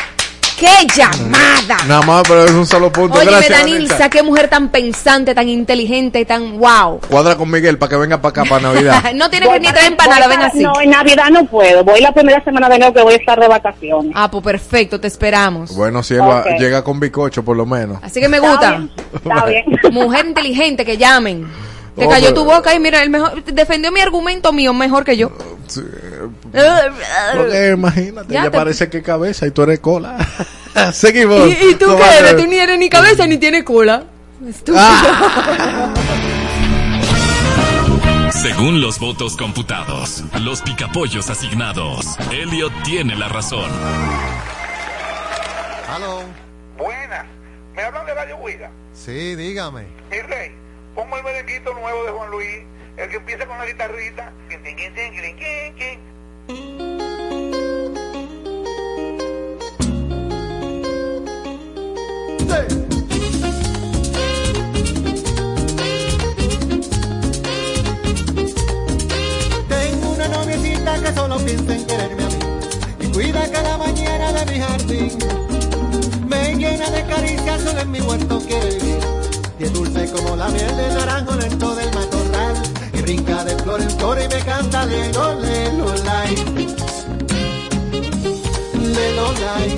[0.57, 1.77] ¡qué llamada!
[1.87, 3.17] Nada más, pero es un solo punto.
[3.19, 6.99] Oye, Gracias, Danilza, qué mujer tan pensante, tan inteligente, tan wow.
[7.09, 9.03] Cuadra con Miguel para que venga para acá para Navidad.
[9.15, 10.59] no tienes que ni traer empanada, ven así.
[10.63, 11.83] No, en Navidad no puedo.
[11.83, 14.11] Voy la primera semana de enero que voy a estar de vacaciones.
[14.15, 15.75] Ah, pues perfecto, te esperamos.
[15.75, 17.97] bueno, si él va- llega con bicocho, por lo menos.
[18.01, 18.69] Así que me Está gusta.
[18.71, 19.65] bien, Está bien.
[19.91, 21.47] Mujer inteligente, que llamen.
[21.95, 25.03] Te Oh, cayó pero- tu boca y mira, el mejor, defendió mi argumento mío mejor
[25.03, 25.31] que yo.
[26.51, 30.17] Porque imagínate, Ya ya te- parece que cabeza y tú eres cola.
[30.93, 31.47] Seguimos.
[31.47, 32.37] ¿Y, y tú No qué eres?
[32.37, 34.03] Tú ni eres ni cabeza ni tienes cola.
[34.47, 34.81] Estúpido.
[38.31, 43.69] Según los votos computados, los picapollos asignados, Elliot tiene la razón.
[45.95, 46.23] Aló.
[46.77, 47.25] Buenas.
[47.75, 48.69] ¿Me hablan de Radio Huida?
[48.93, 49.83] Sí, dígame.
[50.11, 50.51] Mi rey,
[50.95, 52.63] pongo el merenguito nuevo de Juan Luis,
[52.97, 54.33] el que empieza con la guitarrita.
[69.67, 72.39] Tengo una noviecita que solo piensa en quererme a mí
[72.99, 75.17] y cuida cada mañana de mi jardín.
[76.27, 78.92] Me llena de caricias, solo en mi huerto quiere vivir.
[79.63, 82.53] Es dulce como la miel del naranjo lento del matorral.
[82.91, 86.35] Y brinca de flor en flor y me canta lelo, lelo, lai.
[88.95, 89.69] Lelo, lai.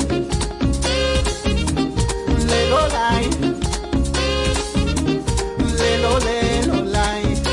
[2.47, 3.29] Lelo, lai.
[5.77, 7.43] Lelo, lelo, lai.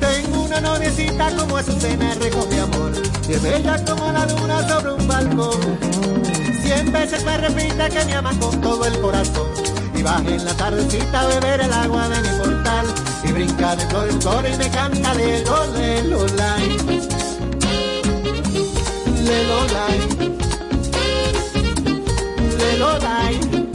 [0.00, 2.92] Tengo una noviecita como Azucena recoge amor
[3.28, 5.60] Y es bella como la luna sobre un balcón
[6.62, 10.54] Cien veces me repite que me ama con todo el corazón Y baja en la
[10.54, 12.86] tardecita a beber el agua de mi portal
[13.24, 16.68] Y brinca de flor en flor y me canta lelo, lelo, lai
[19.24, 19.98] Lelo, lai
[22.58, 23.65] Lelo, lai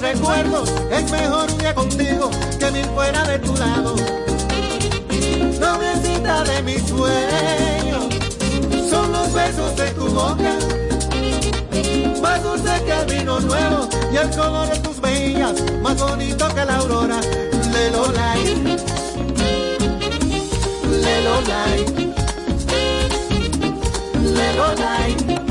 [0.00, 3.96] recuerdos, es mejor un contigo que mil fuera de tu lado.
[5.60, 8.06] Noviecita de mis sueños,
[8.90, 10.58] son los besos de tu boca,
[12.22, 16.64] más dulce que el vino nuevo y el color de tus mejillas, más bonito que
[16.64, 17.20] la aurora.
[17.72, 18.44] Lelo, lai.
[21.02, 21.84] Lelo, lai.
[24.34, 25.45] Lelo, lai.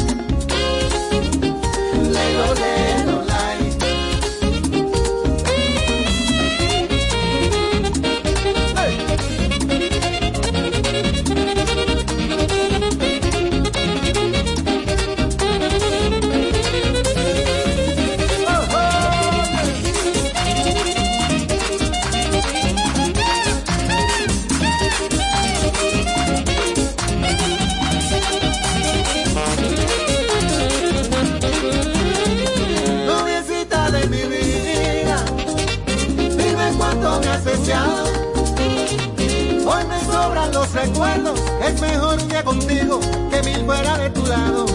[42.60, 43.00] Contigo
[43.32, 44.66] que mil fuera de tu lado.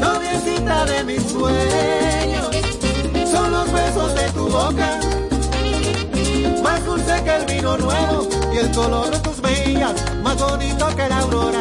[0.00, 2.50] Noviecita de mis sueños,
[3.30, 5.00] son los besos de tu boca,
[6.62, 11.08] más dulce que el vino nuevo y el color de tus mejillas, más bonito que
[11.08, 11.60] la aurora.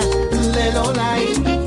[0.53, 1.65] Lelo, lai.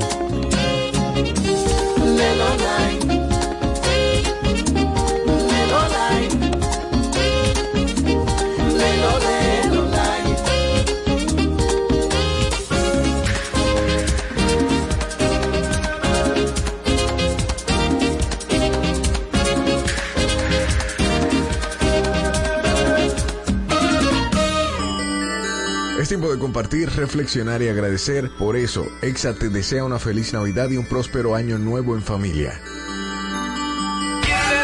[26.19, 28.29] Tiempo de compartir, reflexionar y agradecer.
[28.37, 32.59] Por eso, Exa te desea una feliz Navidad y un próspero año nuevo en familia.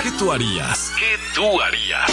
[0.03, 0.91] ¿Qué tú harías?
[0.99, 2.11] ¿Qué tú harías?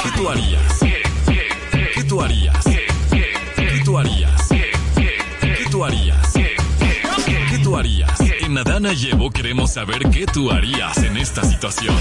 [0.00, 0.78] ¿Qué tú harías?
[0.78, 2.64] ¿Qué tú harías?
[2.64, 4.48] ¿Qué tú harías?
[4.48, 6.32] ¿Qué tú harías?
[6.32, 8.20] ¿Qué tú harías?
[8.20, 11.96] En Adana Llevo queremos saber qué tú harías en esta situación.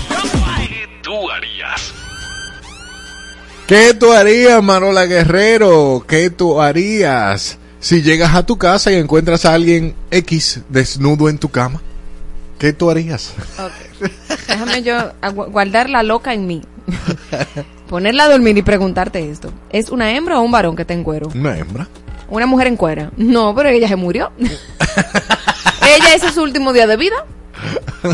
[0.67, 2.02] ¿Qué tú harías?
[3.67, 6.03] ¿Qué tú harías, Marola Guerrero?
[6.07, 11.37] ¿Qué tú harías si llegas a tu casa y encuentras a alguien X desnudo en
[11.37, 11.81] tu cama?
[12.59, 13.33] ¿Qué tú harías?
[14.47, 15.11] Déjame yo
[15.49, 16.61] guardar la loca en mí.
[17.89, 19.51] Ponerla a dormir y preguntarte esto.
[19.69, 21.29] ¿Es una hembra o un varón que te encuero?
[21.33, 21.87] Una hembra.
[22.29, 23.11] Una mujer en cuera.
[23.17, 24.31] No, pero ella se murió.
[24.39, 27.15] ella ese es su último día de vida.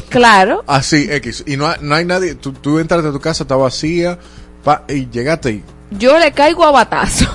[0.10, 0.64] Claro.
[0.68, 1.44] Así, X.
[1.48, 2.36] Y no, hay- no hay nadie.
[2.36, 4.20] Tú, tú entraste a tu casa, está vacía.
[4.64, 5.64] Pa- y llegaste y.
[5.92, 7.26] Yo le caigo a batazo.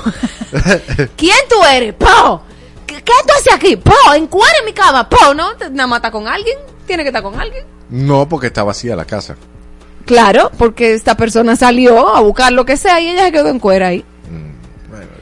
[1.16, 1.94] ¿Quién tú eres?
[1.94, 2.42] Po.
[2.86, 3.76] ¿Qué, qué tú haces aquí?
[3.76, 4.28] Po, en
[4.64, 5.08] mi cama.
[5.08, 5.48] Po, ¿no?
[5.72, 6.56] Nada más está con alguien.
[6.86, 7.64] Tiene que estar con alguien.
[7.90, 9.36] No, porque está vacía la casa.
[10.04, 13.58] Claro, porque esta persona salió a buscar lo que sea y ella se quedó en
[13.58, 14.04] cuera ahí.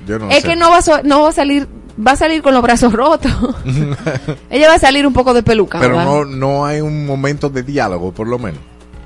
[0.06, 0.48] Yo no es sé.
[0.48, 1.68] que no va, a so- no va a salir
[2.04, 3.30] va a salir con los brazos rotos.
[4.50, 5.78] ella va a salir un poco de peluca.
[5.78, 6.04] Pero ¿verdad?
[6.12, 8.60] no, no hay un momento de diálogo, por lo menos.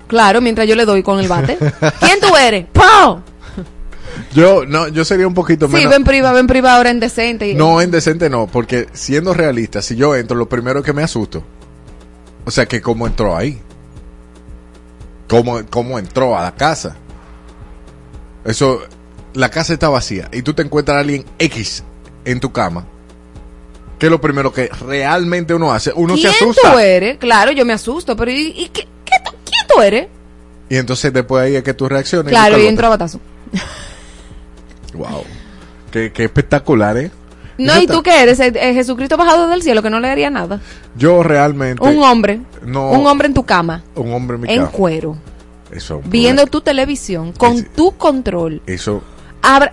[0.06, 1.56] Claro, mientras yo le doy con el bate.
[2.00, 2.66] ¿Quién tú eres?
[2.72, 3.22] ¡Pau!
[4.34, 5.90] Yo, no, yo sería un poquito Sí, menos.
[5.90, 7.52] ven priva, ven priva ahora en decente.
[7.54, 11.42] No, en decente no, porque siendo realista, si yo entro, lo primero que me asusto.
[12.44, 13.60] O sea, que cómo entró ahí.
[15.28, 16.96] Cómo, cómo entró a la casa.
[18.44, 18.80] Eso,
[19.34, 21.82] la casa está vacía y tú te encuentras a alguien X
[22.24, 22.86] en tu cama.
[23.98, 25.90] ¿Qué es lo primero que realmente uno hace?
[25.94, 26.72] Uno se ¿Quién asusta.
[26.72, 27.18] tú eres?
[27.18, 28.86] Claro, yo me asusto, pero ¿y, y qué
[29.76, 30.08] tú- eres?
[30.68, 32.30] Y entonces después ahí es que tú reaccionas.
[32.30, 33.20] Claro, y entro a batazo.
[34.94, 35.24] Wow.
[35.90, 37.10] Qué, qué espectacular, ¿eh?
[37.58, 38.38] No, Eso ¿y tú qué eres?
[38.40, 40.60] Eh, eh, Jesucristo bajado del cielo, que no le haría nada.
[40.96, 41.82] Yo realmente.
[41.82, 42.40] Un hombre.
[42.62, 42.90] No.
[42.90, 43.82] Un hombre en tu cama.
[43.94, 44.70] Un hombre en mi En cama.
[44.70, 45.16] cuero.
[45.70, 46.00] Eso.
[46.04, 47.32] Viendo tu televisión.
[47.32, 48.62] Con tu control.
[48.66, 49.02] Eso.
[49.42, 49.72] Abra-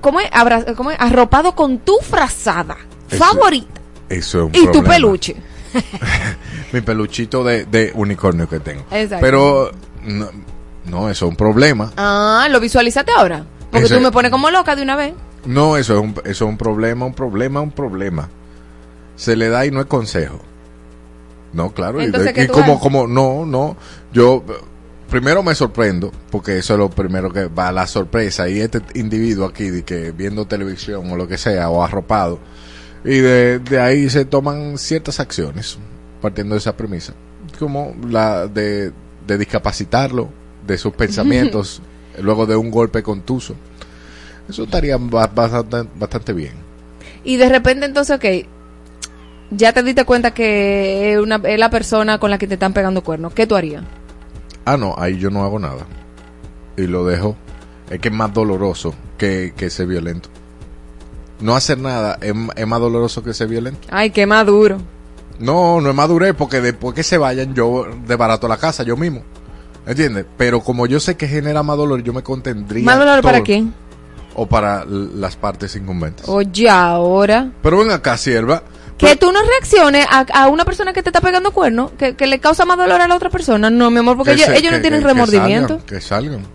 [0.00, 0.28] ¿Cómo es?
[0.32, 0.96] Abra- ¿Cómo es?
[1.00, 2.76] Arropado con tu frazada.
[3.10, 3.80] Eso- Favorita.
[4.08, 5.36] Eso es un Y tu peluche.
[6.72, 8.84] Mi peluchito de, de unicornio que tengo.
[8.90, 9.24] Exacto.
[9.24, 9.70] Pero.
[10.04, 10.28] No,
[10.86, 11.92] no, eso es un problema.
[11.96, 13.44] Ah, ¿lo visualizaste ahora?
[13.70, 15.14] Porque Ese- tú me pones como loca de una vez.
[15.44, 18.28] No, eso es, un, eso es un problema, un problema, un problema.
[19.16, 20.40] Se le da y no es consejo.
[21.52, 22.00] No, claro.
[22.00, 22.78] y- Entonces, y, ¿qué tú como, haces?
[22.82, 23.76] como, no, no.
[24.12, 24.42] Yo
[25.08, 28.48] primero me sorprendo, porque eso es lo primero que va a la sorpresa.
[28.48, 32.38] Y este individuo aquí, de que viendo televisión o lo que sea, o arropado,
[33.04, 35.78] y de, de ahí se toman ciertas acciones,
[36.20, 37.14] partiendo de esa premisa.
[37.58, 38.92] Como la de,
[39.26, 40.28] de discapacitarlo
[40.66, 41.82] de sus pensamientos,
[42.20, 43.54] luego de un golpe contuso.
[44.48, 46.52] Eso estaría ba- bastante, bastante bien.
[47.24, 48.24] Y de repente entonces, ok,
[49.50, 52.72] ya te diste cuenta que es, una, es la persona con la que te están
[52.72, 53.32] pegando cuernos.
[53.34, 53.84] ¿Qué tú harías?
[54.64, 55.86] Ah, no, ahí yo no hago nada.
[56.76, 57.36] Y lo dejo.
[57.90, 60.28] Es que es más doloroso que, que ser violento.
[61.42, 63.88] No hacer nada es, es más doloroso que ser violento.
[63.90, 64.78] Ay, qué maduro.
[65.38, 69.22] No, no es madurez porque después que se vayan yo desbarato la casa yo mismo.
[69.86, 70.24] ¿Entiendes?
[70.36, 72.84] Pero como yo sé que genera más dolor, yo me contendría.
[72.84, 73.74] ¿Más dolor para quién?
[74.34, 76.28] O para las partes incumbentes.
[76.28, 77.50] Oye, ahora.
[77.62, 78.62] Pero ven acá, sierva.
[78.96, 82.26] Que tú no reacciones a, a una persona que te está pegando cuernos, que, que
[82.28, 83.68] le causa más dolor a la otra persona.
[83.68, 85.80] No, mi amor, porque Que ellos, se- ellos no tienen que- remordimiento.
[85.84, 86.38] Que salgan.
[86.38, 86.46] Que salgan,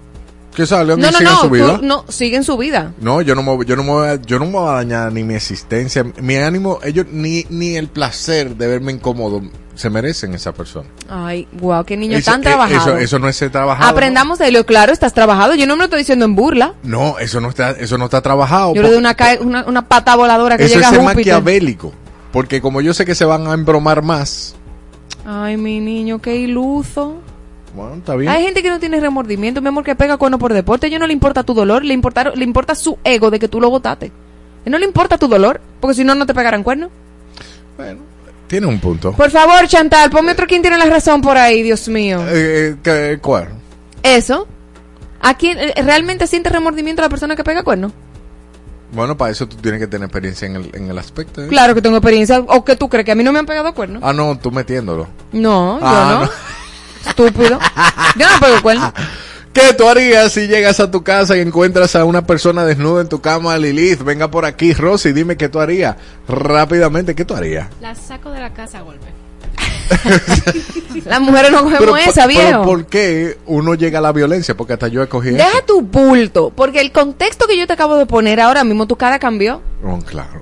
[0.57, 1.79] no, y no, sigan no, su vida.
[1.81, 2.93] no, siguen su vida.
[2.99, 5.11] No, yo no me, yo no me voy a, yo no me voy a dañar
[5.13, 9.41] ni mi existencia, mi ánimo, ellos ni, ni el placer de verme incómodo
[9.75, 10.89] se merecen esa persona.
[11.07, 12.91] Ay, guau, qué niño Eso- tan eh, trabajado.
[12.91, 13.89] Eso, eso no es ser trabajado.
[13.89, 14.65] Aprendamos de ello.
[14.65, 15.53] Claro, estás trabajado.
[15.53, 16.73] Yo no me lo estoy diciendo en burla.
[16.81, 18.73] No, eso no está, eso no está trabajado.
[18.73, 21.15] Yo le doy una, una, una pata voladora que eso llega es a Júpiter.
[21.15, 21.93] maquiavélico.
[22.31, 24.55] Porque como yo sé que se van a embromar más,
[25.25, 27.17] Ay, mi niño, qué iluso.
[27.77, 28.29] Bueno, está bien.
[28.31, 30.85] Hay gente que no tiene remordimiento, mi amor, que pega cuerno por deporte.
[30.85, 33.47] A ellos no le importa tu dolor, le importa, le importa su ego de que
[33.47, 33.69] tú lo
[34.65, 36.89] él no le importa tu dolor, porque si no, no te pegarán cuerno.
[38.47, 39.11] Tiene un punto.
[39.13, 42.21] Por favor, Chantal, ponme otro quien tiene la razón por ahí, Dios mío.
[42.27, 43.49] Eh, eh, ¿qué- ¿Cuál?
[44.03, 44.47] Eso.
[45.21, 47.91] ¿A quién eh, realmente siente remordimiento la persona que pega cuerno?
[48.93, 51.43] Bueno, para eso tú tienes que tener experiencia en el, en el aspecto.
[51.43, 51.47] ¿eh?
[51.49, 52.39] Claro que tengo experiencia.
[52.39, 53.99] ¿O que tú crees que a mí no me han pegado cuerno?
[54.01, 55.07] Ah, no, tú metiéndolo.
[55.33, 56.31] No, Ah, yo no.
[57.09, 57.59] Estúpido.
[58.17, 58.93] Yo no pego cuerno.
[59.53, 63.09] ¿Qué tú harías si llegas a tu casa y encuentras a una persona desnuda en
[63.09, 64.03] tu cama, Lilith?
[64.03, 65.95] Venga por aquí, Rosy, dime qué tú harías.
[66.27, 67.67] Rápidamente, ¿qué tú harías?
[67.81, 69.07] La saco de la casa a golpe.
[71.05, 72.63] Las mujeres no cogemos Pero, esa, pero viejo.
[72.63, 74.55] ¿por qué uno llega a la violencia?
[74.55, 75.37] Porque hasta yo escogí eso.
[75.37, 78.95] Deja tu bulto, porque el contexto que yo te acabo de poner ahora mismo, tu
[78.95, 79.61] cara cambió.
[79.83, 80.41] Oh, claro.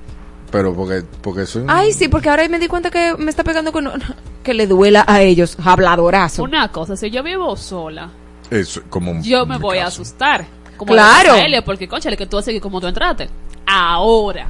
[0.56, 1.70] Pero porque, porque soy un...
[1.70, 3.90] Ay, sí, porque ahora me di cuenta que me está pegando con...
[4.42, 6.44] Que le duela a ellos, habladorazo.
[6.44, 8.10] Una cosa, si yo vivo sola,
[8.48, 10.46] Es como un- yo me voy a asustar.
[10.76, 11.34] Como Claro.
[11.64, 13.28] porque, conchale, que tú haces que como tú entraste.
[13.66, 14.46] Ahora,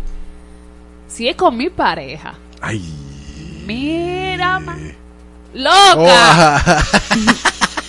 [1.09, 2.83] si es con mi pareja, Ay.
[3.67, 6.85] mira, ma- Oh, loca.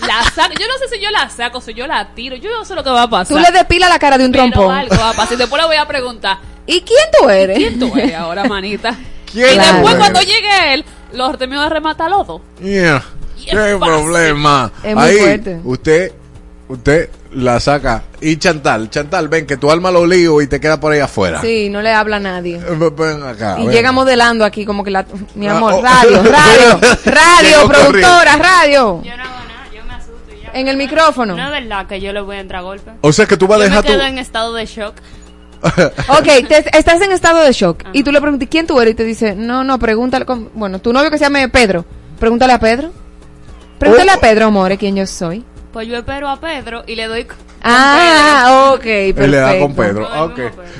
[0.07, 0.53] La saco.
[0.57, 2.37] Yo no sé si yo la saco, si yo la tiro.
[2.37, 3.35] Yo no sé lo que va a pasar.
[3.35, 4.73] Tú le depilas la cara de un Pero trompón.
[4.73, 5.33] algo va a pasar.
[5.33, 6.37] Y después le voy a preguntar,
[6.67, 7.57] ¿Y quién tú eres?
[7.57, 8.95] ¿quién tú eres ahora, manita?
[9.31, 12.41] ¿Quién y después cuando llegue él, los termino de rematar los dos.
[12.61, 13.03] Yeah.
[13.37, 13.79] Y es ¿Qué fácil.
[13.79, 14.71] problema?
[14.83, 15.61] Es muy Ahí, fuerte.
[15.63, 16.11] usted,
[16.67, 18.03] usted la saca.
[18.19, 21.39] Y Chantal, Chantal, ven que tu alma lo lío y te queda por ahí afuera.
[21.41, 22.55] Sí, no le habla a nadie.
[22.57, 23.57] Eh, Ven acá.
[23.59, 23.71] Y ven.
[23.75, 25.05] llega modelando aquí como que la...
[25.35, 25.81] Mi Ah, amor, oh.
[25.81, 29.01] radio, radio, radio, productora, radio.
[29.03, 30.51] Yo no hago nada, yo me asusto y ya.
[30.53, 31.35] En el micrófono.
[31.35, 32.91] No es verdad que yo le voy a entrar a golpe.
[33.01, 33.95] O sea que tú vas a dejar me tu...
[33.95, 34.95] quedo en estado de shock.
[36.09, 38.95] Ok, te- estás en estado de shock y tú le preguntas quién tú eres y
[38.95, 41.85] te dice, no, no, pregúntale, con- bueno, tu novio que se llame Pedro,
[42.19, 42.91] pregúntale a Pedro.
[43.79, 44.15] Pregúntale Oh.
[44.15, 45.43] a Pedro, amore, quién yo soy.
[45.71, 47.27] Pues yo espero a Pedro y le doy.
[47.63, 49.27] Ah, ok, perfecto.
[49.27, 50.07] Le da con Pedro.
[50.25, 50.39] Ok.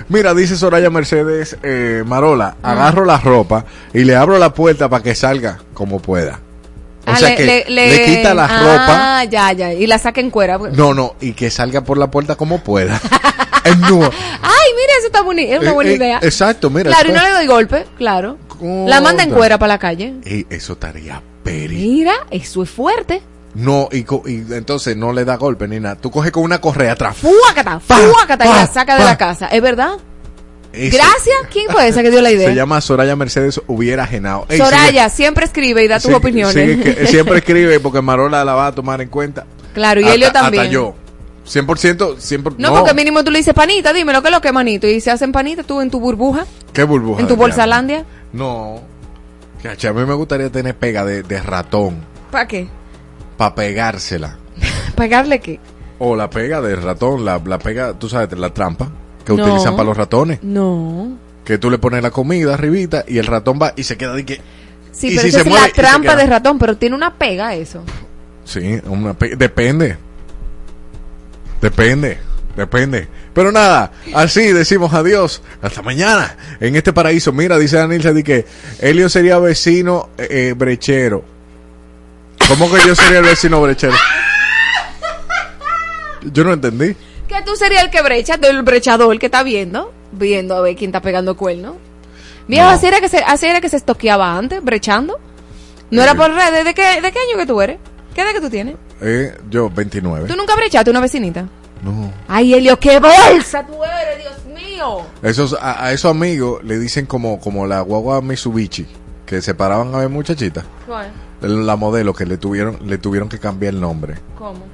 [0.10, 5.04] Mira, dice Soraya Mercedes eh, Marola, agarro la ropa y le abro la puerta para
[5.04, 6.40] que salga como pueda.
[7.06, 9.24] O Ah, sea que le, quita la ah, ropa.
[9.32, 9.74] ya, ya.
[9.74, 10.58] Y la saca en cuera.
[10.58, 10.74] pues.
[10.76, 13.00] No, no, y que salga por la puerta como pueda.
[13.68, 14.04] Es nuevo.
[14.42, 15.54] Ay, mira, eso está bonito.
[15.54, 16.20] Es una Eh, buena eh, idea.
[16.22, 16.92] Exacto, mira.
[16.92, 18.38] Claro, y no le doy golpe, claro.
[18.62, 20.16] La manda en cuera para la calle.
[20.26, 21.76] Ey, eso estaría peri.
[21.76, 23.22] Mira, eso es fuerte.
[23.54, 25.96] No, y, y entonces no le da golpe ni nada.
[25.96, 27.18] Tú coges con una correa atrás.
[27.18, 29.48] Fúacata, fúacata, y la saca de la casa.
[29.48, 29.94] ¿Es verdad?
[30.74, 30.96] Eso.
[30.98, 31.36] Gracias.
[31.52, 32.50] ¿Quién fue esa que dio la idea?
[32.50, 34.46] Se llama Soraya Mercedes Hubiera Genao.
[34.50, 36.54] Ey, Soraya, siempre escribe y da tus opiniones.
[36.54, 39.46] que- siempre escribe porque Marola la va a tomar en cuenta.
[39.74, 40.64] Claro, y Helio también.
[40.64, 40.96] Hasta yo.
[41.48, 42.56] 100%, 100%.
[42.58, 44.86] No, porque mínimo tú le dices panita, dime lo que es lo que es manito.
[44.88, 47.22] Y se hacen panita tú en tu burbuja, ¿Qué burbuja?
[47.22, 48.06] en tu bolsalandia.
[48.34, 48.82] No.
[49.64, 52.68] Cacha, a mí me gustaría tener pega de, de ratón ¿Para qué?
[53.38, 54.38] para pegársela.
[54.96, 55.60] ¿Pagarle qué?
[56.00, 58.90] O la pega de ratón, la, la pega, tú sabes, la trampa
[59.26, 59.44] que No.
[59.44, 60.40] utilizan para los ratones.
[60.44, 61.18] No.
[61.44, 64.26] Que tú le pones la comida arribita y el ratón va y se queda de
[64.26, 64.42] que...
[64.92, 67.14] Sí, Y pero si esa se es mueve la trampa de ratón, pero tiene una
[67.16, 67.84] pega eso.
[68.44, 69.98] Sí, una pe- depende.
[71.62, 72.20] Depende,
[72.56, 73.08] depende.
[73.34, 75.42] Pero nada, así decimos adiós.
[75.62, 77.32] Hasta mañana en este paraíso.
[77.32, 78.46] Mira, dice Danilza de que
[78.80, 81.24] Elio sería vecino eh, eh, brechero.
[82.48, 83.96] ¿Cómo que yo sería el vecino brechero?
[86.32, 86.96] Yo no entendí.
[87.28, 90.90] Que tú serías el que brecha, el brechador que está viendo, viendo a ver quién
[90.90, 91.78] está pegando cuerno.
[92.48, 92.72] Viejo, No.
[92.72, 95.20] así era que se, así era que se estoqueaba antes, brechando.
[95.92, 96.64] No era por redes.
[96.66, 97.78] ¿De qué, ¿De qué año que tú eres?
[98.16, 98.76] ¿Qué edad que tú tienes?
[99.02, 100.28] Eh, yo, 29.
[100.28, 101.46] ¿Tú nunca brechaste una vecinita?
[101.84, 102.12] No.
[102.28, 105.02] Ay, Elio, qué bolsa tú eres, Dios mío.
[105.22, 108.88] Esos, a, a esos amigos le dicen como, como la guagua Mitsubishi,
[109.26, 110.66] que se paraban a ver muchachitas.
[110.88, 111.12] ¿Cuál?
[111.42, 114.16] La modelo que le tuvieron, le tuvieron que cambiar el nombre.
[114.38, 114.66] ¿Cómo?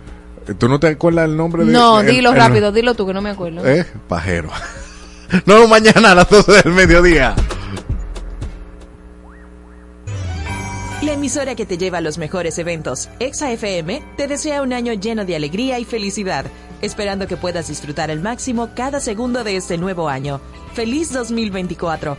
[0.58, 3.14] ¿Tú no te acuerdas el nombre de No, el- dilo el- rápido, dilo tú que
[3.14, 3.66] no me acuerdo.
[3.68, 4.50] Eh, pajero.
[5.46, 7.36] no, mañana a las 12 del mediodía.
[11.04, 14.94] La emisora que te lleva a los mejores eventos, Exa FM, te desea un año
[14.94, 16.46] lleno de alegría y felicidad,
[16.82, 20.40] esperando que puedas disfrutar al máximo cada segundo de este nuevo año.
[20.74, 22.18] ¡Feliz 2024!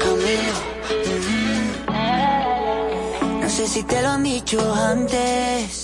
[0.00, 0.54] Camilo.
[1.88, 3.40] mm.
[3.42, 5.83] No sé si te lo han dicho antes,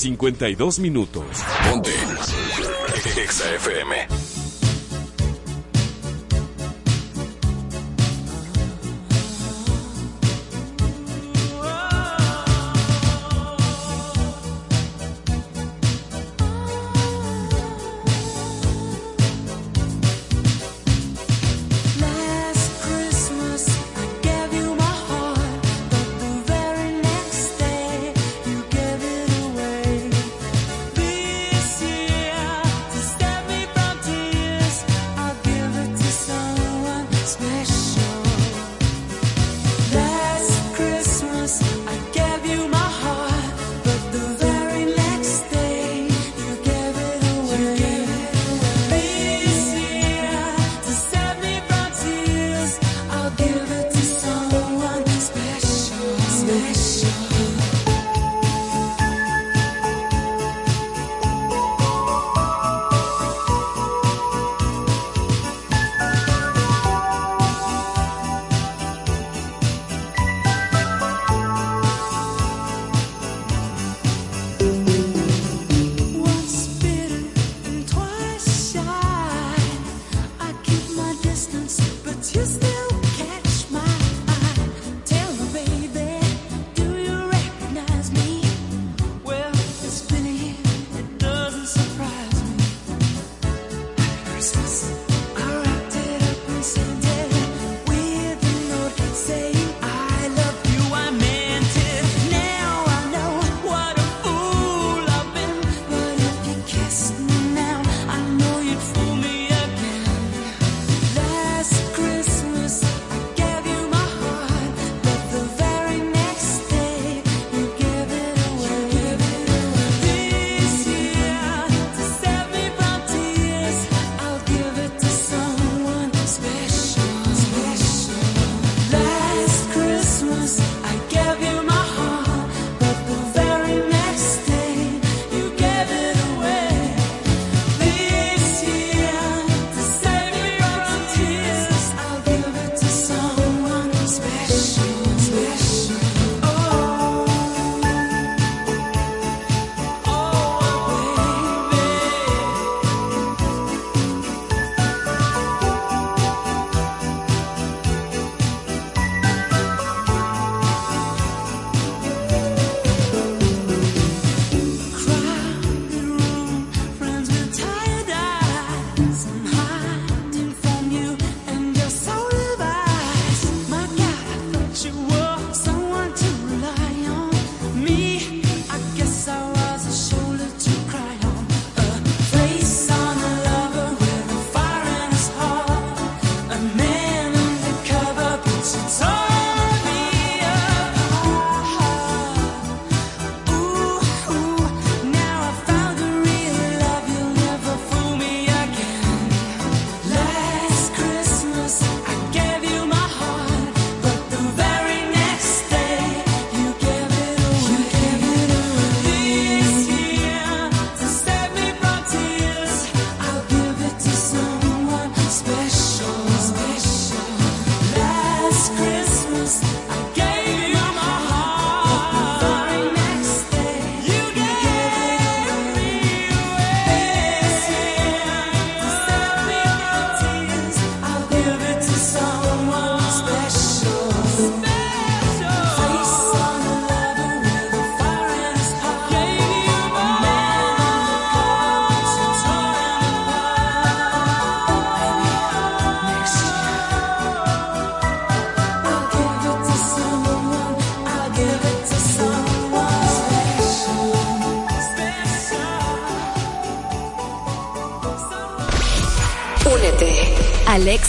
[0.00, 1.26] 52 minutos.
[1.68, 1.90] Ponte.
[3.20, 4.19] Exa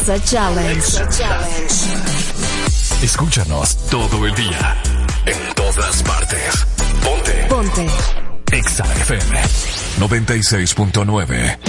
[0.03, 0.97] Challenge.
[3.03, 4.75] Escúchanos todo el día.
[5.27, 6.65] En todas partes.
[7.03, 7.45] Ponte.
[7.47, 7.87] Ponte.
[8.51, 9.41] Exa FM
[9.99, 11.60] 96.9.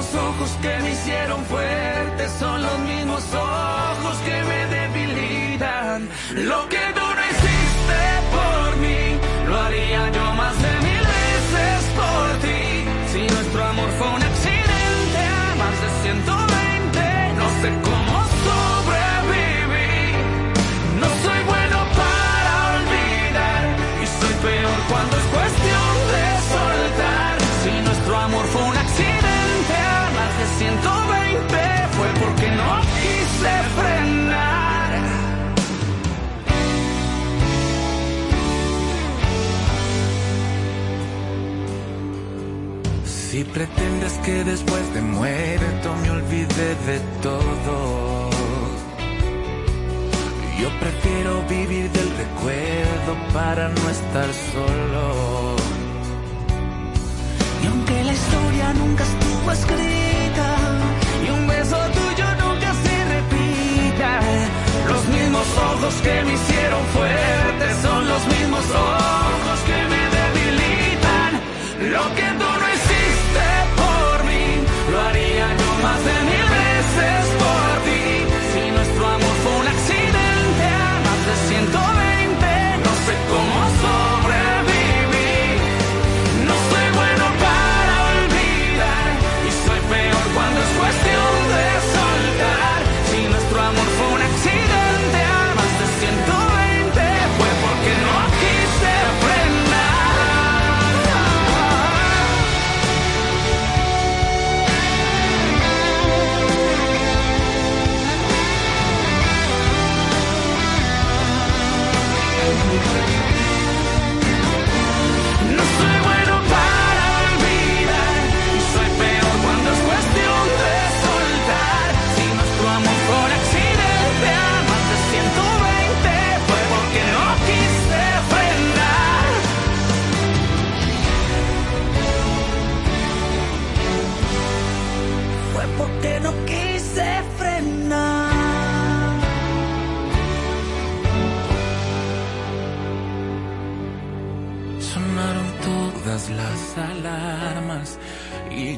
[0.00, 6.08] mismos ojos que me hicieron fuerte son los mismos ojos que me debilitan.
[6.34, 6.80] Lo que
[43.52, 48.30] pretendes que después de muerto me olvide de todo,
[50.60, 55.56] yo prefiero vivir del recuerdo para no estar solo.
[57.62, 60.48] y aunque la historia nunca estuvo escrita
[61.26, 64.20] y un beso tuyo nunca se repita,
[64.88, 71.30] Los mismos ojos que me hicieron fuerte son los mismos ojos que me debilitan.
[71.94, 72.39] Lo que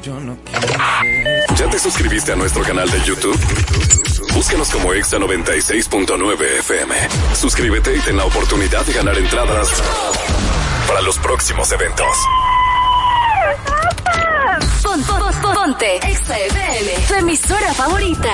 [0.03, 1.45] yo no quise.
[1.55, 3.37] ¿Ya te suscribiste a nuestro canal de YouTube?
[4.33, 6.95] Búscanos como Exa 96.9 FM.
[7.35, 9.69] Suscríbete y ten la oportunidad de ganar entradas
[10.87, 12.07] para los próximos eventos.
[14.83, 15.97] Pon- pon- pon- ponte.
[15.97, 16.91] Exa FM.
[17.07, 18.33] Tu emisora favorita.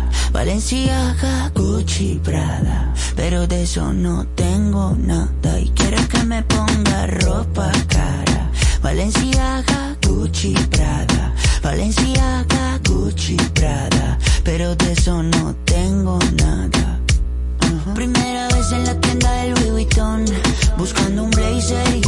[0.31, 2.93] Valenciaga, Gucci, Prada.
[3.15, 5.59] Pero de eso no tengo nada.
[5.59, 8.49] Y quiere que me ponga ropa cara.
[8.81, 11.33] Valenciaga, Gucci, Prada.
[11.61, 14.17] Valenciaga, Gucci, Prada.
[14.43, 16.99] Pero de eso no tengo nada.
[17.93, 20.25] Primera vez en la tienda del Louis Vuitton
[20.77, 22.07] Buscando un blazer y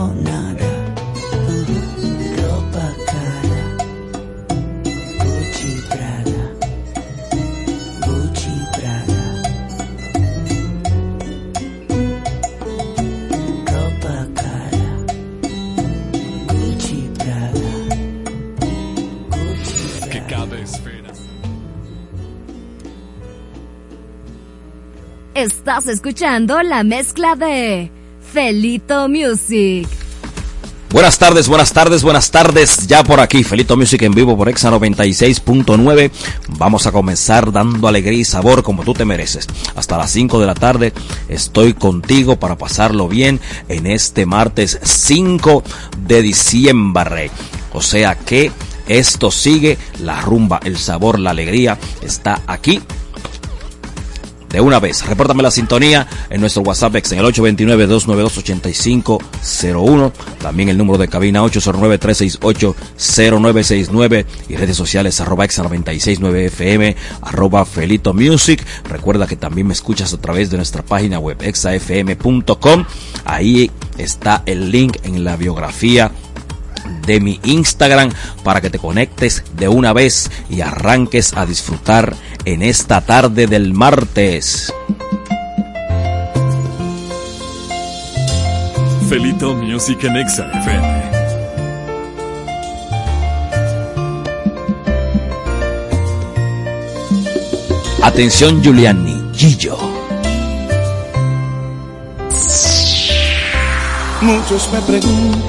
[0.00, 0.70] tengo nada.
[1.48, 1.78] Ujú.
[2.36, 3.62] Ropa cara.
[5.24, 6.44] Gucci, Prada.
[8.06, 9.22] Gucci, Prada.
[13.72, 14.88] Ropa cara.
[16.48, 17.72] Gucci, Prada.
[20.10, 21.12] Que cada esfera.
[25.34, 27.90] Estás escuchando la mezcla de
[28.32, 29.88] Felito Music.
[30.90, 32.86] Buenas tardes, buenas tardes, buenas tardes.
[32.86, 36.10] Ya por aquí, Felito Music en vivo por Exa 96.9.
[36.58, 39.48] Vamos a comenzar dando alegría y sabor como tú te mereces.
[39.74, 40.92] Hasta las 5 de la tarde
[41.28, 45.64] estoy contigo para pasarlo bien en este martes 5
[46.06, 47.30] de diciembre.
[47.72, 48.52] O sea que
[48.86, 52.80] esto sigue, la rumba, el sabor, la alegría está aquí
[54.50, 55.06] de una vez.
[55.06, 60.12] Repórtame la sintonía en nuestro WhatsApp en el 829-292-8501.
[60.40, 68.12] También el número de cabina 809-368-0969 y redes sociales arroba exa 969 FM, arroba Felito
[68.12, 68.66] Music.
[68.84, 72.84] Recuerda que también me escuchas a través de nuestra página web exafm.com.
[73.24, 76.12] Ahí está el link en la biografía
[77.06, 78.10] de mi Instagram
[78.42, 82.14] para que te conectes de una vez y arranques a disfrutar
[82.44, 84.72] en esta tarde del martes.
[89.08, 91.10] Felito Music en Exa FM.
[98.02, 99.76] Atención Giuliani, Gillo.
[104.22, 105.42] Muchos me preguntan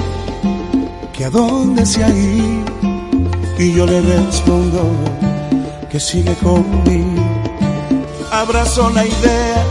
[1.12, 2.72] que a dónde se ha ido
[3.58, 5.31] y yo le respondo
[5.92, 7.22] que sigue conmigo.
[8.30, 9.64] Abrazo la idea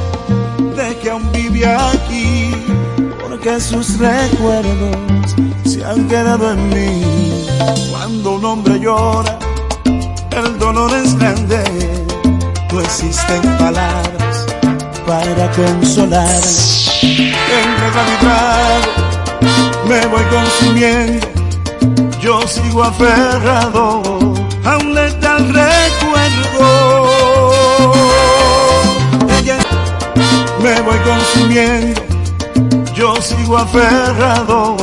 [0.76, 2.52] de que aún vive aquí
[3.28, 5.36] porque sus recuerdos
[5.66, 7.02] se han quedado en mí.
[7.90, 9.40] Cuando un hombre llora,
[10.38, 11.64] el dolor es grande,
[12.72, 14.46] no existen palabras
[15.08, 16.42] para consolar.
[17.02, 18.92] Entre trago
[19.88, 21.28] me voy consumiendo,
[22.22, 24.04] yo sigo aferrado
[24.64, 24.94] a un
[25.32, 26.66] letal recuerdo.
[29.40, 29.58] Ella
[30.62, 32.02] me voy consumiendo,
[32.94, 34.76] yo sigo aferrado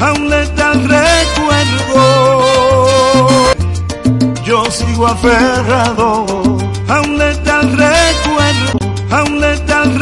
[0.00, 2.32] a un letal recuerdo.
[4.44, 6.26] Yo sigo aferrado
[6.88, 8.78] a un letal recuerdo,
[9.10, 9.98] a un letal